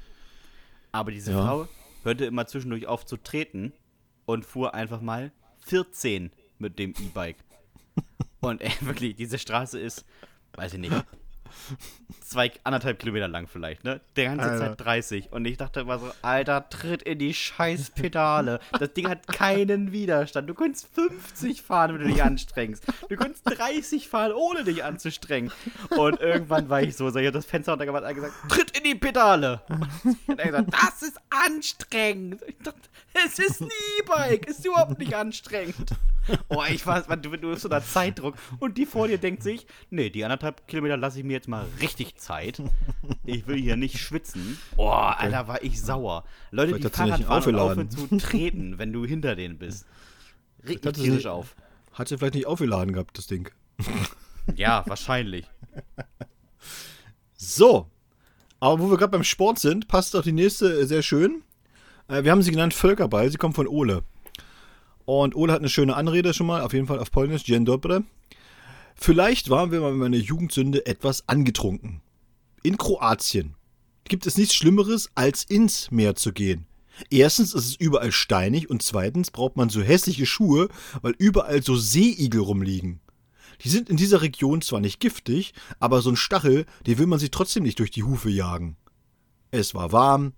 [0.92, 1.44] Aber diese Ja.
[1.44, 1.68] Frau
[2.04, 3.72] hörte immer zwischendurch auf zu treten
[4.24, 5.32] und fuhr einfach mal
[5.66, 7.36] 14 mit dem E-Bike.
[8.40, 10.04] Und ey, wirklich, diese Straße ist,
[10.54, 10.92] weiß ich nicht,
[12.20, 14.00] zwei, anderthalb Kilometer lang vielleicht, ne?
[14.16, 14.76] Der ganze Alter.
[14.76, 15.32] Zeit 30.
[15.32, 18.60] Und ich dachte immer so, Alter, tritt in die scheiß Pedale.
[18.78, 20.48] Das Ding hat keinen Widerstand.
[20.48, 22.84] Du könntest 50 fahren, wenn du dich anstrengst.
[23.08, 25.52] Du könntest 30 fahren, ohne dich anzustrengen.
[25.96, 28.84] Und irgendwann war ich so, so ich hab das Fenster runtergemacht und gesagt, tritt in
[28.84, 29.62] die Pedale.
[30.26, 32.42] Und er gesagt, das ist anstrengend.
[32.46, 32.80] Ich dachte,
[33.26, 33.70] es ist ein
[34.00, 35.92] E-Bike, ist überhaupt nicht anstrengend.
[36.48, 38.34] Oh, ich war, du, du bist unter Zeitdruck.
[38.58, 41.66] Und die vor dir denkt sich, nee, die anderthalb Kilometer lasse ich mir jetzt mal
[41.80, 42.60] richtig Zeit.
[43.24, 44.58] Ich will hier nicht schwitzen.
[44.76, 46.24] Oh, Alter, war ich sauer.
[46.50, 49.86] Leute, Vielleicht die Fahrrad fahren aufhören zu treten, wenn du hinter denen bist.
[50.66, 51.54] Regt mich tierisch nicht- auf.
[51.92, 53.48] Hat sie vielleicht nicht aufgeladen gehabt, das Ding.
[54.54, 55.46] Ja, wahrscheinlich.
[57.36, 57.90] So.
[58.60, 61.42] Aber wo wir gerade beim Sport sind, passt auch die nächste äh, sehr schön.
[62.08, 63.30] Äh, wir haben sie genannt Völkerball.
[63.30, 64.02] Sie kommt von Ole.
[65.06, 68.00] Und Ole hat eine schöne Anrede schon mal, auf jeden Fall auf Polnisch, Dzień dobry.
[68.96, 72.02] Vielleicht waren wir mal in meiner Jugendsünde etwas angetrunken.
[72.64, 73.54] In Kroatien
[74.08, 76.66] gibt es nichts Schlimmeres, als ins Meer zu gehen.
[77.10, 80.68] Erstens ist es überall steinig und zweitens braucht man so hässliche Schuhe,
[81.02, 83.00] weil überall so Seeigel rumliegen.
[83.62, 87.20] Die sind in dieser Region zwar nicht giftig, aber so ein Stachel, den will man
[87.20, 88.76] sich trotzdem nicht durch die Hufe jagen.
[89.52, 90.32] Es war warm,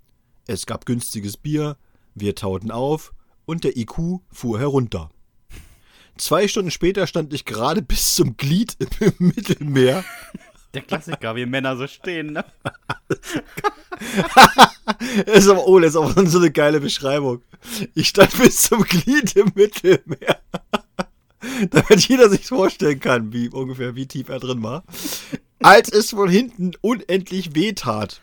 [0.47, 1.79] es gab günstiges Bier,
[2.15, 3.15] wir tauten auf
[3.49, 5.11] und der IQ fuhr herunter.
[6.19, 10.05] Zwei Stunden später stand ich gerade bis zum Glied im Mittelmeer.
[10.75, 12.45] Der Klassiker, wie Männer so stehen, ne?
[15.25, 17.41] Das ist aber, oh, das ist auch so eine geile Beschreibung.
[17.95, 20.41] Ich stand bis zum Glied im Mittelmeer.
[21.71, 24.85] Damit jeder sich vorstellen kann, wie ungefähr wie tief er drin war.
[25.61, 28.21] Als es von hinten unendlich wehtat.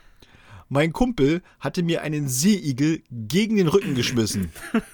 [0.68, 4.52] Mein Kumpel hatte mir einen Seeigel gegen den Rücken geschmissen.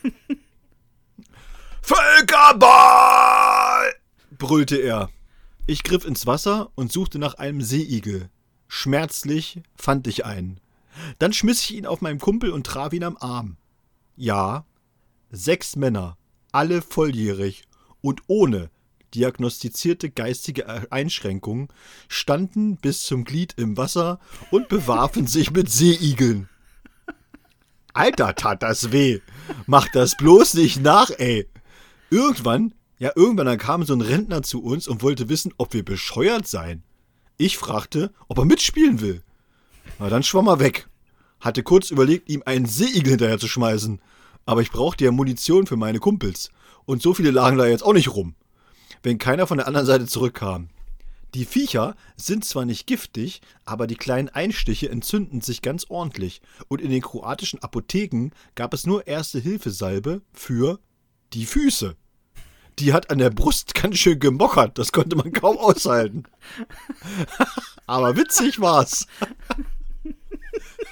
[1.82, 3.94] Völkerball!
[4.38, 5.10] brüllte er.
[5.68, 8.30] Ich griff ins Wasser und suchte nach einem Seeigel.
[8.68, 10.60] Schmerzlich fand ich einen.
[11.20, 13.58] Dann schmiss ich ihn auf meinen Kumpel und traf ihn am Arm.
[14.16, 14.66] Ja,
[15.32, 16.18] sechs Männer,
[16.52, 17.64] alle volljährig
[18.02, 18.70] und ohne
[19.16, 21.68] diagnostizierte geistige Einschränkungen,
[22.08, 24.20] standen bis zum Glied im Wasser
[24.50, 26.50] und bewarfen sich mit Seeigeln.
[27.94, 29.20] Alter, tat das weh.
[29.66, 31.48] Mach das bloß nicht nach, ey.
[32.10, 35.84] Irgendwann, ja, irgendwann dann kam so ein Rentner zu uns und wollte wissen, ob wir
[35.84, 36.84] bescheuert seien.
[37.38, 39.24] Ich fragte, ob er mitspielen will.
[40.00, 40.88] Na, dann schwamm er weg.
[41.40, 44.00] Hatte kurz überlegt, ihm einen Seeigel hinterher zu schmeißen.
[44.46, 46.52] Aber ich brauchte ja Munition für meine Kumpels.
[46.86, 48.36] Und so viele lagen da jetzt auch nicht rum.
[49.04, 50.70] Wenn keiner von der anderen Seite zurückkam.
[51.34, 56.42] Die Viecher sind zwar nicht giftig, aber die kleinen Einstiche entzünden sich ganz ordentlich.
[56.68, 60.80] Und in den kroatischen Apotheken gab es nur Erste-Hilfe-Salbe für
[61.32, 61.96] die Füße.
[62.80, 66.24] Die hat an der Brust ganz schön gemockert, das konnte man kaum aushalten.
[67.88, 69.08] aber witzig war's.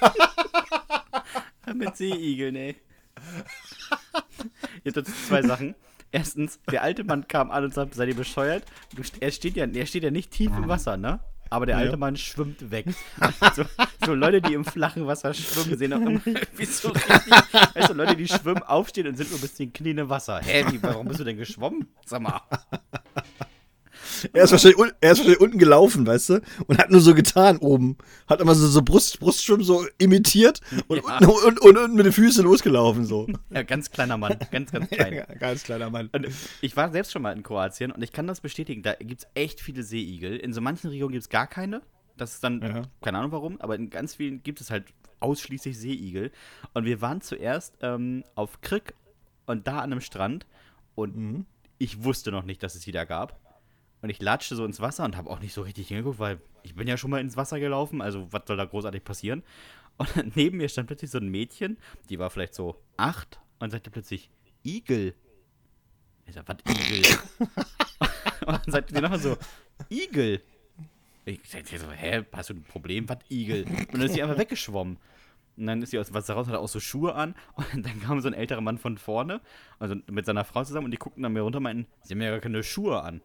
[1.74, 2.76] Mit Seeigeln, ey.
[4.84, 5.74] Jetzt dazu zwei Sachen.
[6.12, 8.64] Erstens, der alte Mann kam an und sagte, seid ihr bescheuert?
[8.94, 11.20] Du, er, steht ja, er steht ja nicht tief im Wasser, ne?
[11.50, 11.96] Aber der alte Ja.
[11.96, 12.86] Mann schwimmt weg.
[13.56, 13.64] So,
[14.06, 17.12] so Leute, die im flachen Wasser schwimmen, sehen auch immer irgendwie so richtig.
[17.74, 20.40] Weißt du, Leute, die schwimmen, aufstehen und sind nur bis den Knien im Wasser.
[20.40, 21.88] Hä, wie, warum bist du denn geschwommen?
[22.06, 22.40] Sag mal.
[24.32, 26.40] Er ist, wahrscheinlich, er ist wahrscheinlich unten gelaufen, weißt du?
[26.66, 27.96] Und hat nur so getan oben.
[28.28, 31.18] Hat immer so, so Brust, Brustschwimmen so imitiert und, Ja.
[31.18, 33.04] unten, und, und mit den Füßen losgelaufen.
[33.04, 33.26] So.
[33.50, 34.36] Ja, ganz kleiner Mann.
[34.50, 35.24] Ganz, ganz klein.
[35.38, 36.08] Ganz kleiner Mann.
[36.12, 36.26] Und
[36.60, 39.28] ich war selbst schon mal in Kroatien und ich kann das bestätigen, da gibt es
[39.34, 40.36] echt viele Seeigel.
[40.36, 41.82] In so manchen Regionen gibt es gar keine.
[42.16, 42.82] Das ist dann, Ja.
[43.02, 44.84] keine Ahnung warum, aber in ganz vielen gibt es halt
[45.20, 46.30] ausschließlich Seeigel.
[46.74, 48.94] Und wir waren zuerst ähm, auf Krk
[49.46, 50.46] und da an einem Strand
[50.94, 51.46] und
[51.78, 53.38] ich wusste noch nicht, dass es die da gab.
[54.02, 56.74] Und ich latschte so ins Wasser und habe auch nicht so richtig hingeguckt, weil ich
[56.74, 59.42] bin ja schon mal ins Wasser gelaufen, also was soll da großartig passieren?
[59.98, 61.76] Und neben mir stand plötzlich so ein Mädchen,
[62.08, 64.30] die war vielleicht so acht und sagte plötzlich,
[64.64, 65.14] Igel.
[66.24, 67.18] Ich sag, was Igel?
[68.46, 69.36] und dann sagte sie nochmal so,
[69.90, 70.40] Igel.
[71.26, 73.08] Ich sagte so, hä, hast du ein Problem?
[73.10, 73.64] Was Igel?
[73.64, 74.96] Und dann ist sie einfach weggeschwommen.
[75.56, 77.34] Und dann ist sie aus dem Wasser raus, hatte auch so Schuhe an.
[77.54, 79.42] Und dann kam so ein älterer Mann von vorne,
[79.78, 82.22] also mit seiner Frau zusammen, und die guckten dann mir runter und meinten, sie haben
[82.22, 83.20] ja gar keine Schuhe an.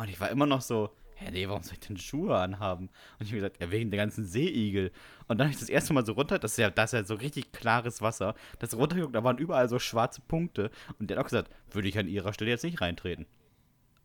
[0.00, 2.88] Und ich war immer noch so, hä, nee, warum soll ich denn Schuhe anhaben?
[3.18, 4.92] Und ich habe gesagt, ja, wegen der ganzen Seeigel.
[5.28, 7.04] Und dann habe ich das erste Mal so runter, das ist ja, das ist ja
[7.04, 10.70] so richtig klares Wasser, das runtergeguckt, da waren überall so schwarze Punkte.
[10.98, 13.26] Und der hat auch gesagt, würde ich an ihrer Stelle jetzt nicht reintreten.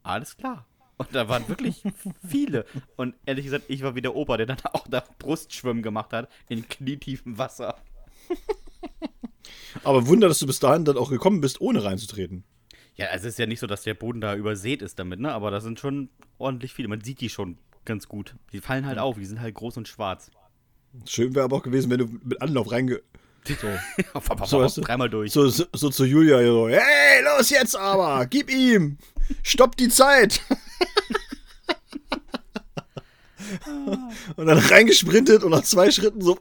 [0.04, 0.66] Alles klar.
[0.98, 1.82] Und da waren wirklich
[2.28, 2.66] viele.
[2.98, 6.30] Und ehrlich gesagt, ich war wie der Opa, der dann auch da Brustschwimmen gemacht hat
[6.50, 7.78] in knietiefem Wasser.
[9.86, 12.44] Aber Wunder, dass du bis dahin dann auch gekommen bist, ohne reinzutreten.
[12.96, 15.32] Ja, also es ist ja nicht so, dass der Boden da übersät ist damit, ne?
[15.34, 16.88] Aber da sind schon ordentlich viele.
[16.88, 18.36] Man sieht die schon ganz gut.
[18.54, 20.32] Die fallen halt auf, die sind halt groß und schwarz.
[21.06, 23.02] Schön wäre aber auch gewesen, wenn du mit Anlauf reinge.
[23.46, 23.68] So,
[24.46, 24.82] So, weißt du?
[24.82, 25.32] Dreimal durch.
[25.32, 28.26] so, so, so zu Julia so: Hey, los jetzt aber!
[28.26, 28.98] Gib ihm!
[29.44, 30.42] Stopp die Zeit!
[34.36, 36.40] und dann reingesprintet und nach zwei Schritten so: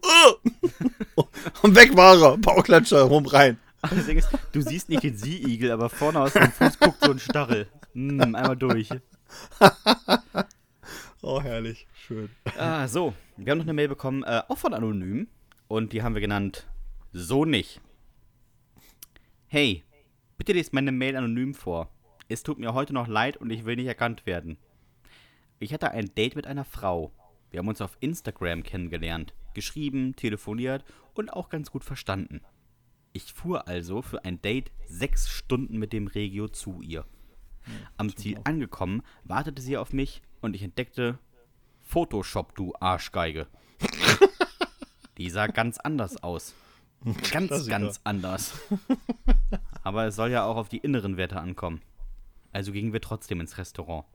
[1.17, 1.25] "Uh!"
[1.63, 2.39] Und weg war er.
[2.39, 3.59] Bauchklatscher rum rein.
[3.91, 7.11] Das Ding ist, du siehst nicht den Seeigel, aber vorne aus dem Fuß guckt so
[7.11, 7.69] ein Stachel.
[7.95, 8.89] Mm, einmal durch.
[11.27, 11.87] Oh, herrlich.
[11.95, 12.29] Schön.
[12.59, 15.27] Ah, so, wir haben noch eine Mail bekommen, äh, auch von Anonym.
[15.69, 16.67] Und die haben wir genannt
[17.15, 17.81] So nicht.
[19.47, 19.85] Hey,
[20.37, 21.89] bitte lest meine Mail anonym vor.
[22.29, 24.59] Es tut mir heute noch leid und ich will nicht erkannt werden.
[25.59, 27.11] Ich hatte ein Date mit einer Frau.
[27.51, 30.85] Wir haben uns auf Instagram kennengelernt, geschrieben, telefoniert
[31.15, 32.43] und auch ganz gut verstanden.
[33.17, 37.07] Ich fuhr also für ein Date sechs Stunden mit dem Regio zu ihr.
[37.97, 41.21] Am Ziel angekommen, wartete sie auf mich und ich entdeckte
[41.81, 43.47] Photoshop, du Arschgeige.
[45.17, 46.55] Die sah ganz anders aus.
[47.05, 47.71] Ganz, Klassiker.
[47.71, 48.61] ganz anders.
[49.85, 51.83] Aber es soll ja auch auf die inneren Werte ankommen.
[52.51, 54.07] Also gingen wir trotzdem ins Restaurant.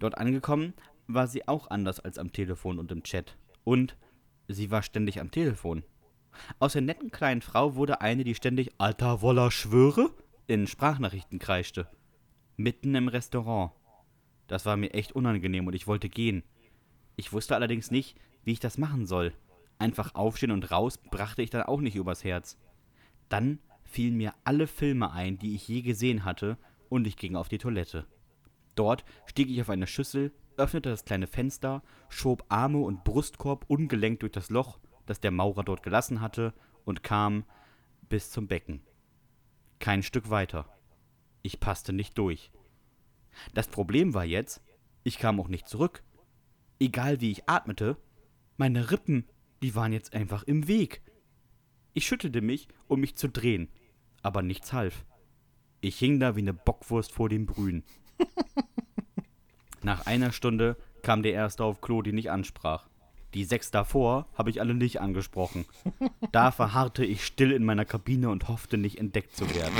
[0.00, 0.74] Dort angekommen,
[1.06, 3.38] war sie auch anders als am Telefon und im Chat.
[3.64, 3.96] Und
[4.48, 5.82] sie war ständig am Telefon.
[6.58, 10.10] Aus der netten kleinen Frau wurde eine, die ständig Alter Woller schwöre
[10.46, 11.88] in Sprachnachrichten kreischte.
[12.56, 13.72] Mitten im Restaurant.
[14.46, 16.42] Das war mir echt unangenehm und ich wollte gehen.
[17.16, 19.32] Ich wusste allerdings nicht, wie ich das machen soll.
[19.78, 22.56] Einfach aufstehen und raus brachte ich dann auch nicht übers Herz.
[23.28, 26.56] Dann fielen mir alle Filme ein, die ich je gesehen hatte,
[26.88, 28.06] und ich ging auf die Toilette.
[28.74, 34.22] Dort stieg ich auf eine Schüssel, öffnete das kleine Fenster, schob Arme und Brustkorb ungelenkt
[34.22, 34.78] durch das Loch,
[35.08, 36.54] das der Maurer dort gelassen hatte,
[36.84, 37.44] und kam
[38.08, 38.80] bis zum Becken.
[39.78, 40.66] Kein Stück weiter.
[41.42, 42.50] Ich passte nicht durch.
[43.54, 44.62] Das Problem war jetzt,
[45.04, 46.02] ich kam auch nicht zurück.
[46.80, 47.96] Egal wie ich atmete,
[48.56, 49.28] meine Rippen,
[49.62, 51.02] die waren jetzt einfach im Weg.
[51.94, 53.68] Ich schüttelte mich, um mich zu drehen,
[54.22, 55.04] aber nichts half.
[55.80, 57.84] Ich hing da wie eine Bockwurst vor dem Brühen.
[59.82, 62.87] Nach einer Stunde kam der erste auf Klo, den ich ansprach.
[63.34, 65.66] Die sechs davor habe ich alle nicht angesprochen.
[66.32, 69.76] Da verharrte ich still in meiner Kabine und hoffte nicht entdeckt zu werden.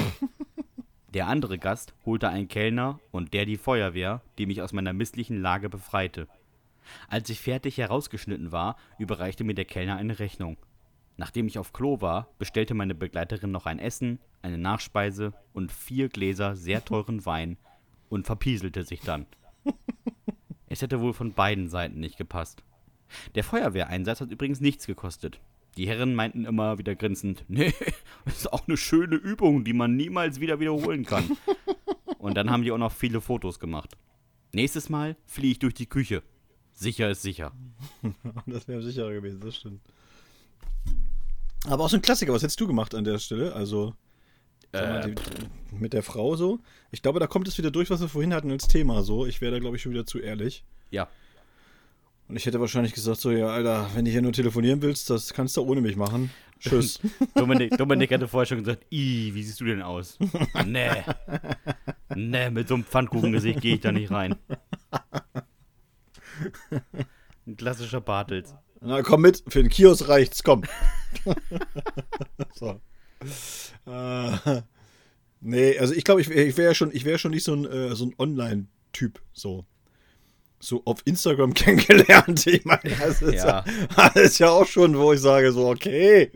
[1.14, 5.40] Der andere Gast holte einen Kellner und der die Feuerwehr, die mich aus meiner misslichen
[5.40, 6.28] Lage befreite.
[7.08, 10.58] Als ich fertig herausgeschnitten war, überreichte mir der Kellner eine Rechnung.
[11.16, 16.08] Nachdem ich auf Klo war, bestellte meine Begleiterin noch ein Essen, eine Nachspeise und vier
[16.08, 17.56] Gläser sehr teuren Wein
[18.08, 19.26] und verpieselte sich dann.
[20.66, 22.62] Es hätte wohl von beiden Seiten nicht gepasst.
[23.34, 25.40] Der Feuerwehreinsatz hat übrigens nichts gekostet.
[25.76, 27.72] Die Herren meinten immer wieder grinsend, nee,
[28.24, 31.36] das ist auch eine schöne Übung, die man niemals wieder wiederholen kann.
[32.18, 33.96] Und dann haben die auch noch viele Fotos gemacht.
[34.52, 36.22] Nächstes Mal fliege ich durch die Küche.
[36.72, 37.52] Sicher ist sicher.
[38.46, 39.80] das wäre sicherer gewesen, das stimmt.
[41.66, 43.52] Aber auch so ein Klassiker, was hättest du gemacht an der Stelle?
[43.54, 43.94] Also
[44.72, 45.14] äh, die,
[45.78, 46.60] mit der Frau so.
[46.90, 49.26] Ich glaube, da kommt es wieder durch, was wir vorhin hatten als Thema so.
[49.26, 50.64] Ich wäre da, glaube ich, schon wieder zu ehrlich.
[50.90, 51.08] Ja.
[52.28, 55.32] Und ich hätte wahrscheinlich gesagt, so, ja, Alter, wenn du hier nur telefonieren willst, das
[55.32, 56.30] kannst du ohne mich machen.
[56.60, 57.00] Tschüss.
[57.34, 60.18] Dominik, Dominik hatte vorher schon gesagt, Ih, wie siehst du denn aus?
[60.66, 60.90] nee.
[62.14, 64.36] Nee, mit so einem Pfannkuchengesicht gehe ich da nicht rein.
[67.46, 68.54] Ein klassischer Bartels.
[68.80, 70.64] Na, komm mit, für den Kiosk reicht's, komm.
[72.54, 72.80] so.
[73.86, 74.62] Äh,
[75.40, 77.64] nee, also ich glaube, ich, ich wäre ja schon, ich wäre schon nicht so ein,
[77.64, 79.64] äh, so ein Online-Typ, so.
[80.60, 82.46] So auf Instagram kennengelernt.
[82.46, 83.64] Ich meine, das ist ja.
[83.64, 84.10] ja.
[84.14, 86.30] das ist ja auch schon, wo ich sage, so, okay,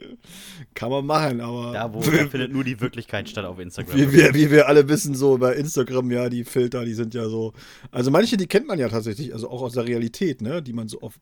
[0.75, 1.73] kann man machen, aber.
[1.73, 3.97] Da, wo da findet nur die Wirklichkeit statt auf Instagram.
[3.97, 7.29] Wie wir, wie wir alle wissen, so bei Instagram, ja, die Filter, die sind ja
[7.29, 7.53] so.
[7.91, 10.89] Also manche, die kennt man ja tatsächlich, also auch aus der Realität, ne, die man
[10.89, 11.19] so auf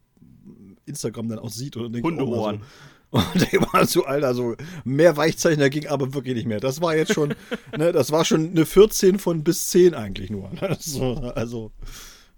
[0.86, 2.62] Instagram dann auch sieht und denkt, Hundeohren.
[3.12, 4.54] Oh, und der war so, Alter, so
[4.84, 6.60] mehr Weichzeichner ging aber wirklich nicht mehr.
[6.60, 7.34] Das war jetzt schon,
[7.76, 10.50] ne, das war schon eine 14 von bis 10 eigentlich nur.
[10.78, 11.72] So, also,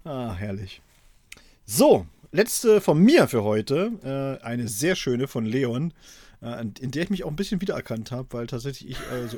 [0.03, 0.81] ah, herrlich.
[1.65, 4.39] So, letzte von mir für heute.
[4.41, 5.93] Äh, eine sehr schöne von Leon,
[6.41, 9.37] äh, in der ich mich auch ein bisschen wiedererkannt habe, weil tatsächlich ich äh, so,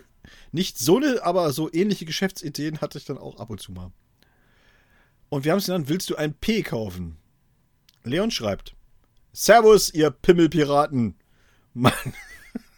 [0.51, 3.91] nicht so eine, aber so ähnliche Geschäftsideen hatte ich dann auch ab und zu mal.
[5.29, 7.17] Und wir haben es genannt, willst du ein P kaufen?
[8.03, 8.75] Leon schreibt,
[9.33, 11.15] Servus, ihr Pimmelpiraten.
[11.73, 11.93] Mein,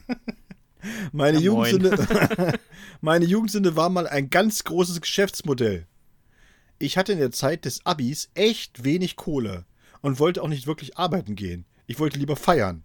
[1.12, 2.60] meine, ja, Jugendsünde,
[3.02, 5.86] meine Jugendsünde war mal ein ganz großes Geschäftsmodell.
[6.80, 9.66] Ich hatte in der Zeit des Abis echt wenig Kohle
[10.02, 11.66] und wollte auch nicht wirklich arbeiten gehen.
[11.88, 12.84] Ich wollte lieber feiern.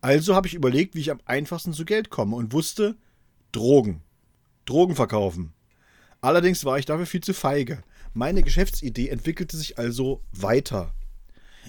[0.00, 2.96] Also habe ich überlegt, wie ich am einfachsten zu Geld komme und wusste,
[3.52, 4.02] Drogen.
[4.64, 5.52] Drogen verkaufen.
[6.20, 7.82] Allerdings war ich dafür viel zu feige.
[8.14, 10.94] Meine Geschäftsidee entwickelte sich also weiter.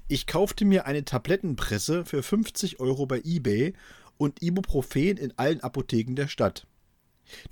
[0.08, 3.74] Ich kaufte mir eine Tablettenpresse für 50 Euro bei eBay
[4.18, 6.68] und Ibuprofen in allen Apotheken der Stadt.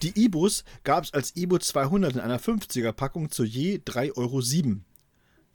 [0.02, 4.82] Die Ibus gab es als Ibu 200 in einer 50er Packung zu je 3,07 Euro.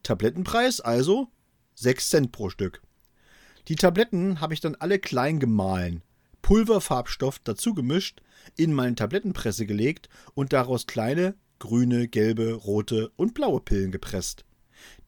[0.03, 1.29] Tablettenpreis also
[1.75, 2.83] 6 Cent pro Stück.
[3.69, 6.03] Die Tabletten habe ich dann alle klein gemahlen,
[6.43, 8.21] Pulverfarbstoff dazu gemischt,
[8.57, 14.45] in meine Tablettenpresse gelegt und daraus kleine grüne, gelbe, rote und blaue Pillen gepresst.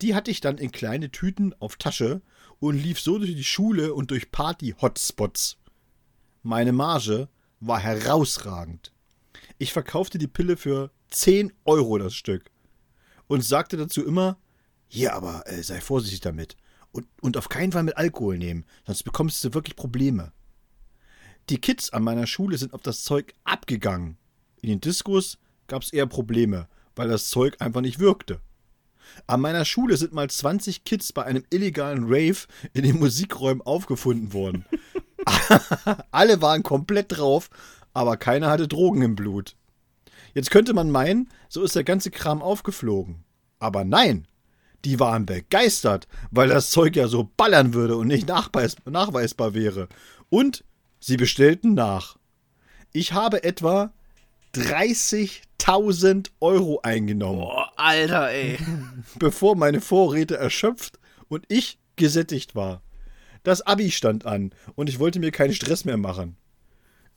[0.01, 2.22] Die hatte ich dann in kleine Tüten auf Tasche
[2.59, 5.59] und lief so durch die Schule und durch Party-Hotspots.
[6.43, 7.28] Meine Marge
[7.60, 8.93] war herausragend.
[9.59, 12.51] Ich verkaufte die Pille für 10 Euro das Stück
[13.27, 14.39] und sagte dazu immer,
[14.89, 16.57] ja, aber äh, sei vorsichtig damit
[16.93, 20.33] und, und auf keinen Fall mit Alkohol nehmen, sonst bekommst du wirklich Probleme.
[21.49, 24.19] Die Kids an meiner Schule sind auf das Zeug abgegangen.
[24.61, 25.39] In den Diskos
[25.69, 28.41] gab es eher Probleme, weil das Zeug einfach nicht wirkte.
[29.27, 34.33] An meiner Schule sind mal 20 Kids bei einem illegalen Rave in den Musikräumen aufgefunden
[34.33, 34.65] worden.
[36.11, 37.49] Alle waren komplett drauf,
[37.97, 39.56] aber keiner hatte Drogen im Blut.
[40.35, 43.24] Jetzt könnte man meinen, so ist der ganze Kram aufgeflogen.
[43.59, 44.28] Aber nein,
[44.85, 49.89] die waren begeistert, weil das Zeug ja so ballern würde und nicht nachweis nachweisbar wäre.
[50.28, 50.62] Und
[51.01, 52.18] sie bestellten nach.
[52.93, 53.94] Ich habe etwa
[54.55, 57.40] 30.000 Euro eingenommen.
[57.40, 58.59] Boah, Alter, ey.
[59.18, 60.98] Bevor meine Vorräte erschöpft
[61.28, 62.82] und ich gesättigt war.
[63.43, 66.36] Das Abi stand an und ich wollte mir keinen Stress mehr machen.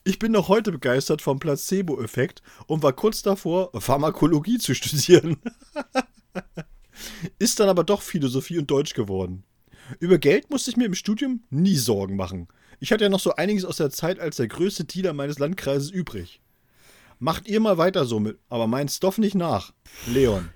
[0.03, 5.37] Ich bin noch heute begeistert vom Placebo-Effekt und war kurz davor, Pharmakologie zu studieren.
[7.39, 9.43] Ist dann aber doch Philosophie und Deutsch geworden.
[9.99, 12.47] Über Geld musste ich mir im Studium nie Sorgen machen.
[12.79, 15.91] Ich hatte ja noch so einiges aus der Zeit als der größte Dealer meines Landkreises
[15.91, 16.41] übrig.
[17.19, 19.73] Macht ihr mal weiter so mit, aber mein Stoff nicht nach.
[20.07, 20.49] Leon.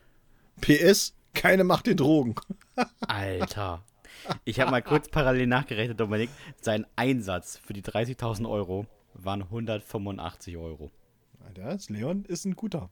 [0.62, 2.36] PS, keine Macht den Drogen.
[3.02, 3.84] Alter.
[4.46, 6.30] Ich habe mal kurz parallel nachgerechnet, Dominik.
[6.62, 8.86] Sein Einsatz für die 30.000 Euro
[9.16, 10.92] waren 185 Euro.
[11.46, 12.90] Alter, das Leon ist ein guter.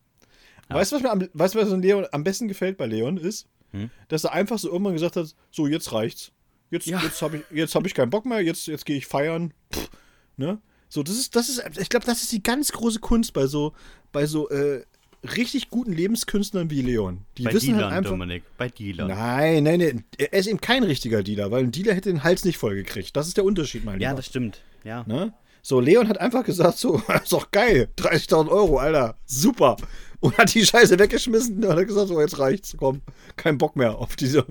[0.69, 0.75] Ja.
[0.75, 3.47] Weißt du, was mir am, weißt, was Leon am besten gefällt bei Leon ist?
[3.71, 3.89] Hm?
[4.07, 6.31] Dass er einfach so irgendwann gesagt hat: So, jetzt reicht's.
[6.69, 7.01] Jetzt, ja.
[7.01, 9.53] jetzt habe ich, hab ich keinen Bock mehr, jetzt, jetzt gehe ich feiern.
[9.73, 9.89] Pff,
[10.37, 10.61] ne?
[10.87, 13.73] So, das ist, das ist, ich glaube, das ist die ganz große Kunst bei so,
[14.11, 14.83] bei so äh,
[15.35, 17.21] richtig guten Lebenskünstlern wie Leon.
[17.37, 19.07] Die bei wissen Dealern, halt einfach, Dominik, bei Dealern.
[19.07, 20.03] Nein, nein, nein.
[20.17, 23.15] Er ist eben kein richtiger Dealer, weil ein Dealer hätte den Hals nicht voll gekriegt.
[23.15, 24.09] Das ist der Unterschied, mein Lieber.
[24.09, 24.61] Ja, das stimmt.
[24.83, 25.03] Ja.
[25.07, 25.33] Ne?
[25.61, 29.77] So, Leon hat einfach gesagt, so, ist doch geil, 30.000 Euro, Alter, super.
[30.19, 33.01] Und hat die Scheiße weggeschmissen und hat gesagt, so, jetzt reicht's, komm,
[33.37, 34.45] kein Bock mehr auf diese,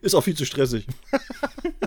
[0.00, 0.86] ist auch viel zu stressig.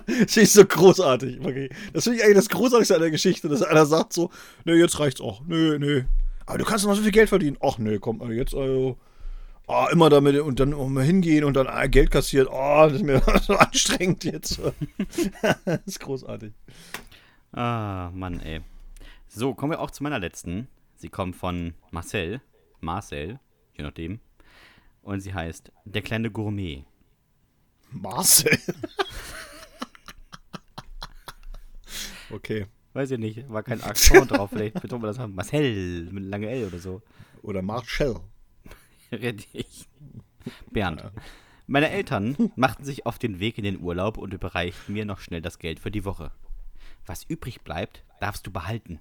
[0.05, 1.39] das ist so großartig.
[1.39, 1.69] Okay.
[1.93, 4.29] Das finde ich eigentlich das Großartigste an der Geschichte, dass einer sagt so,
[4.65, 6.03] nö, jetzt reicht's auch, nö, nö.
[6.45, 7.57] Aber du kannst noch so viel Geld verdienen.
[7.61, 8.97] Ach nö, komm, jetzt, also,
[9.67, 12.47] oh, immer damit und dann auch mal hingehen und dann ah, Geld kassiert.
[12.51, 14.59] Oh, das ist mir so anstrengend jetzt.
[15.65, 16.53] das ist großartig.
[17.53, 18.61] Ah, Mann, ey.
[19.27, 20.67] So, kommen wir auch zu meiner letzten.
[20.95, 22.41] Sie kommt von Marcel.
[22.81, 23.39] Marcel,
[23.77, 24.19] je nachdem.
[25.03, 26.83] Und sie heißt Der kleine Gourmet.
[27.91, 28.57] Marcel.
[32.31, 32.65] okay.
[32.93, 34.49] Weiß ich nicht, war kein Akzent drauf.
[34.51, 35.35] Vielleicht betont man das haben.
[35.35, 37.01] Marcel mit lange L oder so.
[37.43, 38.15] Oder Marcel.
[39.11, 39.87] Richtig.
[40.71, 41.03] Bernd.
[41.67, 45.41] Meine Eltern machten sich auf den Weg in den Urlaub und überreichten mir noch schnell
[45.41, 46.31] das Geld für die Woche.
[47.05, 48.99] Was übrig bleibt, darfst du behalten.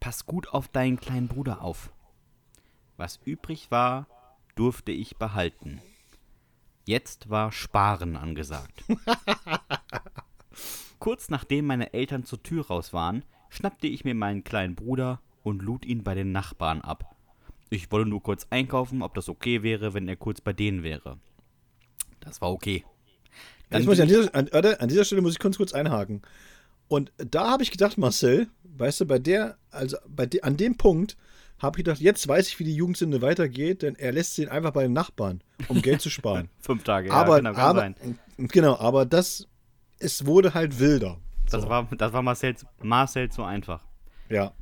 [0.00, 1.92] Pass gut auf deinen kleinen Bruder auf.
[2.96, 4.06] Was übrig war,
[4.54, 5.80] durfte ich behalten.
[6.84, 8.84] Jetzt war Sparen angesagt.
[10.98, 15.62] Kurz nachdem meine Eltern zur Tür raus waren, schnappte ich mir meinen kleinen Bruder und
[15.62, 17.16] lud ihn bei den Nachbarn ab.
[17.70, 21.18] Ich wollte nur kurz einkaufen, ob das okay wäre, wenn er kurz bei denen wäre.
[22.20, 22.84] Das war okay.
[23.70, 26.22] Dann muss ich an, dieser, an, an dieser Stelle muss ich kurz, kurz einhaken.
[26.88, 30.76] Und da habe ich gedacht, Marcel, weißt du, bei der, also bei de, an dem
[30.76, 31.16] Punkt
[31.58, 34.72] habe ich gedacht, jetzt weiß ich, wie die Jugendsünde weitergeht, denn er lässt sie einfach
[34.72, 36.48] bei den Nachbarn, um Geld zu sparen.
[36.60, 38.18] Fünf Tage, aber, ja, genau, aber, sein.
[38.36, 39.48] Genau, aber das,
[39.98, 41.18] es wurde halt wilder.
[41.50, 41.68] Das So.
[41.68, 43.86] war, das war Marcel, Marcel zu einfach.
[44.28, 44.52] Ja.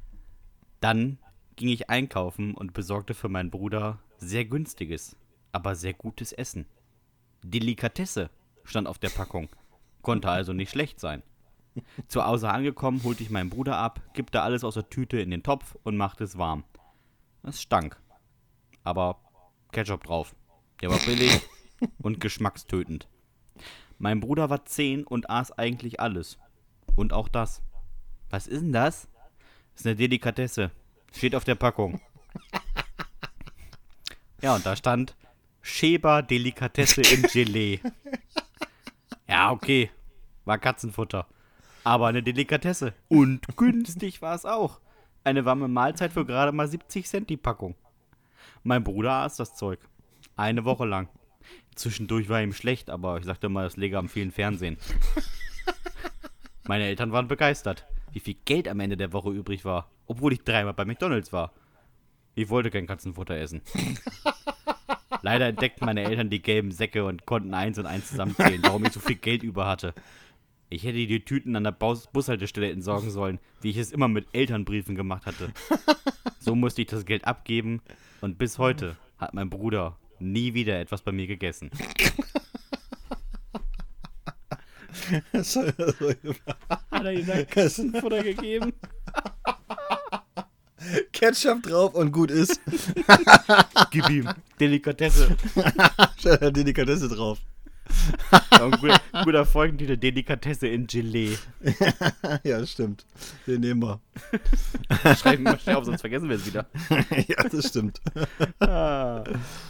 [0.80, 1.18] Dann
[1.56, 5.16] ging ich einkaufen und besorgte für meinen Bruder sehr günstiges,
[5.52, 6.66] aber sehr gutes Essen.
[7.42, 8.30] Delikatesse
[8.64, 9.48] stand auf der Packung.
[10.02, 11.22] Konnte also nicht schlecht sein.
[12.09, 15.42] Zu Hause angekommen, holte ich meinen Bruder ab, kippte alles aus der Tüte in den
[15.42, 16.64] Topf und machte es warm.
[17.42, 18.01] Es stank.
[18.84, 19.20] Aber
[19.72, 20.34] Ketchup drauf.
[20.80, 21.40] Der war billig
[21.98, 23.09] und geschmackstötend.
[23.98, 26.38] Mein Bruder war zehn und aß eigentlich alles.
[26.97, 27.62] Und auch das.
[28.30, 29.09] Was ist denn das?
[29.74, 30.70] ist eine Delikatesse.
[31.12, 32.01] Steht auf der Packung.
[34.42, 35.16] Ja, und da stand
[35.60, 37.80] Schäber Delikatesse im Gelee.
[39.28, 39.90] Ja, okay.
[40.47, 41.26] War Katzenfutter.
[41.85, 42.94] Aber eine Delikatesse.
[43.09, 44.81] Und günstig war es auch.
[45.24, 47.74] Eine warme Mahlzeit für gerade mal 70 Cent die Packung.
[48.62, 49.81] Mein Bruder aß das Zeug.
[50.36, 51.09] Eine Woche lang.
[51.74, 54.77] Zwischendurch war ihm schlecht, aber ich sagte mal, das läge am vielen Fernsehen.
[56.66, 60.43] Meine Eltern waren begeistert, wie viel Geld am Ende der Woche übrig war, obwohl ich
[60.43, 61.52] dreimal bei McDonalds war.
[62.35, 63.62] Ich wollte kein Katzenfutter essen.
[65.23, 68.93] Leider entdeckten meine Eltern die gelben Säcke und konnten eins und eins zusammenzählen, warum ich
[68.93, 69.94] so viel Geld über hatte.
[70.72, 74.28] Ich hätte die Tüten an der Bus Bushaltestelle entsorgen sollen, wie ich es immer mit
[74.32, 75.52] Elternbriefen gemacht hatte.
[76.42, 77.82] So musste ich das Geld abgeben
[78.22, 81.70] und bis heute hat mein Bruder nie wieder etwas bei mir gegessen.
[86.90, 88.72] Hat er ihm Katzenfutter gegeben?
[91.12, 92.59] Ketchup drauf und gut ist.
[93.90, 94.30] Gib ihm.
[94.59, 95.36] Delikatesse.
[96.52, 97.38] Delikatesse drauf.
[98.51, 101.39] Ein guter, guter Folgentitel, Delikatesse in Gelee.
[102.45, 103.07] ja, stimmt.
[103.47, 104.01] Den nehmen wir.
[105.16, 106.66] Schreiben wir schnell auf, sonst vergessen wir es wieder.
[107.28, 108.01] ja, das stimmt.
[108.61, 109.24] Ah.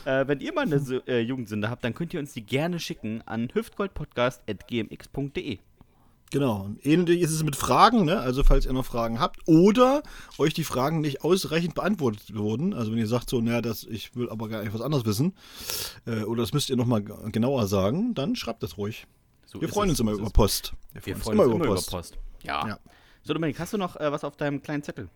[0.04, 3.22] Äh, wenn ihr mal eine äh, Jugendsünde habt, dann könnt ihr uns die gerne schicken
[3.26, 5.58] an hüftgoldpodcast.gmx.de.
[6.30, 6.62] Genau.
[6.62, 8.20] Und ähnlich ist es mit Fragen, ne?
[8.20, 10.02] Also falls ihr noch Fragen habt oder
[10.38, 12.72] euch die Fragen nicht ausreichend beantwortet wurden.
[12.72, 15.34] Also wenn ihr sagt so, naja, das, ich will aber gar nicht was anderes wissen,
[16.06, 19.06] äh, oder das müsst ihr nochmal genauer sagen, dann schreibt das ruhig.
[19.44, 20.30] So Wir freuen uns immer über.
[20.30, 20.74] Post.
[20.92, 22.16] Wir freuen uns immer über Post.
[22.44, 22.66] Ja.
[22.68, 22.78] Ja.
[23.22, 25.08] So, Dominik, hast du noch äh, was auf deinem kleinen Zettel?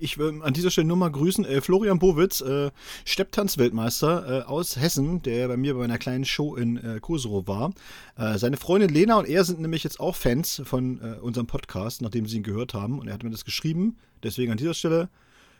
[0.00, 2.70] Ich will an dieser Stelle nur mal grüßen äh, Florian Bowitz, äh,
[3.04, 7.72] Stepptanzweltmeister äh, aus Hessen, der bei mir bei einer kleinen Show in äh, Koserow war.
[8.16, 12.02] Äh, seine Freundin Lena und er sind nämlich jetzt auch Fans von äh, unserem Podcast,
[12.02, 12.98] nachdem sie ihn gehört haben.
[12.98, 13.96] Und er hat mir das geschrieben.
[14.22, 15.08] Deswegen an dieser Stelle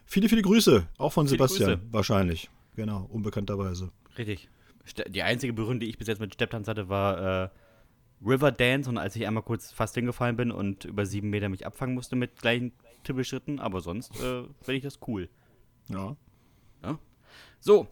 [0.04, 0.86] viele, viele Grüße.
[0.98, 1.92] Auch von Viele Sebastian Grüße.
[1.92, 2.50] wahrscheinlich.
[2.74, 3.90] Genau, unbekannterweise.
[4.18, 4.48] Richtig.
[5.08, 7.48] Die einzige Berührung, die ich bis jetzt mit Stepptanz hatte, war äh,
[8.24, 11.66] River Dance und als ich einmal kurz fast hingefallen bin und über sieben Meter mich
[11.66, 12.72] abfangen musste mit gleichen
[13.06, 15.28] Tippelschritten, aber sonst äh, finde ich das cool.
[15.88, 16.16] Ja.
[17.60, 17.88] So,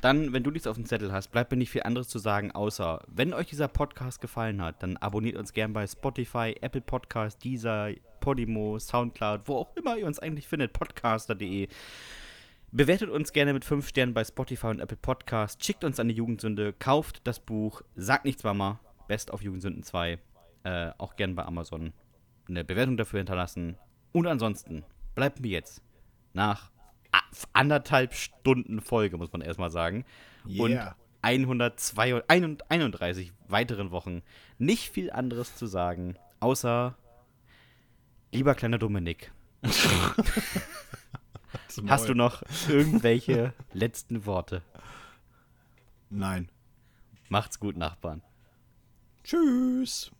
[0.00, 2.52] dann, wenn du nichts auf dem Zettel hast, bleibt mir nicht viel anderes zu sagen,
[2.52, 7.44] außer, wenn euch dieser Podcast gefallen hat, dann abonniert uns gern bei Spotify, Apple Podcast,
[7.44, 11.68] Deezer, Podimo, Soundcloud, wo auch immer ihr uns eigentlich findet, podcaster.de.
[12.72, 16.14] Bewertet uns gerne mit 5 Sternen bei Spotify und Apple Podcast, schickt uns an die
[16.14, 20.18] Jugendsünde, kauft das Buch, sagt nichts Mama, Best auf Jugendsünden 2,
[20.64, 21.92] äh, auch gern bei Amazon
[22.48, 23.76] eine Bewertung dafür hinterlassen
[24.12, 24.84] Und ansonsten
[25.14, 25.82] bleibt mir jetzt
[26.32, 26.70] nach
[27.52, 30.04] anderthalb Stunden Folge, muss man erstmal sagen,
[30.44, 30.96] und Yeah.
[31.22, 34.22] 102, 31 weiteren Wochen
[34.58, 36.96] nicht viel anderes zu sagen, außer
[38.32, 39.30] lieber kleiner Dominik,
[41.86, 44.62] hast du noch irgendwelche letzten Worte?
[46.08, 46.48] Nein.
[47.28, 48.22] Macht's gut, Nachbarn.
[49.22, 50.10] Tschüss.